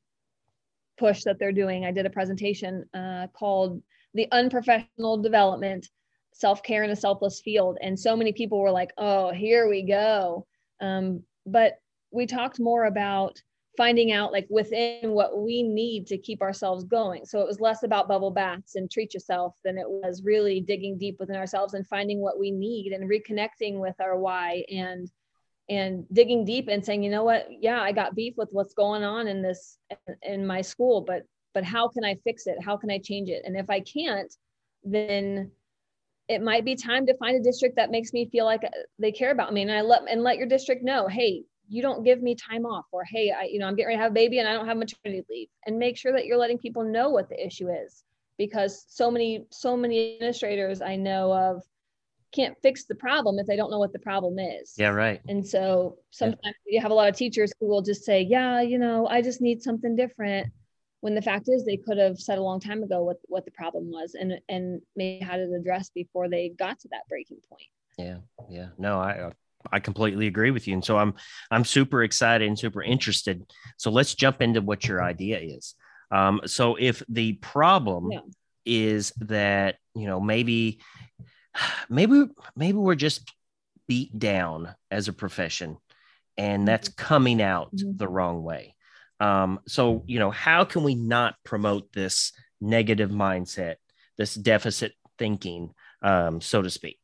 push 0.98 1.22
that 1.24 1.38
they're 1.38 1.52
doing. 1.52 1.84
I 1.84 1.92
did 1.92 2.06
a 2.06 2.10
presentation 2.10 2.84
uh, 2.94 3.26
called 3.32 3.82
The 4.14 4.28
Unprofessional 4.32 5.18
Development 5.18 5.86
Self 6.32 6.62
Care 6.62 6.82
in 6.82 6.90
a 6.90 6.96
Selfless 6.96 7.40
Field. 7.40 7.78
And 7.80 7.98
so 7.98 8.16
many 8.16 8.32
people 8.32 8.60
were 8.60 8.70
like, 8.70 8.92
oh, 8.98 9.32
here 9.32 9.68
we 9.68 9.82
go. 9.82 10.46
Um, 10.80 11.22
but 11.46 11.78
we 12.10 12.26
talked 12.26 12.60
more 12.60 12.84
about 12.84 13.40
finding 13.76 14.12
out 14.12 14.32
like 14.32 14.46
within 14.50 15.12
what 15.12 15.38
we 15.38 15.62
need 15.62 16.06
to 16.06 16.18
keep 16.18 16.42
ourselves 16.42 16.84
going. 16.84 17.24
So 17.24 17.40
it 17.40 17.46
was 17.46 17.60
less 17.60 17.82
about 17.84 18.08
bubble 18.08 18.30
baths 18.30 18.74
and 18.74 18.90
treat 18.90 19.14
yourself 19.14 19.54
than 19.64 19.78
it 19.78 19.88
was 19.88 20.22
really 20.24 20.60
digging 20.60 20.98
deep 20.98 21.16
within 21.18 21.36
ourselves 21.36 21.74
and 21.74 21.86
finding 21.86 22.20
what 22.20 22.38
we 22.38 22.50
need 22.50 22.92
and 22.92 23.10
reconnecting 23.10 23.78
with 23.78 23.94
our 24.00 24.18
why 24.18 24.64
and 24.70 25.10
and 25.68 26.04
digging 26.12 26.44
deep 26.44 26.68
and 26.68 26.84
saying, 26.84 27.02
you 27.02 27.10
know 27.10 27.24
what, 27.24 27.46
yeah, 27.60 27.80
I 27.80 27.92
got 27.92 28.16
beef 28.16 28.34
with 28.36 28.50
what's 28.52 28.74
going 28.74 29.04
on 29.04 29.26
in 29.26 29.40
this 29.42 29.78
in 30.22 30.46
my 30.46 30.60
school, 30.60 31.00
but 31.00 31.22
but 31.54 31.64
how 31.64 31.88
can 31.88 32.04
I 32.04 32.16
fix 32.24 32.46
it? 32.46 32.56
How 32.62 32.76
can 32.76 32.90
I 32.90 32.98
change 32.98 33.28
it? 33.28 33.42
And 33.46 33.56
if 33.56 33.70
I 33.70 33.80
can't, 33.80 34.32
then 34.84 35.50
it 36.32 36.42
might 36.42 36.64
be 36.64 36.74
time 36.74 37.06
to 37.06 37.16
find 37.16 37.36
a 37.36 37.42
district 37.42 37.76
that 37.76 37.90
makes 37.90 38.12
me 38.12 38.26
feel 38.26 38.44
like 38.44 38.64
uh, 38.64 38.70
they 38.98 39.12
care 39.12 39.30
about 39.30 39.52
me 39.52 39.62
and 39.62 39.70
I 39.70 39.82
let 39.82 40.02
and 40.10 40.22
let 40.22 40.38
your 40.38 40.46
district 40.46 40.82
know, 40.82 41.06
hey, 41.08 41.44
you 41.68 41.80
don't 41.80 42.04
give 42.04 42.22
me 42.22 42.34
time 42.34 42.66
off 42.66 42.84
or 42.92 43.02
hey 43.04 43.32
i 43.32 43.44
you 43.44 43.58
know 43.58 43.66
i'm 43.66 43.74
getting 43.74 43.88
ready 43.88 43.96
to 43.96 44.02
have 44.02 44.12
a 44.12 44.14
baby 44.14 44.38
and 44.38 44.48
i 44.48 44.52
don't 44.52 44.66
have 44.66 44.76
maternity 44.76 45.24
leave. 45.30 45.48
And 45.66 45.78
make 45.78 45.96
sure 45.96 46.12
that 46.12 46.26
you're 46.26 46.36
letting 46.36 46.58
people 46.58 46.84
know 46.84 47.08
what 47.08 47.28
the 47.28 47.46
issue 47.46 47.68
is 47.70 48.04
because 48.36 48.84
so 48.88 49.10
many 49.10 49.46
so 49.50 49.76
many 49.76 50.14
administrators 50.14 50.82
i 50.82 50.96
know 50.96 51.32
of 51.32 51.62
can't 52.32 52.56
fix 52.62 52.84
the 52.84 52.94
problem 52.94 53.38
if 53.38 53.46
they 53.46 53.56
don't 53.56 53.70
know 53.70 53.78
what 53.78 53.92
the 53.92 53.98
problem 53.98 54.38
is. 54.38 54.74
Yeah, 54.78 54.88
right. 54.88 55.20
and 55.28 55.46
so 55.46 55.98
sometimes 56.10 56.56
you 56.66 56.80
have 56.80 56.90
a 56.90 56.94
lot 56.94 57.08
of 57.08 57.14
teachers 57.14 57.52
who 57.60 57.66
will 57.68 57.82
just 57.82 58.04
say 58.04 58.22
yeah 58.22 58.60
you 58.60 58.78
know 58.78 59.06
i 59.08 59.20
just 59.22 59.40
need 59.40 59.62
something 59.62 59.96
different 59.96 60.50
when 61.02 61.14
the 61.14 61.22
fact 61.22 61.48
is 61.48 61.64
they 61.64 61.76
could 61.76 61.98
have 61.98 62.18
said 62.18 62.38
a 62.38 62.42
long 62.42 62.60
time 62.60 62.82
ago 62.82 63.02
what 63.04 63.18
what 63.28 63.44
the 63.44 63.50
problem 63.50 63.90
was 63.90 64.14
and 64.18 64.40
and 64.48 64.80
maybe 64.96 65.22
had 65.22 65.40
it 65.40 65.50
addressed 65.52 65.92
before 65.94 66.28
they 66.28 66.48
got 66.58 66.78
to 66.80 66.88
that 66.88 67.06
breaking 67.08 67.38
point 67.50 67.68
Yeah, 67.98 68.18
yeah. 68.48 68.68
No, 68.78 68.98
I 68.98 69.32
I 69.70 69.78
completely 69.80 70.26
agree 70.26 70.50
with 70.50 70.66
you, 70.66 70.74
and 70.74 70.84
so 70.84 70.96
I'm 70.98 71.14
I'm 71.50 71.64
super 71.64 72.02
excited 72.02 72.48
and 72.48 72.58
super 72.58 72.82
interested. 72.82 73.44
So 73.76 73.90
let's 73.92 74.14
jump 74.14 74.42
into 74.42 74.60
what 74.60 74.88
your 74.88 75.00
idea 75.02 75.38
is. 75.38 75.74
Um, 76.10 76.40
so 76.46 76.76
if 76.76 77.02
the 77.08 77.34
problem 77.34 78.10
Yeah. 78.10 78.20
is 78.64 79.12
that 79.18 79.76
you 79.94 80.06
know 80.06 80.20
maybe 80.20 80.80
maybe 81.88 82.26
maybe 82.56 82.78
we're 82.78 82.94
just 82.94 83.30
beat 83.86 84.18
down 84.18 84.74
as 84.90 85.08
a 85.08 85.12
profession, 85.12 85.76
and 86.36 86.66
that's 86.66 86.88
coming 86.88 87.40
out 87.42 87.70
Mhm. 87.74 87.98
the 87.98 88.08
wrong 88.08 88.42
way. 88.42 88.74
Um, 89.22 89.60
so 89.68 90.02
you 90.08 90.18
know 90.18 90.32
how 90.32 90.64
can 90.64 90.82
we 90.82 90.96
not 90.96 91.36
promote 91.44 91.92
this 91.92 92.32
negative 92.60 93.10
mindset, 93.10 93.76
this 94.18 94.34
deficit 94.34 94.94
thinking, 95.16 95.70
um, 96.02 96.40
so 96.40 96.60
to 96.60 96.68
speak? 96.68 96.98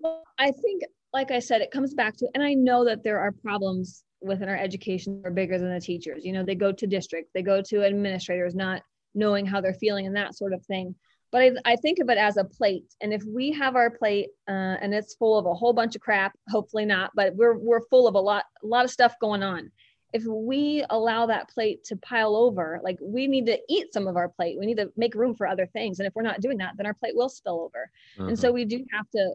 Well, 0.00 0.24
I 0.38 0.50
think, 0.50 0.82
like 1.12 1.30
I 1.30 1.38
said, 1.38 1.60
it 1.60 1.70
comes 1.70 1.94
back 1.94 2.16
to, 2.16 2.26
and 2.34 2.42
I 2.42 2.54
know 2.54 2.84
that 2.84 3.04
there 3.04 3.20
are 3.20 3.30
problems 3.30 4.02
within 4.20 4.48
our 4.48 4.56
education 4.56 5.22
that 5.22 5.28
are 5.28 5.32
bigger 5.32 5.56
than 5.56 5.72
the 5.72 5.80
teachers. 5.80 6.24
You 6.24 6.32
know, 6.32 6.44
they 6.44 6.56
go 6.56 6.72
to 6.72 6.86
district, 6.88 7.30
they 7.32 7.42
go 7.42 7.62
to 7.62 7.84
administrators 7.84 8.56
not 8.56 8.82
knowing 9.14 9.46
how 9.46 9.60
they're 9.60 9.74
feeling 9.74 10.06
and 10.06 10.16
that 10.16 10.34
sort 10.34 10.52
of 10.52 10.66
thing. 10.66 10.96
But 11.32 11.42
I, 11.42 11.50
I 11.64 11.76
think 11.76 11.98
of 11.98 12.08
it 12.08 12.18
as 12.18 12.36
a 12.36 12.44
plate. 12.44 12.94
And 13.00 13.12
if 13.12 13.22
we 13.24 13.52
have 13.52 13.76
our 13.76 13.90
plate 13.90 14.28
uh, 14.48 14.76
and 14.80 14.94
it's 14.94 15.14
full 15.14 15.38
of 15.38 15.46
a 15.46 15.54
whole 15.54 15.72
bunch 15.72 15.96
of 15.96 16.00
crap, 16.00 16.32
hopefully 16.48 16.84
not, 16.84 17.10
but 17.14 17.34
we're, 17.34 17.58
we're 17.58 17.86
full 17.88 18.06
of 18.06 18.14
a 18.14 18.20
lot, 18.20 18.44
a 18.62 18.66
lot 18.66 18.84
of 18.84 18.90
stuff 18.90 19.14
going 19.20 19.42
on. 19.42 19.70
If 20.12 20.24
we 20.24 20.84
allow 20.88 21.26
that 21.26 21.50
plate 21.50 21.84
to 21.84 21.96
pile 21.96 22.36
over, 22.36 22.80
like 22.82 22.96
we 23.02 23.26
need 23.26 23.46
to 23.46 23.58
eat 23.68 23.92
some 23.92 24.06
of 24.06 24.16
our 24.16 24.28
plate, 24.28 24.56
we 24.58 24.64
need 24.64 24.78
to 24.78 24.90
make 24.96 25.14
room 25.14 25.34
for 25.34 25.46
other 25.46 25.66
things. 25.66 25.98
And 25.98 26.06
if 26.06 26.14
we're 26.14 26.22
not 26.22 26.40
doing 26.40 26.58
that, 26.58 26.74
then 26.76 26.86
our 26.86 26.94
plate 26.94 27.14
will 27.14 27.28
spill 27.28 27.60
over. 27.60 27.90
And 28.28 28.38
so 28.38 28.52
we 28.52 28.64
do 28.64 28.84
have 28.92 29.10
to 29.10 29.34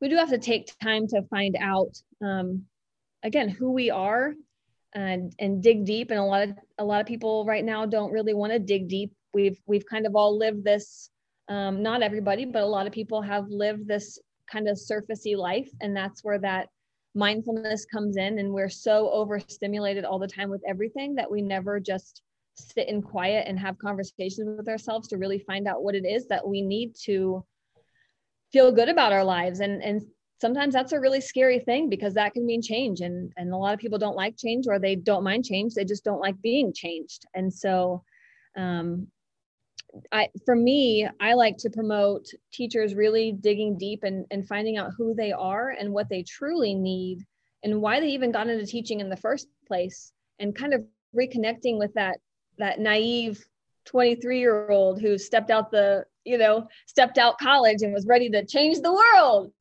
we 0.00 0.08
do 0.08 0.16
have 0.16 0.30
to 0.30 0.38
take 0.38 0.72
time 0.82 1.06
to 1.08 1.22
find 1.22 1.56
out 1.60 1.96
um, 2.22 2.64
again 3.22 3.48
who 3.48 3.72
we 3.72 3.90
are 3.90 4.34
and 4.94 5.32
and 5.38 5.62
dig 5.62 5.84
deep 5.84 6.10
and 6.10 6.18
a 6.18 6.24
lot 6.24 6.42
of 6.42 6.58
a 6.78 6.84
lot 6.84 7.00
of 7.00 7.06
people 7.06 7.44
right 7.44 7.64
now 7.64 7.86
don't 7.86 8.12
really 8.12 8.34
want 8.34 8.52
to 8.52 8.58
dig 8.58 8.88
deep 8.88 9.12
we've 9.32 9.60
we've 9.66 9.86
kind 9.86 10.06
of 10.06 10.16
all 10.16 10.36
lived 10.36 10.64
this 10.64 11.10
um, 11.50 11.82
not 11.82 12.02
everybody 12.02 12.46
but 12.46 12.62
a 12.62 12.66
lot 12.66 12.86
of 12.86 12.92
people 12.92 13.20
have 13.20 13.46
lived 13.48 13.86
this 13.86 14.18
kind 14.50 14.68
of 14.68 14.78
surfacey 14.78 15.36
life 15.36 15.68
and 15.82 15.94
that's 15.94 16.24
where 16.24 16.38
that 16.38 16.68
mindfulness 17.14 17.84
comes 17.84 18.16
in 18.16 18.38
and 18.38 18.50
we're 18.50 18.68
so 18.68 19.10
overstimulated 19.10 20.04
all 20.04 20.18
the 20.18 20.26
time 20.26 20.48
with 20.48 20.62
everything 20.66 21.14
that 21.14 21.30
we 21.30 21.42
never 21.42 21.78
just 21.78 22.22
sit 22.54 22.88
in 22.88 23.02
quiet 23.02 23.46
and 23.48 23.58
have 23.58 23.78
conversations 23.78 24.56
with 24.56 24.68
ourselves 24.68 25.08
to 25.08 25.16
really 25.16 25.38
find 25.38 25.66
out 25.66 25.82
what 25.82 25.94
it 25.94 26.06
is 26.06 26.26
that 26.28 26.46
we 26.46 26.62
need 26.62 26.94
to 26.94 27.44
feel 28.52 28.72
good 28.72 28.88
about 28.88 29.12
our 29.12 29.24
lives. 29.24 29.60
And 29.60 29.82
and 29.82 30.02
sometimes 30.40 30.74
that's 30.74 30.92
a 30.92 31.00
really 31.00 31.20
scary 31.20 31.58
thing 31.58 31.88
because 31.88 32.14
that 32.14 32.32
can 32.32 32.46
mean 32.46 32.62
change 32.62 33.00
and 33.00 33.32
and 33.36 33.52
a 33.52 33.56
lot 33.56 33.74
of 33.74 33.80
people 33.80 33.98
don't 33.98 34.16
like 34.16 34.36
change 34.36 34.66
or 34.66 34.78
they 34.78 34.96
don't 34.96 35.24
mind 35.24 35.44
change 35.44 35.74
they 35.74 35.84
just 35.84 36.04
don't 36.04 36.20
like 36.20 36.40
being 36.42 36.72
changed. 36.72 37.24
And 37.34 37.52
so 37.52 38.04
um 38.56 39.08
I, 40.12 40.28
for 40.44 40.54
me, 40.54 41.08
I 41.20 41.34
like 41.34 41.56
to 41.58 41.70
promote 41.70 42.26
teachers 42.52 42.94
really 42.94 43.32
digging 43.32 43.76
deep 43.76 44.04
and, 44.04 44.26
and 44.30 44.46
finding 44.46 44.76
out 44.76 44.92
who 44.96 45.14
they 45.14 45.32
are 45.32 45.70
and 45.70 45.92
what 45.92 46.08
they 46.08 46.22
truly 46.22 46.74
need 46.74 47.24
and 47.62 47.80
why 47.80 48.00
they 48.00 48.08
even 48.08 48.32
got 48.32 48.48
into 48.48 48.66
teaching 48.66 49.00
in 49.00 49.08
the 49.08 49.16
first 49.16 49.48
place 49.66 50.12
and 50.38 50.54
kind 50.54 50.74
of 50.74 50.84
reconnecting 51.16 51.78
with 51.78 51.92
that 51.94 52.18
that 52.58 52.78
naive 52.78 53.44
23 53.86 54.38
year 54.38 54.70
old 54.70 55.00
who 55.00 55.18
stepped 55.18 55.50
out 55.50 55.70
the 55.70 56.04
you 56.24 56.38
know 56.38 56.68
stepped 56.86 57.18
out 57.18 57.38
college 57.38 57.82
and 57.82 57.92
was 57.92 58.06
ready 58.06 58.30
to 58.30 58.44
change 58.44 58.80
the 58.80 58.92
world. 58.92 59.52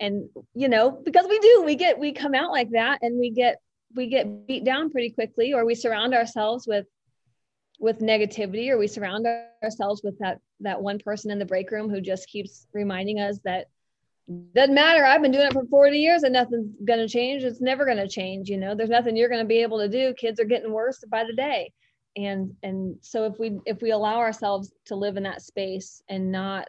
And 0.00 0.28
you 0.54 0.68
know 0.68 0.90
because 1.04 1.26
we 1.28 1.38
do 1.40 1.62
we 1.64 1.74
get 1.74 1.98
we 1.98 2.12
come 2.12 2.34
out 2.34 2.52
like 2.52 2.70
that 2.70 3.00
and 3.02 3.18
we 3.18 3.30
get 3.30 3.56
we 3.94 4.06
get 4.06 4.46
beat 4.46 4.64
down 4.64 4.90
pretty 4.90 5.10
quickly 5.10 5.52
or 5.52 5.64
we 5.64 5.74
surround 5.74 6.14
ourselves 6.14 6.66
with 6.66 6.86
with 7.78 8.00
negativity 8.00 8.70
or 8.70 8.78
we 8.78 8.86
surround 8.86 9.26
ourselves 9.62 10.02
with 10.02 10.18
that 10.18 10.38
that 10.60 10.82
one 10.82 10.98
person 10.98 11.30
in 11.30 11.38
the 11.38 11.44
break 11.44 11.70
room 11.70 11.88
who 11.88 12.00
just 12.00 12.28
keeps 12.28 12.66
reminding 12.72 13.20
us 13.20 13.38
that 13.44 13.66
doesn't 14.54 14.74
matter. 14.74 15.04
I've 15.04 15.22
been 15.22 15.32
doing 15.32 15.46
it 15.46 15.54
for 15.54 15.64
40 15.64 15.98
years 15.98 16.22
and 16.22 16.34
nothing's 16.34 16.74
going 16.84 16.98
to 16.98 17.08
change. 17.08 17.44
It's 17.44 17.62
never 17.62 17.86
going 17.86 17.96
to 17.96 18.08
change 18.08 18.48
you 18.48 18.58
know? 18.58 18.74
There's 18.74 18.90
nothing 18.90 19.16
you're 19.16 19.28
going 19.28 19.44
to 19.44 19.48
be 19.48 19.62
able 19.62 19.78
to 19.78 19.88
do. 19.88 20.12
Kids 20.14 20.38
are 20.40 20.44
getting 20.44 20.72
worse 20.72 21.02
by 21.10 21.24
the 21.24 21.34
day. 21.34 21.72
And 22.16 22.54
and 22.62 22.96
so 23.00 23.24
if 23.24 23.38
we 23.38 23.60
if 23.64 23.80
we 23.80 23.92
allow 23.92 24.18
ourselves 24.18 24.72
to 24.86 24.96
live 24.96 25.16
in 25.16 25.22
that 25.22 25.42
space 25.42 26.02
and 26.08 26.32
not 26.32 26.68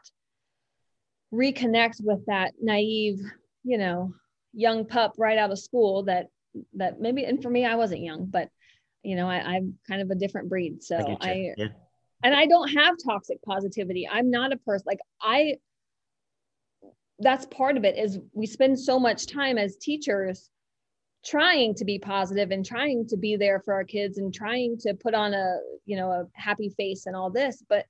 reconnect 1.33 2.03
with 2.03 2.25
that 2.25 2.53
naive 2.61 3.19
you 3.63 3.77
know 3.77 4.13
young 4.53 4.85
pup 4.85 5.13
right 5.17 5.37
out 5.37 5.51
of 5.51 5.59
school 5.59 6.03
that 6.03 6.27
that 6.73 6.99
maybe 6.99 7.23
and 7.23 7.41
for 7.41 7.49
me 7.49 7.65
i 7.65 7.75
wasn't 7.75 8.01
young 8.01 8.25
but 8.25 8.49
you 9.03 9.15
know 9.15 9.27
I, 9.27 9.37
i'm 9.37 9.77
kind 9.87 10.01
of 10.01 10.09
a 10.09 10.15
different 10.15 10.49
breed 10.49 10.83
so 10.83 11.17
I, 11.21 11.29
i. 11.29 11.53
Yeah. 11.57 11.67
and 12.23 12.35
I 12.35 12.45
don't 12.47 12.69
have 12.69 12.95
toxic 13.03 13.41
positivity. 13.43 14.07
I'm 14.07 14.29
not 14.29 14.51
a 14.51 14.57
person 14.57 14.83
like 14.85 14.99
I 15.21 15.55
that's 17.19 17.45
part 17.47 17.77
of 17.77 17.83
it 17.83 17.97
is 17.97 18.19
we 18.33 18.45
spend 18.45 18.79
so 18.79 18.99
much 18.99 19.27
time 19.27 19.57
as 19.57 19.75
teachers 19.77 20.49
trying 21.25 21.75
to 21.75 21.83
be 21.83 21.99
positive 21.99 22.51
and 22.51 22.65
trying 22.65 23.05
to 23.07 23.17
be 23.17 23.35
there 23.35 23.59
for 23.59 23.73
our 23.73 23.83
kids 23.83 24.17
and 24.17 24.33
trying 24.33 24.77
to 24.77 24.93
put 24.93 25.13
on 25.13 25.33
a 25.33 25.57
you 25.85 25.97
know 25.97 26.11
a 26.11 26.25
happy 26.33 26.69
face 26.69 27.05
and 27.05 27.15
all 27.15 27.29
this 27.29 27.63
but 27.67 27.85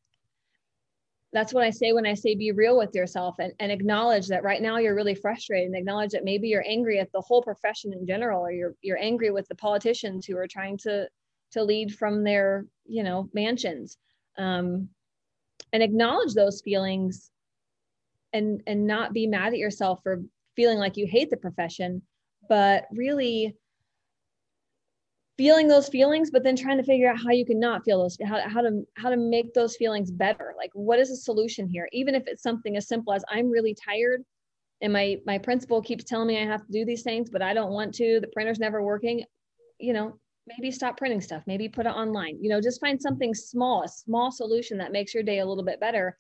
that's 1.32 1.54
what 1.54 1.63
I 1.63 1.70
say 1.70 1.94
when 1.94 2.08
I 2.08 2.15
say 2.15 2.34
be 2.36 2.52
real 2.52 2.78
with 2.78 2.96
yourself 2.96 3.36
and, 3.39 3.54
and 3.60 3.72
acknowledge 3.72 4.28
that 4.28 4.44
right 4.44 4.62
now 4.62 4.78
you're 4.78 4.96
really 4.96 5.13
frustrated 5.13 5.68
and 5.68 5.76
acknowledge 5.76 6.12
that 6.12 6.24
maybe 6.24 6.48
you're 6.48 6.65
angry 6.68 7.00
at 7.00 7.12
the 7.12 7.22
whole 7.22 7.44
profession 7.44 7.94
in 7.94 8.08
general 8.08 8.42
or 8.42 8.52
you're 8.52 8.76
you're 8.82 8.98
angry 8.98 9.30
with 9.30 9.48
the 9.48 9.56
politicians 9.56 10.26
who 10.26 10.36
are 10.38 10.48
trying 10.48 10.78
to 10.80 11.08
to 11.52 11.63
lead 11.63 11.94
from 11.94 12.24
their 12.24 12.65
you 12.86 13.04
know 13.04 13.30
mansions. 13.34 13.98
Um, 14.38 14.89
and 15.72 15.84
acknowledge 15.84 16.34
those 16.34 16.62
feelings 16.62 17.30
and 18.34 18.62
and 18.65 18.88
not 18.88 19.13
be 19.13 19.28
mad 19.28 19.54
at 19.54 19.60
yourself 19.60 20.02
for 20.02 20.24
feeling 20.56 20.80
like 20.80 20.98
you 20.98 21.08
hate 21.08 21.30
the 21.30 21.38
profession 21.38 22.02
but 22.48 22.86
really 22.92 23.56
feeling 25.39 25.69
those 25.69 25.88
feelings 25.88 26.30
but 26.30 26.43
then 26.43 26.56
trying 26.58 26.75
to 26.75 26.84
figure 26.84 27.10
out 27.10 27.17
how 27.17 27.32
you 27.32 27.45
can 27.45 27.62
not 27.62 27.86
feel 27.86 28.02
those 28.02 28.17
how, 28.25 28.41
how 28.49 28.60
to 28.60 28.84
how 28.97 29.10
to 29.10 29.15
make 29.15 29.54
those 29.54 29.78
feelings 29.78 30.12
better. 30.12 30.54
Like 30.58 30.71
what 30.73 30.99
is 30.99 31.10
the 31.10 31.15
solution 31.15 31.65
here? 31.65 31.88
Even 31.93 32.13
if 32.13 32.23
it's 32.28 32.43
something 32.43 32.75
as 32.75 32.89
simple 32.89 33.13
as 33.13 33.23
i'm 33.30 33.49
really 33.49 33.73
tired 33.73 34.25
and 34.82 34.91
my 34.91 35.17
my 35.25 35.38
principal 35.38 35.82
keeps 35.82 36.04
telling 36.04 36.28
me 36.28 36.41
i 36.41 36.45
have 36.45 36.65
to 36.65 36.71
do 36.71 36.84
these 36.84 37.04
things 37.04 37.30
but 37.30 37.41
i 37.41 37.54
don't 37.54 37.71
want 37.71 37.93
to 37.95 38.19
the 38.19 38.28
printer's 38.34 38.60
never 38.60 38.84
working 38.84 39.23
you 39.80 39.93
know 39.93 40.17
maybe 40.47 40.71
stop 40.71 40.97
printing 40.97 41.21
stuff 41.21 41.43
maybe 41.47 41.69
put 41.69 41.86
it 41.86 41.89
online 41.89 42.38
you 42.41 42.49
know 42.49 42.62
just 42.62 42.82
find 42.82 43.02
something 43.02 43.34
small 43.34 43.84
a 43.84 43.88
small 43.88 44.32
solution 44.32 44.78
that 44.78 44.91
makes 44.91 45.13
your 45.13 45.23
day 45.23 45.39
a 45.39 45.45
little 45.45 45.63
bit 45.63 45.80
better 45.80 46.17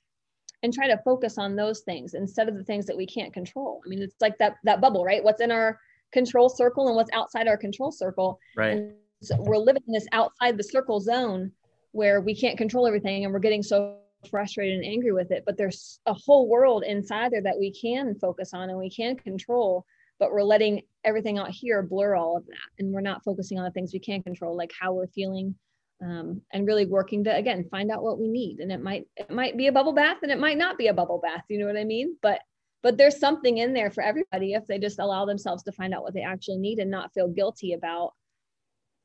and 0.63 0.73
try 0.73 0.87
to 0.87 0.97
focus 1.05 1.37
on 1.37 1.55
those 1.55 1.81
things 1.81 2.13
instead 2.13 2.49
of 2.49 2.55
the 2.55 2.63
things 2.63 2.85
that 2.85 2.97
we 2.97 3.05
can't 3.05 3.33
control. 3.33 3.81
I 3.85 3.89
mean 3.89 4.01
it's 4.01 4.15
like 4.19 4.37
that 4.39 4.55
that 4.63 4.81
bubble 4.81 5.05
right? 5.05 5.23
What's 5.23 5.41
in 5.41 5.51
our 5.51 5.79
control 6.11 6.49
circle 6.49 6.87
and 6.87 6.95
what's 6.95 7.11
outside 7.13 7.47
our 7.47 7.57
control 7.57 7.91
circle. 7.91 8.39
Right. 8.55 8.77
and 8.77 8.93
we're 9.39 9.57
living 9.57 9.83
in 9.87 9.93
this 9.93 10.07
outside 10.11 10.57
the 10.57 10.63
circle 10.63 10.99
zone 10.99 11.51
where 11.91 12.21
we 12.21 12.35
can't 12.35 12.57
control 12.57 12.87
everything 12.87 13.23
and 13.23 13.33
we're 13.33 13.39
getting 13.39 13.63
so 13.63 13.97
frustrated 14.29 14.75
and 14.75 14.85
angry 14.85 15.13
with 15.13 15.31
it 15.31 15.43
but 15.45 15.57
there's 15.57 15.99
a 16.05 16.13
whole 16.13 16.47
world 16.49 16.83
inside 16.85 17.31
there 17.31 17.41
that 17.41 17.57
we 17.57 17.71
can 17.71 18.15
focus 18.15 18.53
on 18.53 18.69
and 18.69 18.77
we 18.77 18.89
can 18.89 19.15
control 19.15 19.85
but 20.19 20.31
we're 20.31 20.43
letting 20.43 20.81
everything 21.05 21.37
out 21.37 21.49
here 21.49 21.81
blur 21.81 22.15
all 22.15 22.37
of 22.37 22.45
that. 22.45 22.69
And 22.77 22.91
we're 22.91 23.01
not 23.01 23.23
focusing 23.23 23.57
on 23.57 23.63
the 23.63 23.71
things 23.71 23.93
we 23.93 23.99
can 23.99 24.21
control 24.21 24.55
like 24.55 24.71
how 24.79 24.93
we're 24.93 25.07
feeling 25.07 25.55
um, 26.03 26.41
and 26.53 26.67
really 26.67 26.85
working 26.85 27.23
to 27.23 27.35
again 27.35 27.67
find 27.71 27.89
out 27.89 28.03
what 28.03 28.19
we 28.19 28.27
need. 28.27 28.59
And 28.59 28.71
it 28.71 28.81
might 28.81 29.05
it 29.15 29.31
might 29.31 29.57
be 29.57 29.67
a 29.67 29.71
bubble 29.71 29.93
bath 29.93 30.17
and 30.21 30.31
it 30.31 30.39
might 30.39 30.57
not 30.57 30.77
be 30.77 30.87
a 30.87 30.93
bubble 30.93 31.19
bath. 31.19 31.43
You 31.49 31.59
know 31.59 31.65
what 31.65 31.77
i 31.77 31.85
mean? 31.85 32.17
But 32.21 32.41
but 32.81 32.97
there's 32.97 33.19
something 33.19 33.57
in 33.57 33.73
there 33.73 33.91
for 33.91 34.03
everybody 34.03 34.53
if 34.53 34.67
they 34.67 34.77
just 34.77 34.99
allow 34.99 35.25
themselves 35.25 35.63
to 35.63 35.71
find 35.71 35.93
out 35.93 36.03
what 36.03 36.13
they 36.13 36.21
actually 36.21 36.57
need 36.57 36.79
and 36.79 36.91
not 36.91 37.13
feel 37.13 37.27
guilty 37.27 37.73
about 37.73 38.13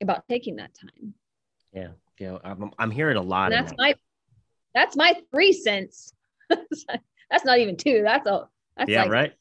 about 0.05 0.25
taking 0.29 0.57
that 0.57 0.71
time 0.75 1.15
Yeah. 1.73 1.89
Yeah. 2.21 2.39
I'm, 2.45 2.71
I'm 2.79 2.91
hearing 2.93 3.17
a 3.17 3.23
lot. 3.23 3.53
and 3.53 3.55
that's 3.55 3.73
that. 3.73 3.79
my 3.79 3.95
that's 4.75 4.97
my 4.97 5.15
three 5.33 5.53
cents 5.53 6.13
that's 6.49 7.45
not 7.45 7.59
even 7.59 7.77
two 7.77 8.03
that's 8.05 8.27
a 8.27 8.49
that's 8.77 8.91
yeah. 8.91 9.03
like 9.03 9.11
right. 9.11 9.33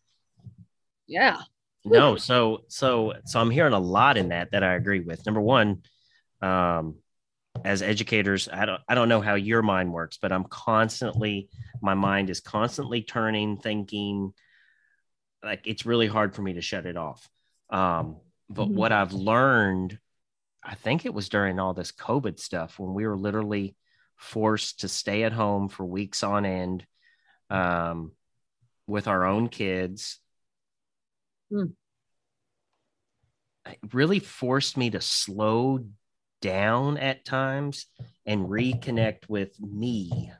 yeah 1.07 1.37
no 1.85 2.15
so 2.15 2.63
so 2.67 3.13
so 3.25 3.39
i'm 3.39 3.49
hearing 3.51 3.73
a 3.73 3.79
lot 3.79 4.15
in 4.17 4.29
that 4.29 4.51
that 4.51 4.63
i 4.63 4.73
agree 4.75 5.01
with 5.01 5.25
number 5.25 5.41
one 5.41 5.81
um 6.41 6.95
as 7.65 7.81
educators 7.81 8.47
i 8.51 8.65
don't 8.65 8.81
i 8.87 8.95
don't 8.95 9.09
know 9.09 9.19
how 9.21 9.35
your 9.35 9.61
mind 9.61 9.91
works 9.91 10.17
but 10.21 10.31
i'm 10.31 10.45
constantly 10.45 11.49
my 11.81 11.93
mind 11.93 12.29
is 12.29 12.39
constantly 12.39 13.01
turning 13.01 13.57
thinking 13.57 14.33
like 15.43 15.67
it's 15.67 15.85
really 15.85 16.07
hard 16.07 16.33
for 16.33 16.41
me 16.41 16.53
to 16.53 16.61
shut 16.61 16.85
it 16.85 16.95
off 16.97 17.27
um 17.69 18.15
but 18.49 18.67
Mhm. 18.69 18.75
what 18.75 18.91
i've 18.91 19.13
learned 19.13 19.99
i 20.63 20.75
think 20.75 21.05
it 21.05 21.13
was 21.13 21.29
during 21.29 21.59
all 21.59 21.73
this 21.73 21.91
covid 21.91 22.39
stuff 22.39 22.79
when 22.79 22.93
we 22.93 23.05
were 23.07 23.17
literally 23.17 23.75
forced 24.15 24.81
to 24.81 24.87
stay 24.87 25.23
at 25.23 25.33
home 25.33 25.67
for 25.69 25.85
weeks 25.85 26.23
on 26.23 26.45
end 26.45 26.85
um 27.49 28.11
with 28.87 29.07
our 29.07 29.25
own 29.25 29.47
kids 29.49 30.19
Hmm. 31.51 31.65
it 33.65 33.79
really 33.93 34.19
forced 34.19 34.77
me 34.77 34.89
to 34.89 35.01
slow 35.01 35.85
down 36.41 36.97
at 36.97 37.23
times 37.25 37.85
and 38.25 38.47
reconnect 38.47 39.29
with 39.29 39.57
me 39.59 40.31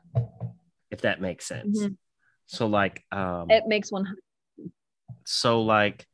if 0.90 1.00
that 1.02 1.20
makes 1.20 1.46
sense 1.46 1.80
Mhm. 1.86 1.96
so 2.46 2.66
like 2.66 3.04
um 3.12 3.50
It 3.50 3.64
makes 3.66 3.90
one. 3.92 4.06
so 5.24 5.62
like 5.62 6.06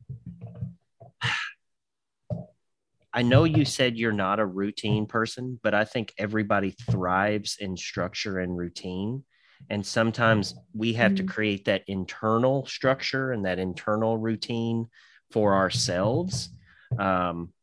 I 3.13 3.23
know 3.23 3.43
you 3.43 3.65
said 3.65 3.97
you're 3.97 4.11
not 4.11 4.39
a 4.39 4.45
routine 4.45 5.05
person, 5.05 5.59
but 5.61 5.73
I 5.73 5.83
think 5.85 6.13
everybody 6.17 6.71
thrives 6.71 7.57
in 7.59 7.75
structure 7.75 8.39
and 8.39 8.57
routine. 8.57 9.23
And 9.69 9.85
sometimes 9.85 10.55
we 10.73 10.93
have 10.93 11.15
to 11.15 11.23
Mhm. 11.23 11.29
create 11.29 11.65
that 11.65 11.83
internal 11.87 12.65
structure 12.65 13.31
and 13.31 13.45
that 13.45 13.59
internal 13.59 14.17
routine 14.17 14.89
for 15.31 15.55
ourselves. 15.55 16.49
Um, 16.97 17.53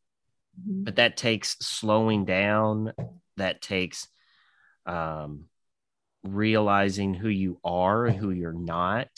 Mhm. 0.66 0.84
but 0.84 0.96
that 0.96 1.16
takes 1.16 1.56
slowing 1.60 2.24
down 2.24 2.92
that 3.36 3.62
takes 3.62 4.08
um, 4.86 5.48
realizing 6.24 7.14
who 7.14 7.28
you 7.28 7.60
are 7.64 8.06
and 8.06 8.18
who 8.18 8.30
you're 8.30 8.52
not 8.52 9.08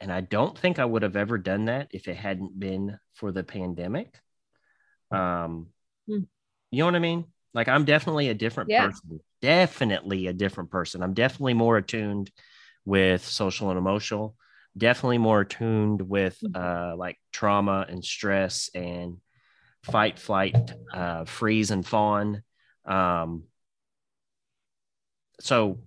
and 0.00 0.12
i 0.12 0.20
don't 0.20 0.58
think 0.58 0.78
i 0.78 0.84
would 0.84 1.02
have 1.02 1.16
ever 1.16 1.38
done 1.38 1.66
that 1.66 1.88
if 1.92 2.08
it 2.08 2.16
hadn't 2.16 2.58
been 2.58 2.98
for 3.14 3.30
the 3.32 3.44
pandemic 3.44 4.18
um, 5.10 5.68
Hmm. 6.08 6.20
you 6.70 6.78
know 6.78 6.86
what 6.86 6.94
i 6.94 6.98
mean 6.98 7.24
like 7.54 7.68
i'm 7.68 7.84
definitely 7.84 8.28
a 8.28 8.34
different 8.34 8.70
Yeah. 8.70 8.86
person 8.86 9.20
definitely 9.42 10.26
a 10.26 10.32
different 10.32 10.70
person 10.70 11.02
i'm 11.02 11.14
definitely 11.14 11.54
more 11.54 11.76
attuned 11.76 12.30
with 12.84 13.24
social 13.24 13.70
and 13.70 13.78
emotional 13.78 14.36
definitely 14.76 15.18
more 15.18 15.40
attuned 15.40 16.00
with 16.02 16.38
Mhm. 16.42 16.54
uh, 16.54 16.96
like 16.96 17.18
trauma 17.32 17.86
and 17.88 18.04
stress 18.04 18.70
and 18.74 19.18
fight, 19.82 20.18
flight, 20.18 20.56
uh, 20.92 21.24
freeze, 21.24 21.70
and 21.70 21.86
fawn. 21.86 22.42
Um, 22.84 23.44
so 25.40 25.78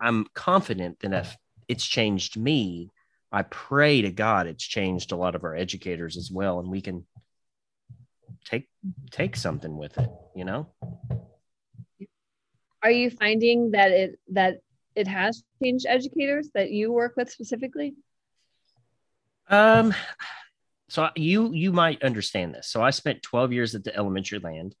I'm 0.00 0.26
confident 0.34 1.00
that 1.00 1.12
if 1.12 1.36
it's 1.68 1.84
changed 1.84 2.36
me, 2.36 2.90
I 3.32 3.42
pray 3.42 4.02
to 4.02 4.10
God 4.12 4.46
it's 4.46 4.64
changed 4.64 5.12
a 5.12 5.16
lot 5.16 5.34
of 5.34 5.44
our 5.44 5.54
educators 5.54 6.16
as 6.16 6.30
well, 6.30 6.60
and 6.60 6.68
we 6.70 6.80
can 6.80 7.06
take 8.46 8.68
take 9.10 9.36
something 9.36 9.76
with 9.76 9.98
it. 9.98 10.08
You 10.34 10.44
know, 10.44 10.68
Are 12.82 12.90
you 12.90 13.10
finding 13.10 13.72
that 13.72 13.90
it 13.90 14.18
that 14.32 14.60
it 14.94 15.06
has 15.06 15.42
changed 15.62 15.84
educators 15.88 16.48
that 16.54 16.70
you 16.70 16.92
work 16.92 17.14
with 17.16 17.30
specifically? 17.30 17.94
um, 19.48 19.94
so 20.88 21.08
you 21.16 21.52
you 21.52 21.72
might 21.72 22.02
understand 22.02 22.54
this. 22.54 22.68
So 22.68 22.82
I 22.82 22.90
spent 22.90 23.22
12 23.22 23.52
years 23.52 23.74
at 23.74 23.84
the 23.84 23.94
elementary 23.94 24.38
land, 24.38 24.74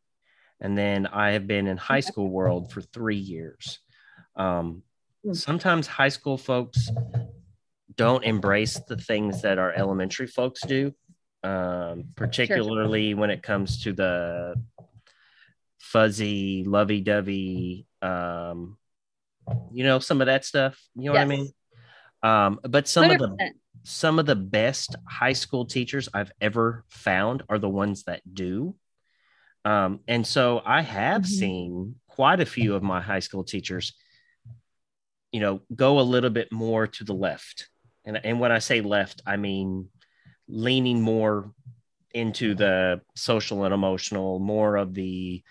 and 0.60 0.76
then 0.78 1.06
I 1.06 1.32
have 1.32 1.46
been 1.46 1.66
in 1.66 1.76
high 1.76 2.00
school 2.00 2.28
world 2.30 2.72
for 2.72 2.80
three 2.80 3.16
years. 3.18 3.78
Um, 4.36 4.82
Hmm. 5.24 5.32
sometimes 5.32 5.88
high 5.88 6.10
school 6.10 6.38
folks 6.38 6.88
don't 7.96 8.22
embrace 8.22 8.78
the 8.86 8.96
things 8.96 9.42
that 9.42 9.58
our 9.58 9.72
elementary 9.72 10.26
folks 10.28 10.60
do, 10.60 10.94
um, 11.46 12.04
particularly 12.16 13.14
when 13.14 13.30
it 13.30 13.42
comes 13.42 13.84
to 13.84 13.92
the 13.92 14.56
fuzzy, 15.78 16.64
lovey-dovey, 16.64 17.86
um, 18.02 18.76
you 19.72 19.84
know, 19.84 20.00
some 20.00 20.20
of 20.20 20.26
that 20.26 20.44
stuff. 20.44 20.76
You 20.96 21.04
know 21.04 21.12
what 21.12 21.20
I 21.20 21.24
mean? 21.24 21.48
Um, 22.22 22.60
but 22.64 22.88
some 22.88 23.10
of 23.10 23.18
the 23.18 23.50
some 23.84 24.18
of 24.18 24.26
the 24.26 24.34
best 24.34 24.96
high 25.08 25.34
school 25.34 25.64
teachers 25.64 26.08
I've 26.12 26.32
ever 26.40 26.84
found 26.88 27.44
are 27.48 27.58
the 27.58 27.68
ones 27.68 28.02
that 28.04 28.20
do. 28.34 28.74
Um, 29.64 30.00
and 30.08 30.26
so 30.26 30.60
I 30.66 30.82
have 30.82 31.22
Mhm. 31.22 31.26
seen 31.26 31.94
quite 32.08 32.40
a 32.40 32.46
few 32.46 32.74
of 32.74 32.82
my 32.82 33.00
high 33.00 33.20
school 33.20 33.44
teachers, 33.44 33.94
you 35.30 35.38
know, 35.38 35.60
go 35.72 36.00
a 36.00 36.10
little 36.14 36.30
bit 36.30 36.50
more 36.50 36.88
to 36.88 37.04
the 37.04 37.14
left. 37.14 37.68
And, 38.04 38.18
and 38.24 38.40
when 38.40 38.50
I 38.50 38.58
say 38.58 38.80
left, 38.80 39.22
I 39.24 39.36
mean 39.36 39.88
leaning 40.48 41.00
more 41.00 41.50
into 42.14 42.54
the 42.54 43.00
social 43.14 43.64
and 43.64 43.74
emotional, 43.74 44.38
more 44.38 44.76
of 44.76 44.94
the 44.94 45.42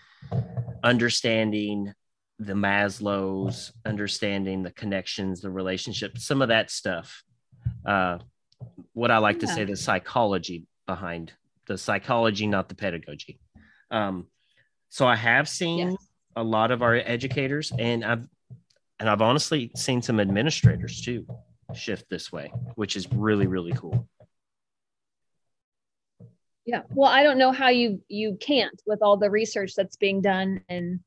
understanding 0.82 1.92
the 2.38 2.52
Maslow's, 2.52 3.72
understanding 3.84 4.62
the 4.62 4.70
connections, 4.72 5.40
the 5.40 5.50
relationships, 5.50 6.26
some 6.26 6.42
of 6.42 6.48
that 6.48 6.70
stuff. 6.70 7.22
Uh, 7.84 8.18
what 8.92 9.10
I 9.10 9.18
like 9.18 9.40
to 9.40 9.46
say, 9.46 9.64
the 9.64 9.76
psychology 9.76 10.66
behind 10.86 11.32
the 11.66 11.78
psychology, 11.78 12.46
not 12.46 12.68
the 12.68 12.74
pedagogy. 12.74 13.40
Um, 13.90 14.26
so 14.88 15.06
I 15.06 15.16
have 15.16 15.48
seen 15.48 15.90
Yes. 15.90 16.08
a 16.36 16.42
lot 16.42 16.70
of 16.70 16.82
our 16.82 16.94
educators, 16.94 17.72
and 17.78 18.04
I've 18.04 18.26
and 18.98 19.10
I've 19.10 19.20
honestly 19.20 19.70
seen 19.76 20.00
some 20.00 20.20
administrators 20.20 21.02
too 21.02 21.26
shift 21.74 22.08
this 22.08 22.32
way, 22.32 22.50
which 22.76 22.96
is 22.96 23.10
really 23.12 23.46
really 23.46 23.72
cool. 23.72 24.08
Yeah. 26.66 26.82
Well, 26.90 27.10
I 27.10 27.22
don't 27.22 27.38
know 27.38 27.52
how 27.52 27.68
you 27.68 28.02
you 28.08 28.36
can't 28.40 28.80
with 28.86 29.00
all 29.00 29.16
the 29.16 29.30
research 29.30 29.74
that's 29.76 29.96
being 29.96 30.20
done 30.20 30.60
in 30.68 31.00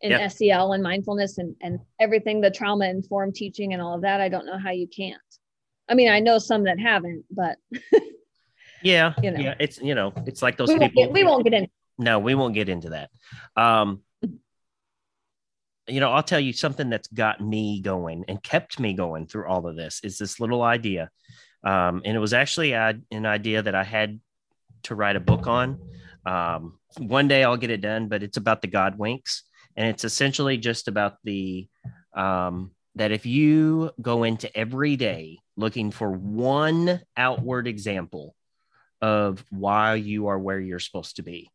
in 0.00 0.12
Yep. 0.12 0.32
SEL 0.32 0.72
and 0.72 0.82
mindfulness 0.82 1.36
and 1.38 1.54
and 1.60 1.80
everything 1.98 2.40
the 2.40 2.50
trauma 2.50 2.86
informed 2.88 3.34
teaching 3.34 3.72
and 3.72 3.82
all 3.82 3.94
of 3.96 4.02
that. 4.02 4.20
I 4.20 4.28
don't 4.28 4.46
know 4.46 4.56
how 4.58 4.70
you 4.70 4.86
can't. 4.86 5.20
I 5.88 5.94
mean, 5.94 6.08
I 6.08 6.20
know 6.20 6.38
some 6.38 6.64
that 6.64 6.78
haven't, 6.78 7.24
but 7.30 7.58
Yeah, 8.82 9.12
You 9.22 9.30
know. 9.32 9.40
yeah, 9.40 9.54
it's 9.60 9.78
you 9.78 9.94
know, 9.94 10.12
it's 10.26 10.40
like 10.42 10.56
those 10.56 10.68
we 10.68 10.78
people. 10.78 11.02
get, 11.04 11.12
we 11.12 11.24
won't 11.24 11.44
get 11.44 11.52
in. 11.54 11.68
No, 11.98 12.18
we 12.18 12.34
won't 12.34 12.54
get 12.54 12.68
into 12.70 12.90
that. 12.90 13.10
Um, 13.56 14.00
you 15.86 15.98
know, 16.00 16.12
I'll 16.12 16.22
tell 16.22 16.40
you 16.40 16.52
something 16.52 16.88
that's 16.88 17.08
got 17.08 17.40
me 17.40 17.80
going 17.82 18.24
and 18.28 18.42
kept 18.42 18.78
me 18.78 18.94
going 18.94 19.26
through 19.26 19.48
all 19.48 19.66
of 19.66 19.76
this 19.76 20.00
is 20.04 20.16
this 20.18 20.38
little 20.40 20.62
idea. 20.62 21.10
Um, 21.64 22.00
and 22.04 22.16
it 22.16 22.20
was 22.20 22.32
actually 22.32 22.74
uh, 22.74 22.94
an 23.10 23.26
idea 23.26 23.60
that 23.62 23.74
I 23.74 23.82
had 23.84 24.20
to 24.84 24.94
write 24.94 25.16
a 25.16 25.20
book 25.20 25.46
on. 25.46 25.78
Um, 26.26 26.78
one 26.98 27.28
day 27.28 27.44
I'll 27.44 27.56
get 27.56 27.70
it 27.70 27.80
done, 27.80 28.08
but 28.08 28.22
it's 28.22 28.36
about 28.36 28.62
the 28.62 28.68
God 28.68 28.98
winks. 28.98 29.44
And 29.76 29.88
it's 29.88 30.04
essentially 30.04 30.58
just 30.58 30.88
about 30.88 31.16
the 31.24 31.68
um, 32.14 32.72
that 32.96 33.12
if 33.12 33.24
you 33.24 33.92
go 34.02 34.24
into 34.24 34.54
every 34.56 34.96
day 34.96 35.38
looking 35.56 35.90
for 35.90 36.10
one 36.10 37.00
outward 37.16 37.68
example 37.68 38.34
of 39.00 39.44
why 39.50 39.94
you 39.94 40.26
are 40.26 40.38
where 40.38 40.58
you're 40.58 40.80
supposed 40.80 41.16
to 41.16 41.22
be, 41.22 41.50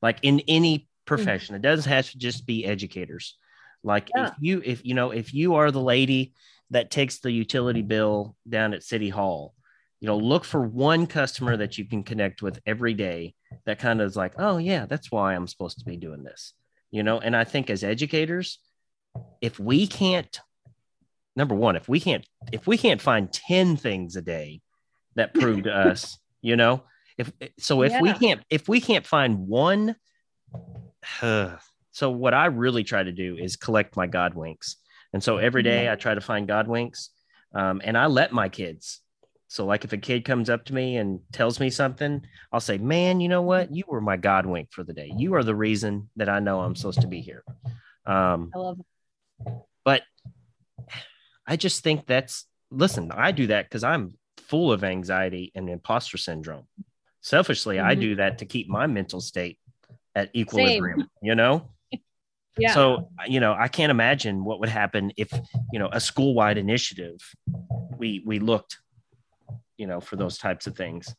like 0.00 0.18
in 0.22 0.40
any 0.46 0.88
profession, 1.04 1.56
it 1.56 1.62
doesn't 1.62 1.90
have 1.90 2.08
to 2.10 2.18
just 2.18 2.46
be 2.46 2.64
educators. 2.64 3.36
Like 3.82 4.10
Yeah. 4.14 4.28
if 4.28 4.32
you, 4.40 4.62
if 4.64 4.84
you 4.84 4.94
know, 4.94 5.10
if 5.10 5.34
you 5.34 5.56
are 5.56 5.70
the 5.70 5.80
lady 5.80 6.32
that 6.70 6.90
takes 6.90 7.18
the 7.18 7.32
utility 7.32 7.82
bill 7.82 8.36
down 8.48 8.72
at 8.72 8.82
City 8.82 9.08
Hall, 9.08 9.54
you 10.00 10.06
know, 10.06 10.16
look 10.16 10.44
for 10.44 10.60
one 10.60 11.06
customer 11.06 11.56
that 11.56 11.76
you 11.76 11.84
can 11.84 12.02
connect 12.02 12.40
with 12.40 12.60
every 12.66 12.94
day 12.94 13.34
that 13.66 13.78
kind 13.78 14.00
of 14.00 14.06
is 14.06 14.16
like, 14.16 14.34
oh, 14.38 14.58
yeah, 14.58 14.86
that's 14.86 15.10
why 15.10 15.34
I'm 15.34 15.48
supposed 15.48 15.78
to 15.80 15.84
be 15.84 15.96
doing 15.96 16.22
this, 16.22 16.52
you 16.90 17.02
know. 17.02 17.18
And 17.18 17.34
I 17.34 17.44
think 17.44 17.68
as 17.68 17.82
educators, 17.82 18.60
if 19.40 19.58
we 19.58 19.86
can't, 19.86 20.40
number 21.34 21.54
one, 21.54 21.74
if 21.74 21.88
we 21.88 21.98
can't, 21.98 22.26
if 22.52 22.66
we 22.66 22.78
can't 22.78 23.00
find 23.00 23.32
10 23.32 23.76
things 23.76 24.14
a 24.14 24.22
day 24.22 24.60
that 25.16 25.34
prove 25.34 25.64
to 25.64 25.76
us, 25.76 26.18
you 26.42 26.56
know, 26.56 26.84
if 27.16 27.32
so, 27.58 27.82
if 27.82 28.00
we 28.00 28.12
can't, 28.12 28.42
if 28.48 28.68
we 28.68 28.80
can't 28.80 29.06
find 29.06 29.48
one, 29.48 29.96
so 31.98 32.10
what 32.10 32.34
I 32.34 32.46
really 32.46 32.84
try 32.84 33.02
to 33.02 33.10
do 33.10 33.36
is 33.36 33.56
collect 33.56 33.96
my 33.96 34.06
God 34.06 34.34
winks. 34.34 34.76
And 35.12 35.22
so 35.22 35.38
every 35.38 35.64
day 35.64 35.90
I 35.90 35.96
try 35.96 36.14
to 36.14 36.20
find 36.20 36.46
God 36.46 36.68
winks 36.68 37.10
um, 37.54 37.80
and 37.82 37.98
I 37.98 38.06
let 38.06 38.30
my 38.30 38.48
kids. 38.48 39.00
So, 39.48 39.64
like 39.64 39.84
if 39.84 39.92
a 39.92 39.98
kid 39.98 40.24
comes 40.24 40.50
up 40.50 40.66
to 40.66 40.74
me 40.74 40.98
and 40.98 41.20
tells 41.32 41.58
me 41.58 41.70
something, 41.70 42.22
I'll 42.52 42.60
say, 42.60 42.76
Man, 42.78 43.20
you 43.20 43.28
know 43.28 43.42
what? 43.42 43.74
You 43.74 43.84
were 43.88 44.00
my 44.00 44.16
God 44.16 44.44
wink 44.46 44.68
for 44.70 44.84
the 44.84 44.92
day. 44.92 45.12
You 45.16 45.34
are 45.34 45.42
the 45.42 45.54
reason 45.54 46.10
that 46.16 46.28
I 46.28 46.38
know 46.38 46.60
I'm 46.60 46.76
supposed 46.76 47.00
to 47.00 47.06
be 47.06 47.20
here. 47.22 47.42
Um, 48.06 48.50
I 48.54 48.58
love 48.58 48.78
but 49.84 50.02
I 51.46 51.56
just 51.56 51.82
think 51.82 52.06
that's 52.06 52.46
listen, 52.70 53.10
I 53.10 53.32
do 53.32 53.46
that 53.46 53.64
because 53.64 53.82
I'm 53.82 54.18
full 54.36 54.70
of 54.70 54.84
anxiety 54.84 55.50
and 55.54 55.70
imposter 55.70 56.18
syndrome. 56.18 56.66
Selfishly, 57.22 57.80
I 57.80 57.94
Mhm. 57.96 58.00
do 58.00 58.14
that 58.16 58.38
to 58.38 58.46
keep 58.46 58.68
my 58.68 58.86
mental 58.86 59.20
state 59.22 59.58
at 60.14 60.28
Same. 60.34 60.40
equilibrium, 60.42 61.10
you 61.22 61.34
know? 61.34 61.70
Yeah. 62.58 62.74
So, 62.74 63.08
you 63.26 63.38
know, 63.38 63.54
I 63.56 63.68
can't 63.68 63.90
imagine 63.90 64.44
what 64.44 64.58
would 64.58 64.68
happen 64.68 65.12
if, 65.16 65.32
you 65.72 65.78
know, 65.78 65.88
a 65.92 66.00
school-wide 66.00 66.58
initiative 66.58 67.16
we 67.98 68.20
we 68.26 68.40
looked, 68.40 68.78
you 69.78 69.86
know, 69.86 70.00
for 70.00 70.16
those 70.16 70.36
types 70.36 70.66
of 70.66 70.76
things. 70.76 71.14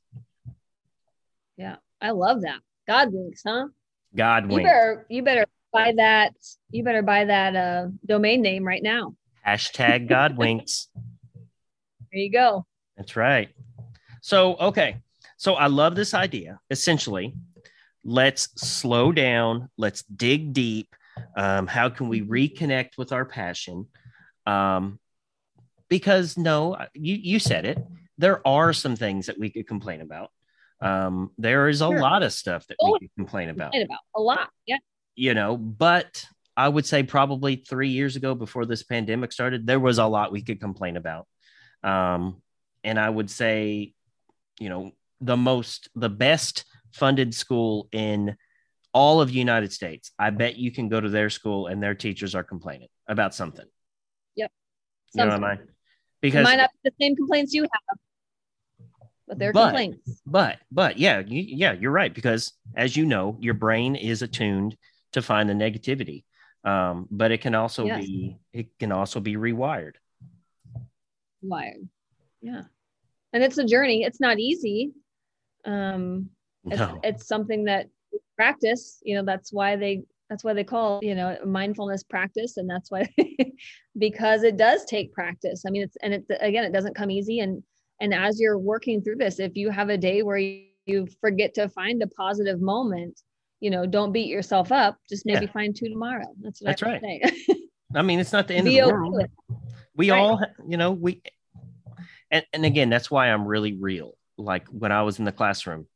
Yeah, 1.58 1.78
I 2.00 2.12
love 2.12 2.42
that. 2.42 2.60
God 2.88 3.10
winks, 3.12 3.42
huh? 3.46 3.68
God 4.16 4.52
You 4.52 4.58
better 4.58 5.06
you 5.10 5.24
better 5.24 5.46
buy 5.72 5.94
that 5.98 6.34
you 6.72 6.84
better 6.84 7.02
buy 7.02 7.26
that 7.26 7.56
uh 7.56 7.88
domain 8.06 8.42
name 8.42 8.64
right 8.64 8.84
now. 8.84 9.16
Hashtag 9.46 10.08
God 10.08 10.38
winks. 10.38 10.90
There 12.12 12.22
you 12.22 12.32
go. 12.32 12.66
That's 12.98 13.16
right. 13.16 13.50
So, 14.22 14.56
okay. 14.56 14.98
So 15.38 15.54
I 15.54 15.68
love 15.68 15.96
this 15.96 16.14
idea. 16.14 16.60
Essentially, 16.70 17.36
let's 18.04 18.50
slow 18.60 19.12
down, 19.12 19.70
let's 19.78 20.04
dig 20.04 20.54
deep. 20.54 20.96
Um, 21.38 21.68
how 21.68 21.90
can 21.90 22.10
we 22.10 22.22
reconnect 22.22 22.98
with 22.98 23.12
our 23.12 23.26
passion? 23.26 23.88
Um, 24.46 25.00
because 25.88 26.38
no, 26.38 26.78
you 26.94 27.16
you 27.16 27.40
said 27.40 27.66
it. 27.66 27.78
There 28.20 28.46
are 28.48 28.74
some 28.74 28.96
things 28.98 29.26
that 29.28 29.40
we 29.40 29.50
could 29.50 29.66
complain 29.68 30.02
about. 30.02 30.30
Um, 30.82 31.32
there 31.38 31.68
is 31.70 31.82
a 31.82 31.86
Sure. 31.86 32.00
lot 32.00 32.22
of 32.22 32.32
stuff 32.34 32.68
that 32.68 32.78
Oh, 32.80 32.94
we 32.94 33.00
could 33.00 33.16
complain 33.16 33.50
about. 33.50 33.72
Complain 33.72 33.84
about 33.86 34.00
a 34.16 34.22
lot. 34.22 34.50
Yeah. 34.66 34.78
You 35.16 35.34
know, 35.34 35.58
but 35.58 36.26
I 36.56 36.68
would 36.68 36.86
say 36.86 37.04
probably 37.04 37.56
three 37.56 37.90
years 37.90 38.16
ago, 38.18 38.36
before 38.36 38.66
this 38.66 38.84
pandemic 38.84 39.32
started, 39.32 39.66
there 39.66 39.80
was 39.80 39.98
a 39.98 40.06
lot 40.06 40.32
we 40.34 40.42
could 40.42 40.60
complain 40.60 40.98
about. 40.98 41.28
Um, 41.84 42.42
and 42.84 43.00
I 43.00 43.10
would 43.10 43.30
say, 43.30 43.94
you 44.60 44.70
know, 44.70 44.92
the 45.22 45.38
most, 45.38 45.90
the 45.96 46.10
best 46.10 46.66
funded 46.92 47.34
school 47.34 47.88
in 47.94 48.36
all 48.94 49.22
of 49.22 49.30
the 49.30 49.36
United 49.36 49.72
States. 49.72 50.12
I 50.20 50.30
bet 50.32 50.58
you 50.58 50.72
can 50.72 50.90
go 50.90 51.00
to 51.00 51.10
their 51.10 51.30
school 51.30 51.68
and 51.68 51.82
their 51.82 51.96
teachers 51.96 52.36
are 52.36 52.44
complaining 52.44 52.90
about 53.08 53.34
something. 53.34 53.66
Yep. 54.36 54.52
You 55.14 55.18
know 55.18 55.26
what 55.26 55.32
I 55.32 55.36
Something. 55.36 55.50
mean? 55.60 55.68
It 55.70 55.74
Because, 56.22 56.44
might 56.44 56.56
not 56.58 56.70
be 56.84 56.90
the 56.90 56.96
same 57.00 57.16
complaints 57.16 57.54
you 57.54 57.64
have, 57.64 58.00
but 59.30 59.38
they're 59.40 59.54
But- 59.54 59.68
complaints. 59.68 60.22
but, 60.26 60.58
but 60.72 60.98
yeah, 60.98 61.20
you, 61.26 61.42
yeah, 61.48 61.72
you're 61.74 61.92
right. 61.92 62.14
Because 62.14 62.52
as 62.76 62.98
you 62.98 63.06
know, 63.06 63.38
your 63.40 63.54
brain 63.54 63.96
is 63.96 64.22
attuned 64.24 64.76
to 65.14 65.22
find 65.22 65.48
the 65.50 65.54
negativity. 65.54 66.24
Um, 66.66 67.08
but 67.10 67.32
it 67.32 67.40
can 67.40 67.56
also 67.56 67.86
Yes. 67.86 68.06
be, 68.06 68.38
it 68.52 68.68
can 68.80 68.92
also 68.92 69.20
be 69.22 69.36
rewired. 69.36 69.94
Wired. 71.42 71.88
Yeah. 72.42 72.64
And 73.32 73.44
it's 73.44 73.58
a 73.58 73.64
journey. 73.66 74.04
It's 74.04 74.20
not 74.20 74.40
easy. 74.40 74.92
Um, 75.64 76.30
it's, 76.66 76.80
No. 76.80 77.00
it's 77.04 77.28
something 77.28 77.66
that 77.66 77.88
we 78.12 78.20
practice, 78.36 79.02
you 79.06 79.16
know, 79.16 79.24
that's 79.24 79.54
why 79.54 79.76
they 79.76 80.04
that's 80.30 80.44
why 80.44 80.54
they 80.54 80.64
call, 80.64 81.00
you 81.02 81.16
know, 81.16 81.38
mindfulness 81.44 82.04
practice. 82.04 82.58
And 82.58 82.70
that's 82.70 82.92
why 82.92 83.10
because 83.98 84.44
it 84.44 84.58
does 84.58 84.86
take 84.86 85.12
practice. 85.12 85.64
I 85.66 85.72
mean, 85.72 85.82
it's 85.84 85.98
and 86.04 86.14
it 86.14 86.26
again, 86.40 86.64
it 86.66 86.74
doesn't 86.74 86.96
come 86.96 87.10
easy. 87.10 87.40
And 87.40 87.64
and 88.00 88.14
as 88.14 88.40
you're 88.40 88.58
working 88.58 89.02
through 89.02 89.18
this, 89.18 89.40
if 89.40 89.56
you 89.56 89.70
have 89.70 89.90
a 89.90 89.98
day 89.98 90.24
where 90.24 90.38
you, 90.38 90.66
forget 91.22 91.54
to 91.54 91.70
find 91.70 92.02
a 92.02 92.08
positive 92.08 92.62
moment, 92.62 93.22
you 93.60 93.70
know, 93.70 93.86
don't 93.86 94.12
beat 94.12 94.28
yourself 94.28 94.72
up. 94.72 94.98
Just 95.08 95.24
maybe 95.24 95.46
Yeah. 95.46 95.52
find 95.52 95.76
two 95.76 95.88
tomorrow. 95.88 96.26
That's 96.42 96.62
what 96.62 96.70
That's 96.70 96.82
I 96.82 96.86
right. 96.88 97.02
say. 97.02 97.22
I 97.96 98.02
mean, 98.02 98.20
it's 98.20 98.34
not 98.34 98.48
the 98.48 98.56
end 98.56 98.66
Be 98.66 98.80
of 98.80 98.86
the 98.88 98.92
world. 98.94 99.16
we 99.96 100.10
Right. 100.10 100.20
all 100.20 100.40
you 100.68 100.78
know 100.78 100.92
we 100.92 101.22
and, 102.32 102.44
and 102.54 102.66
again 102.66 102.90
that's 102.90 103.12
why 103.12 103.28
i'm 103.28 103.46
really 103.46 103.74
real 103.74 104.16
like 104.38 104.68
when 104.70 104.92
i 104.92 105.02
was 105.04 105.20
in 105.20 105.26
the 105.26 105.32
classroom 105.32 105.88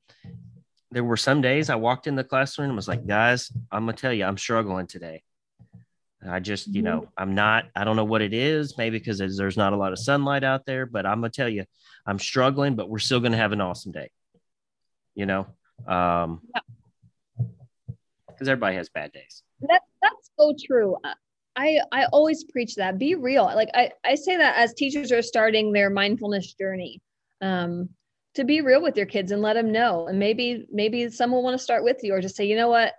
there 0.92 1.04
were 1.04 1.18
some 1.18 1.42
days 1.42 1.70
i 1.70 1.76
walked 1.76 2.08
in 2.08 2.16
the 2.16 2.24
classroom 2.24 2.70
and 2.70 2.76
was 2.76 2.88
like 2.88 3.06
guys 3.08 3.52
i'm 3.72 3.86
gonna 3.86 3.94
tell 3.94 4.12
you 4.12 4.26
i'm 4.26 4.38
struggling 4.38 4.88
today 4.88 5.22
i 6.28 6.40
just 6.40 6.68
you 6.68 6.82
Mhm. 6.82 6.86
know 6.86 7.08
i'm 7.18 7.36
not 7.36 7.66
i 7.76 7.84
don't 7.84 7.96
know 7.96 8.04
what 8.06 8.22
it 8.22 8.34
is 8.34 8.78
maybe 8.78 8.98
because 9.00 9.18
there's, 9.18 9.58
not 9.58 9.74
a 9.74 9.78
lot 9.78 9.92
of 9.92 10.00
sunlight 10.00 10.44
out 10.44 10.66
there 10.66 10.86
but 10.86 11.06
i'm 11.06 11.20
gonna 11.20 11.30
tell 11.30 11.50
you 11.50 11.66
i'm 12.06 12.20
struggling 12.20 12.76
but 12.76 12.90
we're 12.90 13.00
still 13.00 13.20
gonna 13.20 13.38
have 13.38 13.52
an 13.52 13.62
awesome 13.62 13.92
day 13.92 14.10
you 15.16 15.26
know? 15.26 15.46
Um 15.88 16.42
because 18.28 18.48
everybody 18.48 18.76
has 18.78 18.90
bad 18.90 19.12
days. 19.12 19.44
That 19.62 19.82
that's 20.02 20.32
so 20.40 20.56
true. 20.66 20.98
I 21.56 21.80
i 21.92 22.06
always 22.06 22.44
preach 22.46 22.76
that. 22.76 22.98
Be 22.98 23.16
real. 23.16 23.44
Like 23.46 23.70
i 23.76 23.92
i 24.04 24.16
say 24.16 24.38
that 24.38 24.58
as 24.58 24.74
teachers 24.74 25.12
are 25.12 25.22
starting 25.22 25.72
their 25.72 25.90
mindfulness 25.90 26.54
journey 26.54 27.02
um 27.42 27.90
to 28.36 28.44
be 28.44 28.62
real 28.62 28.82
with 28.82 28.98
your 28.98 29.06
kids 29.06 29.32
and 29.32 29.42
let 29.42 29.54
them 29.54 29.72
know. 29.72 30.08
And 30.08 30.18
maybe 30.18 30.66
maybe 30.72 31.10
someone 31.10 31.44
want 31.44 31.58
to 31.58 31.64
start 31.64 31.84
with 31.84 31.98
you 32.02 32.14
or 32.14 32.22
just 32.22 32.36
say 32.36 32.46
you 32.46 32.56
know 32.56 32.70
what 32.70 32.94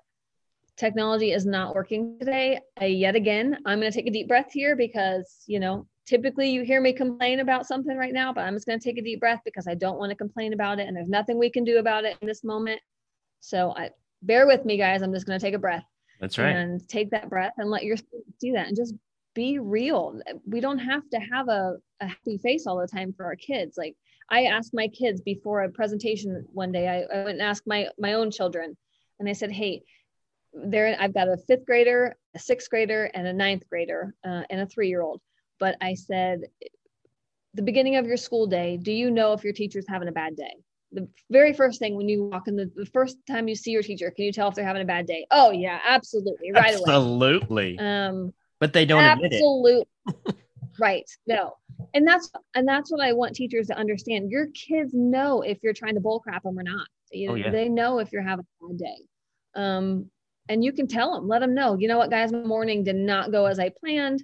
technology 0.77 1.33
is 1.33 1.47
not 1.47 1.75
working 1.75 2.18
today 2.18 2.59
I, 2.79 2.87
yet 2.87 3.14
again 3.14 3.59
i'm 3.64 3.81
going 3.81 3.91
to 3.91 3.97
take 3.97 4.09
a 4.09 4.12
deep 4.12 4.29
breath 4.29 4.53
here 4.53 4.77
because 4.77 5.43
you 5.47 5.61
know 5.61 5.87
typically 6.07 6.51
you 6.51 6.62
hear 6.62 6.81
me 6.81 6.93
complain 6.93 7.41
about 7.41 7.66
something 7.66 7.97
right 7.97 8.12
now 8.12 8.33
but 8.33 8.43
i'm 8.43 8.55
just 8.55 8.66
going 8.66 8.79
to 8.79 8.85
take 8.85 8.99
a 8.99 9.03
deep 9.03 9.20
breath 9.20 9.41
because 9.45 9.68
i 9.68 9.75
don't 9.75 9.99
want 9.99 10.11
to 10.11 10.16
complain 10.16 10.53
about 10.53 10.79
it 10.81 10.89
and 10.89 10.97
there's 10.97 11.09
nothing 11.09 11.39
we 11.39 11.51
can 11.51 11.64
do 11.64 11.79
about 11.79 12.05
it 12.05 12.16
in 12.20 12.27
this 12.27 12.43
moment 12.43 12.81
so 13.41 13.72
i 13.77 13.91
bear 14.22 14.47
with 14.47 14.64
me 14.64 14.77
guys 14.77 15.03
i'm 15.03 15.12
just 15.12 15.27
going 15.27 15.39
to 15.39 15.45
take 15.45 15.55
a 15.55 15.59
breath 15.59 15.85
that's 16.20 16.39
right 16.39 16.57
and 16.57 16.89
take 16.89 17.11
that 17.11 17.31
breath 17.31 17.53
and 17.59 17.70
let 17.70 17.85
your 17.85 17.97
do 18.41 18.53
that 18.53 18.66
and 18.66 18.77
just 18.77 18.95
be 19.35 19.59
real. 19.59 20.20
We 20.47 20.61
don't 20.61 20.79
have 20.79 21.09
to 21.11 21.18
have 21.18 21.49
a, 21.49 21.77
a 22.01 22.07
happy 22.07 22.39
face 22.39 22.66
all 22.66 22.79
the 22.79 22.87
time 22.87 23.12
for 23.12 23.27
our 23.27 23.37
kids. 23.37 23.77
Like 23.77 23.97
I 24.31 24.45
asked 24.45 24.72
my 24.72 24.89
kids 24.89 25.20
before 25.20 25.62
a 25.62 25.70
presentation 25.70 26.47
one 26.53 26.72
day, 26.72 26.89
I, 26.89 27.14
I 27.14 27.25
went 27.25 27.41
and 27.41 27.43
asked 27.43 27.66
my 27.66 27.89
my 27.99 28.14
own 28.14 28.31
children 28.31 28.77
and 29.18 29.29
I 29.29 29.33
said, 29.33 29.53
Hey, 29.53 29.83
there 30.55 30.96
I've 30.98 31.14
got 31.14 31.28
a 31.28 31.36
fifth 31.36 31.66
grader, 31.66 32.16
a 32.34 32.38
sixth 32.38 32.70
grader, 32.70 33.11
and 33.12 33.26
a 33.26 33.32
ninth 33.32 33.68
grader, 33.68 34.14
uh, 34.24 34.42
and 34.48 34.61
a 34.61 34.66
three-year-old. 34.66 35.20
But 35.59 35.76
I 35.80 35.94
said, 35.94 36.42
the 37.55 37.62
beginning 37.62 37.96
of 37.96 38.07
your 38.07 38.16
school 38.16 38.46
day, 38.46 38.76
do 38.76 38.92
you 38.92 39.11
know 39.11 39.32
if 39.32 39.44
your 39.44 39.52
teacher's 39.52 39.86
having 39.88 40.09
a 40.09 40.12
bad 40.12 40.36
day? 40.36 40.55
the 40.94 41.09
very 41.30 41.52
first 41.52 41.78
thing 41.78 41.96
when 41.96 42.09
you 42.09 42.24
walk 42.24 42.48
in 42.48 42.57
the, 42.57 42.70
the 42.74 42.86
first 42.86 43.18
time 43.26 43.48
you 43.48 43.55
see 43.55 43.72
your 43.72 43.82
teacher 43.82 44.11
can 44.11 44.24
you 44.24 44.32
tell 44.32 44.48
if 44.48 44.55
they're 44.55 44.64
having 44.64 44.82
a 44.82 44.86
bad 44.86 45.07
day? 45.07 45.26
Oh 45.30 45.50
yeah 45.50 45.78
absolutely 45.84 46.52
right 46.52 46.74
away. 46.74 46.84
Absolutely. 46.88 47.78
Um 47.78 48.32
but 48.61 48.72
they 48.72 48.86
don't 48.86 49.02
absolutely 49.02 49.84
right 50.78 51.09
no. 51.26 51.57
And 51.92 52.07
that's 52.07 52.30
and 52.55 52.66
that's 52.66 52.90
what 52.90 53.00
i 53.00 53.12
want 53.12 53.34
teachers 53.34 53.66
to 53.66 53.76
understand. 53.76 54.30
Your 54.30 54.46
kids 54.48 54.92
know 54.94 55.42
if 55.42 55.59
you're 55.62 55.74
trying 55.74 55.94
to 55.94 56.00
bull 56.00 56.20
crap 56.20 56.44
them 56.44 56.59
or 56.59 56.62
not. 56.62 56.86
You 57.11 57.30
Oh, 57.30 57.34
yeah. 57.34 57.50
they 57.50 57.68
know 57.68 57.98
if 57.98 58.12
you're 58.12 58.22
having 58.22 58.46
a 58.62 58.68
bad 58.68 58.78
day. 58.78 58.96
Um 59.55 60.11
and 60.49 60.62
you 60.64 60.72
can 60.72 60.86
tell 60.86 61.14
them 61.14 61.28
let 61.28 61.40
them 61.40 61.55
know 61.55 61.76
you 61.78 61.88
know 61.88 61.99
what 61.99 62.11
guys 62.11 62.32
morning 62.32 62.82
did 62.84 62.97
not 62.97 63.32
go 63.32 63.47
as 63.47 63.59
i 63.59 63.70
planned 63.80 64.22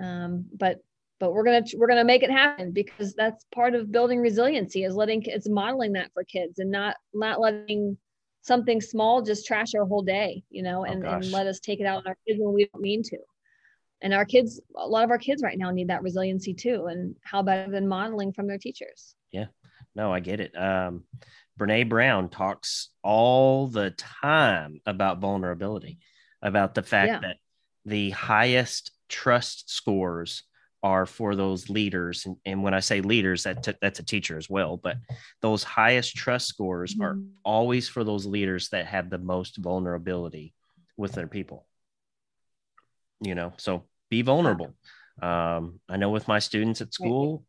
um 0.00 0.44
but 0.58 0.78
but 1.20 1.32
we're 1.32 1.44
gonna 1.44 1.62
we're 1.76 1.86
gonna 1.88 2.04
make 2.04 2.22
it 2.22 2.30
happen 2.30 2.72
because 2.72 3.14
that's 3.14 3.44
part 3.54 3.74
of 3.74 3.92
building 3.92 4.20
resiliency 4.20 4.84
is 4.84 4.94
letting 4.94 5.22
it's 5.24 5.48
modeling 5.48 5.92
that 5.92 6.10
for 6.12 6.24
kids 6.24 6.58
and 6.58 6.70
not 6.70 6.96
not 7.14 7.40
letting 7.40 7.96
something 8.42 8.80
small 8.80 9.22
just 9.22 9.46
trash 9.46 9.74
our 9.74 9.84
whole 9.84 10.02
day 10.02 10.42
you 10.50 10.62
know 10.62 10.80
Oh, 10.86 10.90
and, 10.90 11.02
gosh. 11.02 11.22
and 11.22 11.32
let 11.32 11.46
us 11.46 11.60
take 11.60 11.80
it 11.80 11.86
out 11.86 11.98
on 11.98 12.06
our 12.08 12.16
kids 12.26 12.40
when 12.40 12.54
we 12.54 12.68
don't 12.72 12.82
mean 12.82 13.02
to 13.04 13.18
and 14.00 14.12
our 14.12 14.24
kids 14.24 14.60
a 14.76 14.86
lot 14.86 15.04
of 15.04 15.10
our 15.10 15.18
kids 15.18 15.42
right 15.42 15.58
now 15.58 15.70
need 15.70 15.88
that 15.88 16.02
resiliency 16.02 16.52
too 16.54 16.86
and 16.86 17.14
how 17.22 17.42
better 17.42 17.70
than 17.70 17.86
modeling 17.86 18.32
from 18.32 18.48
their 18.48 18.58
teachers 18.58 19.14
Yeah, 19.30 19.46
No, 19.94 20.12
I 20.12 20.20
get 20.20 20.40
it. 20.40 20.56
Um, 20.56 21.04
Brene 21.58 21.88
Brown 21.88 22.28
talks 22.28 22.90
all 23.02 23.66
the 23.68 23.90
time 23.92 24.80
about 24.86 25.18
vulnerability, 25.18 25.98
about 26.40 26.74
the 26.74 26.82
fact 26.82 27.08
Yeah. 27.08 27.20
that 27.20 27.36
the 27.84 28.10
highest 28.10 28.92
trust 29.08 29.70
scores 29.70 30.44
are 30.84 31.06
for 31.06 31.36
those 31.36 31.68
leaders. 31.68 32.26
And, 32.26 32.36
and 32.44 32.62
when 32.62 32.74
I 32.74 32.80
say 32.80 33.00
leaders, 33.00 33.44
that 33.44 33.62
t- 33.62 33.74
that's 33.80 34.00
a 34.00 34.04
teacher 34.04 34.36
as 34.36 34.50
well. 34.50 34.76
But 34.76 34.96
those 35.40 35.62
highest 35.62 36.16
trust 36.16 36.48
scores 36.48 36.96
are 37.00 37.14
Mhm. 37.14 37.30
always 37.44 37.88
for 37.88 38.02
those 38.02 38.26
leaders 38.26 38.68
that 38.70 38.86
have 38.86 39.10
the 39.10 39.18
most 39.18 39.58
vulnerability 39.58 40.54
with 40.96 41.12
their 41.12 41.28
people. 41.28 41.66
You 43.20 43.34
know, 43.34 43.52
so 43.58 43.86
be 44.10 44.22
vulnerable. 44.22 44.74
Um, 45.20 45.80
I 45.88 45.96
know 45.98 46.10
with 46.10 46.26
my 46.26 46.38
students 46.38 46.80
at 46.80 46.92
school, 46.94 47.44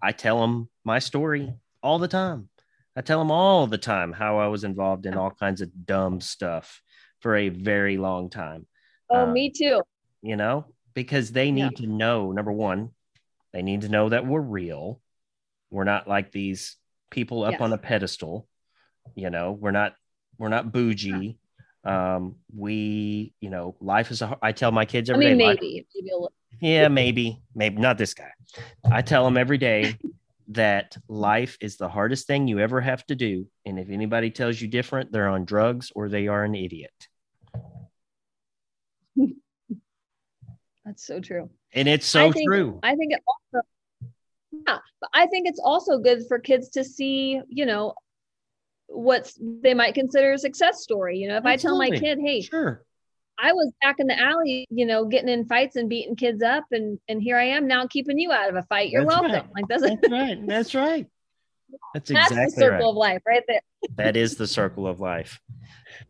I 0.00 0.12
tell 0.12 0.40
them 0.40 0.70
my 0.84 0.98
story 0.98 1.52
all 1.82 1.98
the 1.98 2.08
time. 2.08 2.48
I 2.96 3.02
tell 3.02 3.18
them 3.18 3.30
all 3.30 3.66
the 3.66 3.78
time 3.78 4.12
how 4.12 4.38
I 4.38 4.48
was 4.48 4.64
involved 4.64 5.06
in 5.06 5.14
all 5.16 5.30
kinds 5.30 5.60
of 5.60 5.86
dumb 5.86 6.20
stuff 6.20 6.82
for 7.20 7.36
a 7.36 7.48
very 7.48 7.96
long 7.96 8.30
time. 8.30 8.66
oh 9.10 9.22
Uh, 9.22 9.32
me 9.32 9.50
too 9.50 9.82
You 10.22 10.36
know, 10.36 10.66
because 10.94 11.30
they 11.32 11.50
need 11.50 11.76
to 11.76 11.86
know 11.86 12.32
number 12.32 12.52
one, 12.52 12.90
they 13.52 13.62
need 13.62 13.82
to 13.82 13.88
know 13.88 14.08
that 14.08 14.26
we're 14.26 14.40
real. 14.40 15.00
We're 15.70 15.84
not 15.84 16.08
like 16.08 16.32
these 16.32 16.76
people 17.10 17.44
up 17.44 17.52
Yes. 17.52 17.60
on 17.60 17.72
a 17.72 17.78
pedestal. 17.78 18.48
You 19.14 19.30
know, 19.30 19.52
we're 19.52 19.70
not 19.70 19.94
we're 20.38 20.48
not 20.48 20.72
bougie. 20.72 21.38
Um, 21.84 22.36
we, 22.54 23.32
you 23.40 23.50
know, 23.50 23.76
life 23.80 24.10
is 24.10 24.20
a. 24.22 24.36
I 24.42 24.52
tell 24.52 24.72
my 24.72 24.84
kids 24.84 25.10
i 25.10 25.14
every 25.14 25.26
day. 25.26 25.34
mean 25.34 25.46
life- 25.46 25.58
maybe 25.60 25.86
maybe 25.94 26.10
a 26.10 26.14
little 26.14 26.32
yeah, 26.60 26.88
maybe, 26.88 27.40
maybe 27.54 27.80
not 27.80 27.96
this 27.96 28.12
guy. 28.12 28.30
I 28.84 29.00
tell 29.02 29.24
them 29.24 29.36
every 29.38 29.56
day, 29.56 29.96
that 30.50 30.96
life 31.08 31.56
is 31.60 31.76
the 31.76 31.88
hardest 31.88 32.26
thing 32.26 32.48
you 32.48 32.58
ever 32.58 32.80
have 32.80 33.06
to 33.06 33.14
do. 33.14 33.46
And 33.64 33.78
if 33.78 33.88
anybody 33.88 34.30
tells 34.30 34.60
you 34.60 34.68
different, 34.68 35.12
they're 35.12 35.28
on 35.28 35.44
drugs 35.44 35.92
or 35.94 36.08
they 36.08 36.26
are 36.26 36.44
an 36.44 36.54
idiot. 36.54 37.08
That's 40.84 41.06
so 41.06 41.20
true. 41.20 41.50
And 41.72 41.86
it's 41.88 42.06
so 42.06 42.28
I 42.28 42.32
think, 42.32 42.50
true. 42.50 42.80
I 42.82 42.96
think 42.96 43.12
it 43.12 43.22
also, 43.26 43.64
yeah, 44.66 44.78
but 45.00 45.10
I 45.14 45.26
think 45.26 45.46
it's 45.48 45.60
also 45.62 45.98
good 45.98 46.24
for 46.26 46.40
kids 46.40 46.68
to 46.70 46.82
see, 46.82 47.40
you 47.48 47.64
know, 47.64 47.94
what's 48.88 49.38
they 49.40 49.72
might 49.72 49.94
consider 49.94 50.32
a 50.32 50.38
success 50.38 50.82
story. 50.82 51.18
You 51.18 51.28
know, 51.28 51.36
if 51.36 51.46
Absolutely. 51.46 51.86
I 51.86 51.90
tell 51.90 52.08
my 52.08 52.16
kid, 52.16 52.18
hey, 52.24 52.40
Sure. 52.40 52.84
I 53.42 53.52
was 53.52 53.72
back 53.82 53.96
in 54.00 54.06
the 54.06 54.18
alley, 54.18 54.66
you 54.70 54.84
know, 54.86 55.04
getting 55.06 55.28
in 55.28 55.46
fights 55.46 55.76
and 55.76 55.88
beating 55.88 56.16
kids 56.16 56.42
up, 56.42 56.64
and 56.72 56.98
and 57.08 57.22
here 57.22 57.36
I 57.38 57.44
am 57.44 57.66
now 57.66 57.86
keeping 57.86 58.18
you 58.18 58.32
out 58.32 58.48
of 58.50 58.56
a 58.56 58.62
fight. 58.64 58.90
You're 58.90 59.04
That's 59.04 59.20
welcome. 59.20 59.32
right. 59.32 59.46
Like 59.54 59.68
that's, 59.68 59.82
That's 59.82 60.08
right. 60.10 60.46
That's 60.46 60.74
right. 60.74 61.06
That's 61.94 62.10
that's 62.10 62.30
exactly 62.30 62.44
the 62.46 62.50
circle 62.50 62.86
right. 62.86 62.90
of 62.90 62.96
life 62.96 63.22
right 63.26 63.42
there. 63.46 63.60
that 63.96 64.16
is 64.16 64.36
the 64.36 64.46
circle 64.46 64.86
of 64.86 65.00
life. 65.00 65.40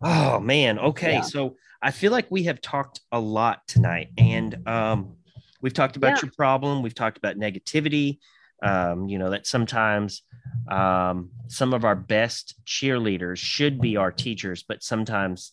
Oh 0.03 0.41
man. 0.41 0.79
Okay. 0.79 1.15
Yeah. 1.15 1.21
So 1.23 1.57
I 1.83 1.91
feel 1.91 2.13
like 2.13 2.27
we 2.31 2.45
have 2.45 2.61
talked 2.61 3.01
a 3.13 3.21
lot 3.21 3.67
tonight, 3.69 4.09
and 4.19 4.57
um, 4.67 5.17
we've 5.61 5.75
talked 5.75 5.97
about 5.97 6.17
Yeah. 6.17 6.23
your 6.25 6.33
problem. 6.37 6.83
We've 6.83 6.95
talked 6.95 7.19
about 7.19 7.37
negativity. 7.37 8.19
Um, 8.63 9.09
you 9.09 9.19
know 9.19 9.31
that 9.31 9.47
sometimes 9.47 10.23
um, 10.71 11.31
some 11.49 11.73
of 11.73 11.85
our 11.85 11.97
best 11.97 12.55
cheerleaders 12.67 13.39
should 13.39 13.81
be 13.81 13.97
our 13.97 14.13
teachers, 14.13 14.63
but 14.63 14.83
sometimes 14.83 15.53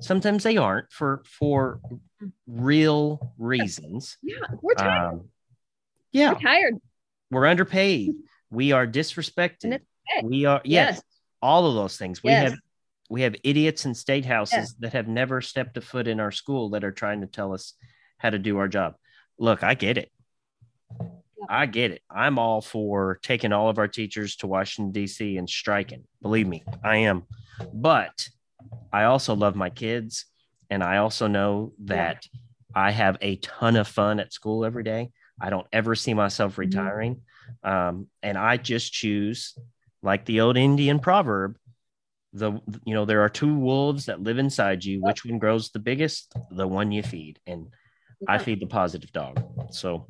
sometimes 0.00 0.42
they 0.44 0.56
aren't 0.56 0.90
for 0.92 1.22
for 1.24 1.80
real 2.46 3.32
reasons. 3.38 4.16
Yeah, 4.22 4.36
we're 4.60 4.74
tired. 4.74 5.12
Um, 5.12 5.28
yeah, 6.12 6.32
we're 6.32 6.40
tired. 6.40 6.74
we're 7.30 7.46
underpaid. 7.46 8.12
We 8.50 8.72
are 8.72 8.86
disrespected. 8.86 9.80
We 10.22 10.44
are 10.44 10.60
yes, 10.64 10.96
Yes. 10.96 11.02
all 11.40 11.66
of 11.66 11.74
those 11.74 11.96
things. 11.96 12.22
We 12.22 12.30
Yes. 12.30 12.50
have 12.50 12.58
we 13.08 13.22
have 13.22 13.34
idiots 13.44 13.84
in 13.84 13.94
state 13.94 14.24
houses 14.24 14.54
Yes. 14.56 14.74
that 14.80 14.92
have 14.94 15.06
never 15.08 15.40
stepped 15.40 15.76
a 15.76 15.80
foot 15.80 16.08
in 16.08 16.18
our 16.20 16.30
school 16.32 16.70
that 16.70 16.82
are 16.84 16.92
trying 16.92 17.20
to 17.20 17.26
tell 17.26 17.52
us 17.52 17.74
how 18.18 18.30
to 18.30 18.38
do 18.38 18.56
our 18.58 18.68
job. 18.68 18.94
Look, 19.38 19.62
I 19.62 19.74
get 19.74 19.98
it. 19.98 20.10
I 21.48 21.66
get 21.66 21.90
it. 21.90 22.02
I'm 22.08 22.38
all 22.38 22.60
for 22.60 23.18
taking 23.22 23.52
all 23.52 23.68
of 23.68 23.78
our 23.78 23.88
teachers 23.88 24.36
to 24.36 24.46
Washington 24.46 24.92
D.C. 24.92 25.36
and 25.36 25.48
striking. 25.50 26.04
Believe 26.22 26.46
me, 26.46 26.62
I 26.84 26.98
am. 26.98 27.24
But 27.72 28.28
I 28.92 29.04
also 29.04 29.34
love 29.34 29.56
my 29.56 29.70
kids, 29.70 30.26
and 30.70 30.82
I 30.82 30.98
also 30.98 31.26
know 31.26 31.72
that 31.84 32.26
I 32.74 32.90
have 32.90 33.16
a 33.20 33.36
ton 33.36 33.76
of 33.76 33.88
fun 33.88 34.20
at 34.20 34.32
school 34.32 34.64
every 34.64 34.82
day. 34.82 35.10
I 35.40 35.50
don't 35.50 35.66
ever 35.72 35.94
see 35.94 36.14
myself 36.14 36.52
Mm-hmm. 36.52 36.60
retiring, 36.60 37.20
um, 37.62 38.06
and 38.22 38.36
I 38.38 38.56
just 38.56 38.92
choose, 38.92 39.56
like 40.02 40.24
the 40.24 40.40
old 40.40 40.56
Indian 40.56 40.98
proverb, 40.98 41.56
the 42.32 42.52
you 42.84 42.94
know 42.94 43.04
there 43.04 43.20
are 43.22 43.28
two 43.28 43.54
wolves 43.58 44.06
that 44.06 44.22
live 44.22 44.38
inside 44.38 44.84
you. 44.84 45.02
Which 45.02 45.24
one 45.24 45.38
grows 45.38 45.70
the 45.70 45.78
biggest? 45.78 46.32
The 46.50 46.66
one 46.68 46.92
you 46.92 47.02
feed, 47.02 47.40
and 47.46 47.68
I 48.28 48.38
feed 48.38 48.60
the 48.60 48.66
positive 48.66 49.12
dog. 49.12 49.42
So 49.70 50.06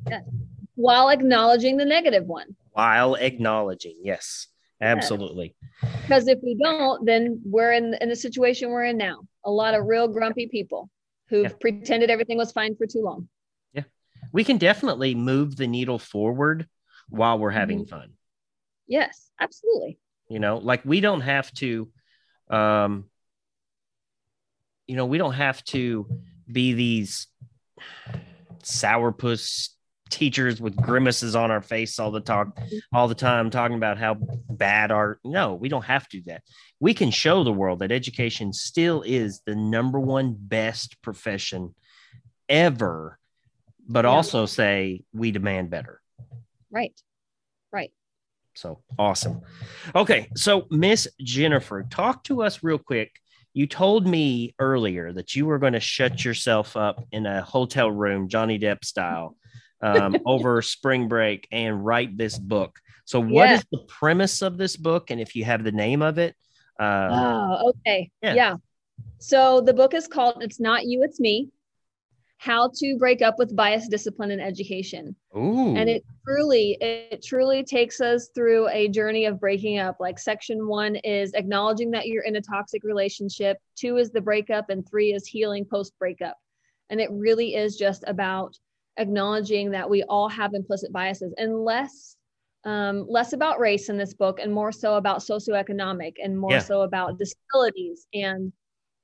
While 0.75 1.09
acknowledging 1.09 1.77
the 1.77 1.85
negative 1.85 2.25
one. 2.25 2.55
while 2.71 3.15
acknowledging, 3.15 3.97
yes, 4.03 4.47
absolutely. 4.83 5.55
Because 6.03 6.27
if 6.27 6.39
we 6.43 6.55
don't, 6.61 7.05
then 7.05 7.41
we're 7.45 7.71
in 7.73 7.95
in 8.01 8.09
the 8.09 8.15
situation 8.15 8.69
we're 8.69 8.85
in 8.85 8.97
now. 8.97 9.21
A 9.45 9.51
lot 9.51 9.73
of 9.73 9.85
real 9.85 10.07
grumpy 10.07 10.47
people 10.47 10.89
who've 11.29 11.51
Yeah. 11.51 11.57
pretended 11.59 12.09
everything 12.09 12.37
was 12.37 12.51
fine 12.51 12.75
for 12.75 12.85
too 12.85 13.01
long. 13.01 13.27
Yeah. 13.73 13.83
We 14.31 14.43
can 14.43 14.57
definitely 14.57 15.15
move 15.15 15.55
the 15.55 15.67
needle 15.67 15.99
forward 15.99 16.67
while 17.09 17.37
we're 17.39 17.51
having 17.51 17.85
fun. 17.85 18.13
Yes, 18.87 19.31
absolutely. 19.39 19.99
you 20.29 20.39
know 20.39 20.57
like 20.57 20.83
we 20.85 21.01
don't 21.01 21.21
have 21.21 21.51
to 21.53 21.91
um 22.49 23.05
you 24.87 24.95
know 24.95 25.05
we 25.05 25.17
don't 25.17 25.33
have 25.33 25.63
to 25.65 26.07
be 26.51 26.73
these 26.73 27.27
sourpuss 28.63 29.69
teachers 30.13 30.61
with 30.61 30.75
grimaces 30.75 31.35
on 31.35 31.49
our 31.49 31.61
face 31.61 31.97
all 31.97 32.11
the 32.11 32.19
talk 32.21 32.57
all 32.93 33.07
the 33.07 33.15
time 33.15 33.49
talking 33.49 33.75
about 33.77 33.97
how 33.97 34.13
bad 34.49 34.91
our 34.91 35.19
no 35.23 35.55
we 35.55 35.67
don't 35.69 35.85
have 35.85 36.07
to 36.07 36.17
do 36.17 36.23
that 36.27 36.43
we 36.79 36.93
can 36.93 37.09
show 37.09 37.43
the 37.43 37.51
world 37.51 37.79
that 37.79 37.91
education 37.91 38.53
still 38.53 39.01
is 39.01 39.41
the 39.47 39.55
number 39.55 39.99
one 39.99 40.35
best 40.37 41.01
profession 41.01 41.73
ever 42.47 43.17
but 43.87 44.05
Yeah. 44.05 44.11
also 44.11 44.45
say 44.45 45.03
we 45.13 45.31
demand 45.31 45.69
better 45.69 45.99
Right. 46.71 46.99
Right. 47.71 47.91
so 48.55 48.81
awesome. 48.99 49.41
Okay. 49.95 50.29
So, 50.35 50.67
Miss 50.71 51.07
Jennifer, 51.21 51.83
talk 51.89 52.23
to 52.25 52.41
us 52.43 52.63
real 52.63 52.77
quick. 52.79 53.11
You 53.53 53.67
told 53.67 54.07
me 54.07 54.55
earlier 54.59 55.11
that 55.13 55.35
you 55.35 55.45
were 55.45 55.59
going 55.59 55.73
to 55.73 55.79
shut 55.79 56.23
yourself 56.25 56.75
up 56.75 57.03
in 57.11 57.25
a 57.27 57.41
hotel 57.43 57.91
room, 57.91 58.27
Johnny 58.27 58.57
Depp 58.57 58.83
style, 58.85 59.35
um, 59.83 60.17
over 60.25 60.61
spring 60.61 61.07
break 61.07 61.47
and 61.51 61.85
write 61.85 62.17
this 62.17 62.39
book. 62.39 62.79
So, 63.05 63.19
what 63.19 63.51
is 63.51 63.59
Yeah. 63.59 63.79
the 63.79 63.85
premise 63.85 64.41
of 64.41 64.57
this 64.57 64.77
book? 64.77 65.11
And 65.11 65.19
if 65.21 65.35
you 65.35 65.43
have 65.45 65.63
the 65.63 65.71
name 65.71 66.01
of 66.01 66.17
it, 66.17 66.35
uh, 66.79 67.09
Oh, 67.11 67.73
okay. 67.85 68.09
Yeah. 68.21 68.33
Yeah. 68.33 68.55
So 69.19 69.61
the 69.61 69.73
book 69.73 69.93
is 69.93 70.07
called 70.07 70.41
It's 70.43 70.59
Not 70.59 70.85
You, 70.85 71.03
It's 71.03 71.19
Me 71.19 71.49
How 72.37 72.69
to 72.75 72.97
Break 72.97 73.21
Up 73.21 73.35
with 73.37 73.55
Bias, 73.55 73.87
Discipline, 73.87 74.31
and 74.31 74.41
Education. 74.41 75.15
ooh, 75.35 75.75
And 75.75 75.89
it 75.89 76.03
truly, 76.25 76.77
it 76.81 77.23
truly 77.23 77.63
takes 77.63 78.01
us 78.01 78.29
through 78.35 78.67
a 78.69 78.87
journey 78.89 79.25
of 79.25 79.39
breaking 79.39 79.79
up. 79.79 79.97
Like 79.99 80.19
section 80.19 80.67
one 80.67 80.95
is 80.97 81.33
acknowledging 81.33 81.91
that 81.91 82.07
you're 82.07 82.23
in 82.23 82.35
a 82.35 82.41
toxic 82.41 82.83
relationship, 82.83 83.57
two 83.75 83.97
is 83.97 84.11
the 84.11 84.21
breakup, 84.21 84.69
and 84.69 84.87
three 84.87 85.13
is 85.13 85.25
healing 85.27 85.65
post 85.65 85.93
breakup. 85.99 86.37
And 86.89 86.99
it 86.99 87.09
really 87.11 87.55
is 87.55 87.77
just 87.77 88.03
about 88.07 88.57
acknowledging 88.97 89.71
that 89.71 89.89
we 89.89 90.03
all 90.03 90.29
have 90.29 90.53
implicit 90.53 90.91
biases 90.91 91.33
and 91.37 91.63
less 91.63 92.15
um, 92.65 93.05
less 93.09 93.33
about 93.33 93.59
race 93.59 93.89
in 93.89 93.97
this 93.97 94.13
book 94.13 94.39
and 94.39 94.53
more 94.53 94.71
so 94.71 94.95
about 94.95 95.19
socioeconomic 95.19 96.13
and 96.23 96.39
more 96.39 96.51
Yeah. 96.51 96.59
so 96.59 96.81
about 96.83 97.17
disabilities 97.19 98.07
and 98.13 98.53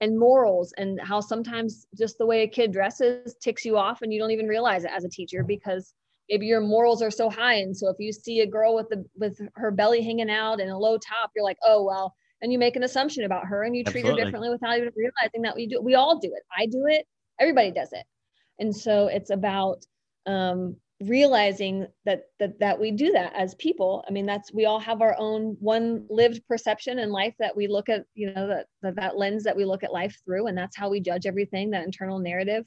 and 0.02 0.18
morals 0.18 0.74
and 0.78 0.98
how 1.02 1.20
sometimes 1.20 1.86
just 1.98 2.18
the 2.18 2.26
way 2.26 2.44
a 2.44 2.48
kid 2.48 2.72
dresses 2.72 3.36
ticks 3.42 3.66
you 3.66 3.78
off 3.78 4.02
and 4.02 4.14
you 4.14 4.20
don't 4.20 4.32
even 4.32 4.48
realize 4.48 4.86
it 4.86 4.92
as 4.96 5.04
a 5.04 5.10
teacher 5.10 5.44
because 5.44 5.94
maybe 6.30 6.46
your 6.46 6.62
morals 6.62 7.02
are 7.02 7.12
so 7.12 7.30
high 7.30 7.56
and 7.56 7.76
so 7.76 7.90
if 7.90 7.98
you 8.00 8.14
see 8.14 8.40
a 8.40 8.48
girl 8.48 8.76
with 8.76 8.88
the 8.90 9.04
with 9.18 9.38
her 9.56 9.72
belly 9.72 10.02
hanging 10.02 10.30
out 10.30 10.62
and 10.62 10.70
a 10.70 10.78
low 10.78 10.98
top 10.98 11.32
you're 11.36 11.44
like 11.44 11.58
oh 11.66 11.84
well 11.84 12.16
and 12.42 12.54
you 12.54 12.58
make 12.58 12.78
an 12.78 12.84
assumption 12.84 13.26
about 13.26 13.46
her 13.46 13.64
and 13.64 13.76
you 13.76 13.84
treat 13.84 13.98
Absolutely. 13.98 14.22
her 14.22 14.26
differently 14.26 14.50
without 14.50 14.78
even 14.78 14.94
realizing 14.96 15.42
that 15.42 15.54
we 15.56 15.68
do 15.68 15.82
we 15.82 15.96
all 15.96 16.18
do 16.18 16.32
it 16.34 16.44
i 16.58 16.66
do 16.66 16.86
it 16.88 17.06
everybody 17.38 17.72
does 17.72 17.92
it 17.92 18.06
and 18.60 18.76
so 18.76 19.08
it's 19.08 19.30
about 19.30 19.86
um, 20.26 20.76
realizing 21.02 21.88
that 22.06 22.24
that 22.40 22.60
that 22.60 22.80
we 22.80 22.92
do 22.92 23.12
that 23.14 23.34
as 23.36 23.56
people. 23.56 24.04
I 24.08 24.12
mean 24.12 24.26
that's 24.26 24.54
we 24.54 24.66
all 24.66 24.80
have 24.80 25.02
our 25.02 25.16
own 25.18 25.56
one 25.60 26.06
lived 26.10 26.46
perception 26.48 27.00
in 27.00 27.12
life 27.12 27.34
that 27.40 27.56
we 27.56 27.68
look 27.68 27.90
at 27.90 28.06
you 28.16 28.34
know 28.34 28.48
that 28.48 28.68
that, 28.82 28.96
that 28.98 29.18
lens 29.18 29.44
that 29.44 29.56
we 29.56 29.66
look 29.66 29.84
at 29.84 29.94
life 29.94 30.18
through 30.26 30.48
and 30.48 30.58
that's 30.58 30.76
how 30.76 30.90
we 30.90 31.00
judge 31.00 31.26
everything 31.26 31.70
that 31.72 31.86
internal 31.86 32.20
narrative 32.20 32.66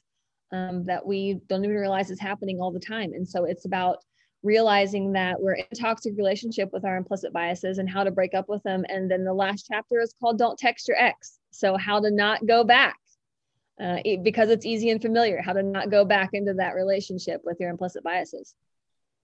um, 0.52 0.84
that 0.84 1.04
we 1.04 1.40
don't 1.48 1.64
even 1.64 1.76
realize 1.76 2.10
is 2.10 2.20
happening 2.20 2.60
all 2.60 2.72
the 2.72 2.80
time. 2.80 3.12
And 3.14 3.26
so 3.26 3.44
it's 3.44 3.64
about 3.64 3.98
realizing 4.42 5.12
that 5.12 5.40
we're 5.40 5.54
in 5.54 5.64
a 5.70 5.74
toxic 5.74 6.14
relationship 6.16 6.70
with 6.72 6.84
our 6.84 6.96
implicit 6.96 7.32
biases 7.32 7.78
and 7.78 7.88
how 7.88 8.04
to 8.04 8.10
break 8.10 8.34
up 8.34 8.48
with 8.48 8.62
them. 8.64 8.84
And 8.88 9.10
then 9.10 9.24
the 9.24 9.32
last 9.32 9.66
chapter 9.70 10.00
is 10.00 10.14
called 10.20 10.38
don't 10.38 10.58
text 10.58 10.88
your 10.88 10.98
ex. 10.98 11.38
So 11.50 11.76
how 11.76 12.00
to 12.00 12.10
not 12.10 12.44
go 12.46 12.64
back 12.64 12.96
uh, 13.80 13.98
it- 14.04 14.22
because 14.22 14.50
it's 14.50 14.66
easy 14.66 14.90
and 14.90 15.00
familiar 15.02 15.40
how 15.42 15.52
to 15.52 15.62
not 15.62 15.90
go 15.90 16.04
back 16.04 16.30
into 16.32 16.54
that 16.54 16.74
relationship 16.74 17.40
with 17.44 17.56
your 17.60 17.70
implicit 17.70 18.02
biases 18.02 18.54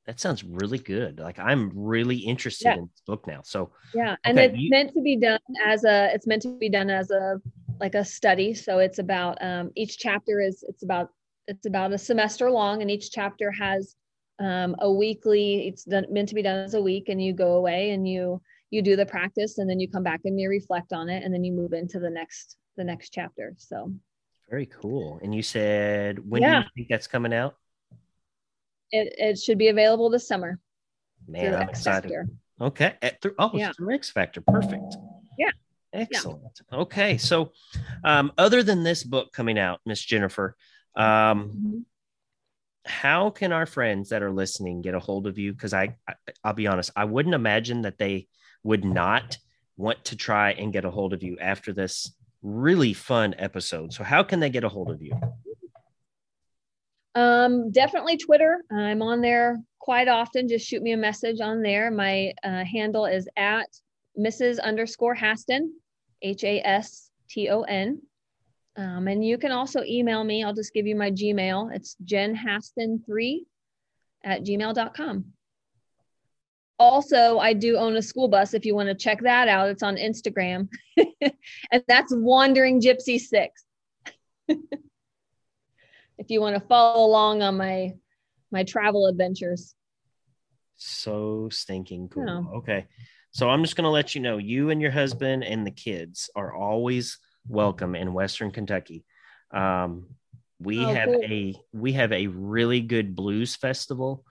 that 0.07 0.19
sounds 0.19 0.43
really 0.43 0.79
good. 0.79 1.19
Like, 1.19 1.39
I'm 1.39 1.71
really 1.75 2.17
interested 2.17 2.65
Yeah. 2.69 2.75
in 2.77 2.81
this 2.91 3.03
book 3.07 3.27
now. 3.27 3.43
So, 3.45 3.73
yeah 3.95 4.17
and 4.25 4.39
Okay, 4.39 4.47
it's 4.47 4.59
you- 4.59 4.71
meant 4.71 4.95
to 4.95 5.03
be 5.03 5.17
done 5.17 5.39
as 5.67 5.85
a 5.85 6.11
it's 6.15 6.27
meant 6.27 6.41
to 6.43 6.57
be 6.59 6.71
done 6.71 6.89
as 6.89 7.11
a 7.11 7.39
like 7.79 7.95
a 7.95 8.05
study 8.05 8.55
so 8.55 8.79
it's 8.79 8.99
about 8.99 9.37
um, 9.43 9.71
each 9.77 9.99
chapter 9.99 10.41
is 10.41 10.65
it's 10.67 10.83
about 10.83 11.11
it's 11.47 11.67
about 11.67 11.93
a 11.93 11.99
semester 11.99 12.51
long 12.51 12.81
and 12.81 12.91
each 12.91 13.11
chapter 13.11 13.51
has 13.51 13.95
um, 14.41 14.75
a 14.79 14.91
weekly 14.91 15.69
it's 15.69 15.85
done, 15.85 16.07
meant 16.11 16.29
to 16.31 16.35
be 16.35 16.43
done 16.43 16.59
as 16.65 16.73
a 16.75 16.81
week 16.83 17.09
and 17.11 17.23
you 17.23 17.35
go 17.35 17.53
away 17.55 17.91
and 17.91 18.09
you 18.09 18.41
you 18.71 18.81
do 18.83 18.97
the 18.97 19.05
practice 19.07 19.59
and 19.59 19.69
then 19.69 19.79
you 19.79 19.89
come 19.91 20.03
back 20.03 20.21
and 20.25 20.41
you 20.41 20.49
reflect 20.49 20.93
on 20.95 21.09
it 21.11 21.23
and 21.23 21.33
then 21.35 21.45
you 21.45 21.53
move 21.53 21.73
into 21.75 21.99
the 22.01 22.09
next 22.11 22.57
the 22.79 22.85
next 22.85 23.11
chapter 23.11 23.55
so 23.59 23.93
very 24.49 24.67
cool. 24.67 25.19
And 25.23 25.35
you 25.35 25.43
said, 25.43 26.19
when 26.29 26.43
do 26.43 26.49
you 26.49 26.65
think 26.75 26.89
that's 26.89 27.07
coming 27.07 27.33
out? 27.33 27.55
it, 28.91 29.15
it 29.19 29.39
should 29.39 29.59
be 29.59 29.69
available 29.69 30.09
this 30.09 30.27
summer 30.27 30.59
Man, 31.29 31.55
I'm 31.55 31.69
excited. 31.69 32.05
Factor. 32.11 32.29
Okay. 32.59 32.95
At 33.03 33.21
through, 33.21 33.35
oh, 33.39 33.51
Yeah. 33.53 33.73
through 33.73 33.95
X 33.95 34.11
Factor. 34.11 34.41
Perfect. 34.41 34.97
Yeah. 35.39 35.51
Excellent. 35.93 36.61
Okay. 36.73 37.19
So, 37.19 37.53
um, 38.03 38.33
other 38.39 38.63
than 38.63 38.83
this 38.83 39.05
book 39.05 39.31
coming 39.33 39.59
out, 39.59 39.81
Miss 39.85 40.01
Jennifer, 40.03 40.57
um, 40.97 41.51
Mhm. 41.51 41.85
how 42.91 43.29
can 43.29 43.53
our 43.53 43.67
friends 43.67 44.09
that 44.09 44.23
are 44.23 44.31
listening 44.33 44.81
get 44.81 44.95
a 44.95 45.01
hold 45.01 45.27
of 45.27 45.37
you? 45.39 45.53
Because 45.53 45.75
I, 45.75 45.95
I, 46.09 46.15
I'll 46.43 46.55
be 46.55 46.67
honest, 46.67 46.91
I 46.97 47.05
wouldn't 47.05 47.35
imagine 47.35 47.83
that 47.83 47.99
they 47.99 48.27
would 48.63 48.85
not 48.87 49.37
want 49.77 50.03
to 50.07 50.17
try 50.17 50.53
and 50.53 50.73
get 50.73 50.87
a 50.87 50.91
hold 50.91 51.13
of 51.13 51.23
you 51.23 51.37
after 51.39 51.75
this 51.75 52.11
really 52.43 52.93
fun 52.93 53.35
episode. 53.39 53.93
So, 53.93 54.05
how 54.05 54.23
can 54.23 54.41
they 54.41 54.51
get 54.51 54.65
a 54.65 54.69
hold 54.69 54.91
of 54.91 55.03
you? 55.03 55.13
Um, 57.15 57.71
definitely 57.71 58.17
Twitter. 58.17 58.63
I'm 58.71 59.03
on 59.03 59.21
there 59.21 59.57
quite 59.79 60.09
often. 60.09 60.49
Just 60.49 60.67
shoot 60.67 60.83
me 60.83 60.93
a 60.93 60.97
message 60.97 61.41
on 61.41 61.63
there. 61.63 61.91
My 61.91 62.33
uh, 62.45 62.65
handle 62.65 63.07
is 63.07 63.29
at 63.37 63.69
Mrs. 64.19 64.61
underscore 64.61 65.17
Haston, 65.17 65.71
H 66.23 66.45
A 66.45 66.61
S 66.61 67.11
T 67.29 67.49
O 67.49 67.63
N. 67.63 68.01
Um, 68.77 69.09
and 69.09 69.25
you 69.25 69.39
can 69.39 69.51
also 69.51 69.83
email 69.83 70.23
me. 70.23 70.45
I'll 70.45 70.55
just 70.55 70.73
give 70.73 70.87
you 70.87 70.95
my 70.95 71.11
Gmail. 71.11 71.75
It's 71.75 71.97
jenhaston3 72.05 73.39
at 74.25 74.45
gmail.com. 74.45 75.25
Also, 76.79 77.39
I 77.39 77.55
do 77.55 77.77
own 77.77 77.97
a 77.97 78.03
school 78.03 78.29
bus 78.29 78.55
if 78.55 78.65
you 78.65 78.75
want 78.75 78.89
to 78.89 78.95
check 78.95 79.21
that 79.23 79.49
out. 79.49 79.69
It's 79.69 79.83
on 79.83 79.97
Instagram. 79.97 80.69
and 81.21 81.83
that's 81.89 82.13
Wandering 82.15 82.81
Gypsy 82.81 83.19
6. 83.19 83.65
if 84.49 86.31
you 86.31 86.41
want 86.41 86.55
to 86.55 86.61
follow 86.69 87.05
along 87.05 87.43
on 87.43 87.57
my 87.57 87.95
my 88.51 88.65
travel 88.65 89.07
adventures. 89.07 89.75
So 90.77 91.49
stinking 91.51 92.09
cool. 92.09 92.53
Okay. 92.59 92.87
So 93.33 93.51
I'm 93.51 93.63
just 93.63 93.77
going 93.77 93.85
to 93.85 93.91
let 93.91 94.15
you 94.15 94.21
know 94.21 94.39
you 94.39 94.71
and 94.71 94.81
your 94.81 94.91
husband 94.91 95.45
and 95.45 95.67
the 95.67 95.71
kids 95.71 96.31
are 96.35 96.55
always 96.55 97.19
welcome 97.47 97.95
in 97.95 98.15
Western 98.15 98.51
Kentucky. 98.51 99.05
Um, 99.51 100.07
we 100.61 100.85
oh, 100.85 100.89
have 100.89 101.09
cool. 101.09 101.23
a 101.23 101.55
we 101.73 101.93
have 101.93 102.13
a 102.13 102.27
really 102.29 102.81
good 102.81 103.15
blues 103.15 103.55
festival 103.55 104.25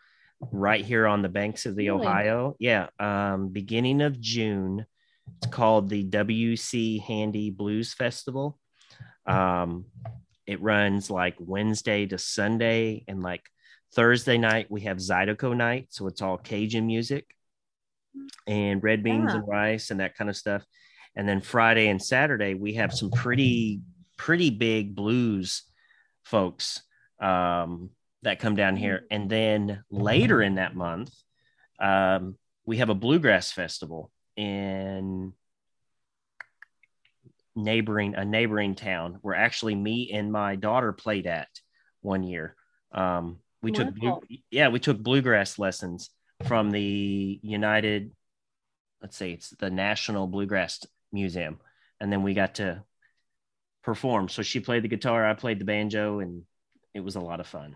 right 0.52 0.84
here 0.84 1.08
on 1.08 1.22
the 1.22 1.30
banks 1.30 1.66
of 1.66 1.76
the 1.76 1.90
really? 1.90 2.06
Ohio. 2.06 2.56
Yeah, 2.60 2.88
um, 3.00 3.50
beginning 3.50 4.02
of 4.02 4.20
June. 4.20 4.86
It's 5.38 5.52
called 5.52 5.90
the 5.90 6.06
WC 6.06 7.02
Handy 7.04 7.52
Blues 7.52 7.94
Festival. 7.94 8.58
Um, 9.26 9.86
it 10.46 10.62
runs 10.62 11.10
like 11.12 11.36
Wednesday 11.40 12.06
to 12.06 12.18
Sunday, 12.18 13.04
and 13.08 13.22
like 13.22 13.44
Thursday 13.94 14.38
night 14.38 14.68
we 14.70 14.82
have 14.82 14.98
Zydeco 14.98 15.56
night, 15.56 15.88
so 15.90 16.08
it's 16.08 16.22
all 16.22 16.38
Cajun 16.38 16.88
music 16.88 17.26
and 18.48 18.84
red 18.84 19.04
beans 19.04 19.32
yeah. 19.32 19.40
and 19.40 19.48
rice 19.48 19.92
and 19.92 20.00
that 20.00 20.16
kind 20.16 20.30
of 20.30 20.36
stuff. 20.36 20.66
And 21.16 21.28
then 21.28 21.42
Friday 21.42 21.88
and 21.88 22.02
Saturday 22.02 22.54
we 22.54 22.76
have 22.76 22.94
some 22.94 23.12
pretty 23.12 23.82
pretty 24.18 24.50
big 24.50 24.96
blues 24.96 25.64
folks 26.26 26.82
um, 27.20 27.90
that 28.24 28.40
come 28.40 28.56
down 28.56 28.76
here. 28.76 29.06
And 29.12 29.30
then 29.30 29.84
later 29.90 30.42
in 30.42 30.56
that 30.56 30.76
month, 30.76 31.14
um, 31.80 32.36
we 32.66 32.78
have 32.78 32.90
a 32.90 32.96
bluegrass 32.96 33.52
festival 33.52 34.12
in 34.36 35.34
neighboring 37.56 38.14
a 38.16 38.24
neighboring 38.24 38.76
town 38.76 39.18
where 39.22 39.36
actually 39.36 39.74
me 39.74 40.12
and 40.14 40.32
my 40.32 40.56
daughter 40.56 40.94
played 40.94 41.26
at 41.26 41.48
one 42.02 42.24
year. 42.24 42.56
Um, 42.92 43.40
we 43.62 43.72
took 43.72 43.94
blue, 43.96 44.22
yeah, 44.52 44.70
we 44.70 44.80
took 44.80 45.00
bluegrass 45.00 45.58
lessons 45.58 46.10
from 46.46 46.70
the 46.70 47.40
United, 47.42 48.12
let's 49.02 49.18
say 49.18 49.32
it's 49.32 49.50
the 49.50 49.72
National 49.72 50.28
Bluegrass 50.28 50.86
Museum, 51.12 51.60
and 52.00 52.12
then 52.12 52.22
we 52.22 52.34
got 52.34 52.56
to 52.56 52.84
perform. 53.84 54.30
So 54.30 54.44
she 54.44 54.60
played 54.60 54.84
the 54.84 54.88
guitar, 54.88 55.28
I 55.28 55.34
played 55.34 55.60
the 55.60 55.66
banjo, 55.66 56.20
and 56.20 56.44
it 56.94 57.00
was 57.00 57.16
a 57.16 57.20
lot 57.22 57.40
of 57.40 57.48
fun. 57.48 57.76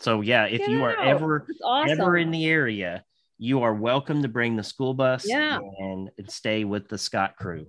So 0.00 0.20
yeah, 0.20 0.46
if 0.46 0.66
you 0.68 0.82
are 0.84 0.96
ever 0.96 1.46
awesome. 1.62 2.00
ever 2.00 2.16
in 2.16 2.30
the 2.30 2.46
area, 2.46 3.04
you 3.38 3.62
are 3.62 3.74
welcome 3.74 4.22
to 4.22 4.28
bring 4.28 4.56
the 4.56 4.62
school 4.62 4.94
bus 4.94 5.24
yeah. 5.26 5.58
and, 5.78 6.10
and 6.18 6.30
stay 6.30 6.64
with 6.64 6.88
the 6.88 6.98
Scott 6.98 7.36
crew. 7.36 7.66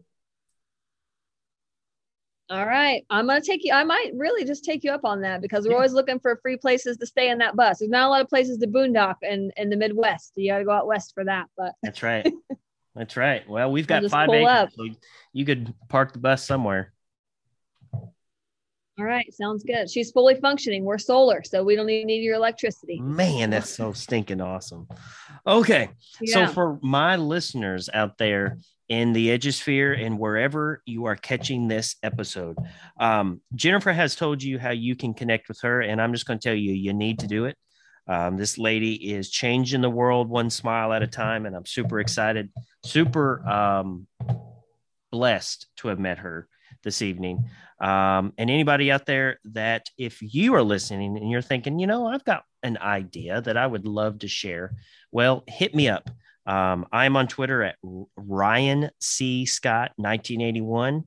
All 2.50 2.66
right. 2.66 3.04
I'm 3.10 3.26
going 3.26 3.42
to 3.42 3.48
take 3.48 3.62
you. 3.64 3.74
I 3.74 3.84
might 3.84 4.12
really 4.16 4.46
just 4.46 4.64
take 4.64 4.84
you 4.84 4.92
up 4.92 5.04
on 5.04 5.22
that 5.22 5.42
because 5.42 5.66
we're 5.66 5.72
yeah. 5.72 5.78
always 5.78 5.94
looking 5.94 6.20
for 6.20 6.38
free 6.44 6.58
places 6.58 6.98
to 6.98 7.08
stay 7.08 7.30
in 7.30 7.40
that 7.40 7.56
bus. 7.56 7.80
There's 7.80 7.90
not 7.90 8.06
a 8.06 8.10
lot 8.10 8.22
of 8.22 8.30
places 8.30 8.60
to 8.60 8.68
boondock 8.68 9.16
in, 9.24 9.52
in 9.58 9.70
the 9.70 9.76
Midwest. 9.76 10.34
You 10.36 10.52
got 10.52 10.60
to 10.60 10.66
go 10.66 10.72
out 10.72 10.86
west 10.86 11.14
for 11.16 11.24
that. 11.26 11.48
But 11.58 11.74
that's 11.82 12.04
right. 12.04 12.32
That's 12.96 13.18
right. 13.18 13.48
Well, 13.50 13.74
we've 13.74 13.88
got 13.88 14.10
five 14.10 14.30
acres. 14.30 14.74
So 14.74 14.88
you 15.34 15.44
could 15.44 15.74
park 15.90 16.14
the 16.14 16.20
bus 16.20 16.46
somewhere. 16.46 16.94
All 18.98 19.06
right, 19.06 19.32
sounds 19.34 19.66
good. 19.66 19.90
She's 19.90 20.12
fully 20.12 20.36
functioning. 20.36 20.86
We're 20.86 20.98
solar, 20.98 21.44
so 21.44 21.64
we 21.64 21.76
don't 21.76 21.90
even 21.90 22.08
need 22.08 22.24
your 22.24 22.36
electricity. 22.36 23.02
Man, 23.02 23.50
that's 23.50 23.70
so 23.70 23.92
stinking 23.92 24.40
awesome. 24.40 24.88
Okay, 25.46 25.90
yeah. 26.22 26.48
so 26.48 26.54
for 26.54 26.80
my 26.82 27.18
listeners 27.18 27.90
out 27.94 28.18
there 28.18 28.58
in 28.88 29.12
the 29.12 29.38
Edgesphere 29.38 30.02
and 30.02 30.18
wherever 30.18 30.82
you 30.86 31.06
are 31.06 31.18
catching 31.18 31.68
this 31.68 31.98
episode, 32.04 32.58
um, 32.98 33.42
Jennifer 33.54 33.92
has 33.92 34.16
told 34.16 34.42
you 34.42 34.58
how 34.58 34.72
you 34.72 34.96
can 34.96 35.14
connect 35.14 35.50
with 35.50 35.60
her, 35.62 35.82
and 35.82 36.02
I'm 36.02 36.14
just 36.14 36.26
going 36.26 36.40
to 36.40 36.48
tell 36.48 36.56
you, 36.56 36.72
you 36.72 36.94
need 36.94 37.20
to 37.20 37.28
do 37.28 37.46
it. 37.46 37.58
Um, 38.08 38.38
this 38.38 38.58
lady 38.58 39.12
is 39.12 39.30
changing 39.30 39.82
the 39.82 39.90
world 39.90 40.30
one 40.30 40.50
smile 40.50 40.94
at 40.94 41.04
a 41.04 41.08
time, 41.08 41.46
and 41.46 41.54
I'm 41.54 41.66
super 41.66 42.00
excited, 42.00 42.50
super 42.86 43.46
um, 43.46 44.08
blessed 45.12 45.68
to 45.78 45.90
have 45.90 46.00
met 46.00 46.20
her 46.20 46.48
this 46.86 47.02
evening. 47.02 47.50
Um, 47.82 48.32
and 48.38 48.50
anybody 48.50 48.90
out 48.90 49.06
there 49.06 49.40
that 49.46 49.90
if 49.98 50.22
you 50.22 50.56
are 50.56 50.64
listening 50.64 51.18
and 51.18 51.30
you're 51.30 51.42
thinking, 51.42 51.78
you 51.80 51.88
know, 51.88 52.08
I've 52.08 52.24
got 52.24 52.46
an 52.64 52.78
idea 52.78 53.42
that 53.42 53.58
I 53.58 53.68
would 53.68 53.86
love 53.86 54.20
to 54.20 54.30
share, 54.30 54.74
well, 55.12 55.44
hit 55.48 55.76
me 55.76 55.90
up. 55.90 56.10
Um, 56.46 56.86
I'm 56.94 57.18
on 57.18 57.28
Twitter 57.28 57.64
at 57.64 57.76
Ryan 58.16 58.92
C. 59.02 59.46
Scott 59.46 59.92
1981 59.98 61.04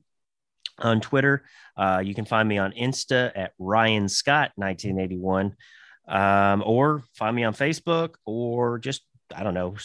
on 0.77 1.01
Twitter. 1.01 1.43
Uh, 1.75 2.01
you 2.03 2.13
can 2.13 2.25
find 2.25 2.47
me 2.47 2.57
on 2.57 2.71
Insta 2.73 3.31
at 3.35 3.53
Ryan 3.57 4.07
Scott 4.09 4.51
1981, 4.55 5.55
um, 6.07 6.63
or 6.65 7.03
find 7.15 7.35
me 7.35 7.43
on 7.43 7.53
Facebook, 7.53 8.15
or 8.25 8.79
just 8.79 9.01
I 9.33 9.43
don't 9.43 9.53
know, 9.53 9.75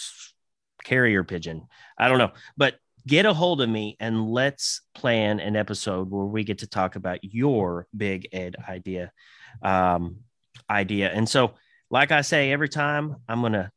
carrier 0.83 1.25
pigeon. 1.25 1.67
I 1.99 2.09
don't 2.09 2.19
know, 2.19 2.33
but 2.57 2.77
get 3.07 3.27
a 3.27 3.35
hold 3.35 3.61
of 3.61 3.69
me 3.69 3.97
and 4.01 4.29
let's 4.31 4.81
plan 4.95 5.41
an 5.41 5.57
episode 5.57 6.11
where 6.11 6.25
we 6.25 6.45
get 6.45 6.59
to 6.59 6.67
talk 6.67 6.97
about 6.97 7.19
your 7.23 7.87
big 7.97 8.29
ed 8.33 8.57
idea 8.69 9.13
um, 9.63 10.17
idea. 10.71 11.11
And 11.11 11.29
so 11.29 11.55
like 11.95 12.11
i 12.11 12.21
say 12.21 12.51
every 12.51 12.69
time 12.69 13.17
i'm 13.29 13.41
going 13.41 13.53
to 13.53 13.71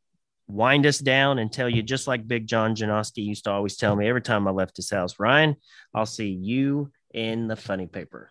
wind 0.48 0.86
us 0.86 0.98
down 0.98 1.38
and 1.38 1.52
tell 1.52 1.68
you 1.68 1.82
just 1.82 2.08
like 2.08 2.26
big 2.26 2.46
john 2.46 2.74
janoski 2.74 3.24
used 3.24 3.44
to 3.44 3.50
always 3.50 3.76
tell 3.76 3.94
me 3.94 4.08
every 4.08 4.22
time 4.22 4.48
i 4.48 4.50
left 4.50 4.76
his 4.76 4.90
house 4.90 5.18
ryan 5.18 5.54
i'll 5.94 6.06
see 6.06 6.28
you 6.28 6.90
in 7.14 7.48
the 7.48 7.56
funny 7.56 7.86
paper 7.86 8.30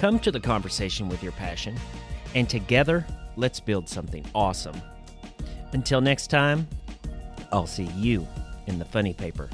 Come 0.00 0.18
to 0.20 0.32
the 0.32 0.40
conversation 0.40 1.10
with 1.10 1.22
your 1.22 1.32
passion, 1.32 1.76
and 2.34 2.48
together, 2.48 3.04
let's 3.36 3.60
build 3.60 3.86
something 3.86 4.24
awesome. 4.34 4.80
Until 5.74 6.00
next 6.00 6.28
time, 6.28 6.66
I'll 7.52 7.66
see 7.66 7.84
you 7.98 8.26
in 8.66 8.78
the 8.78 8.86
funny 8.86 9.12
paper. 9.12 9.50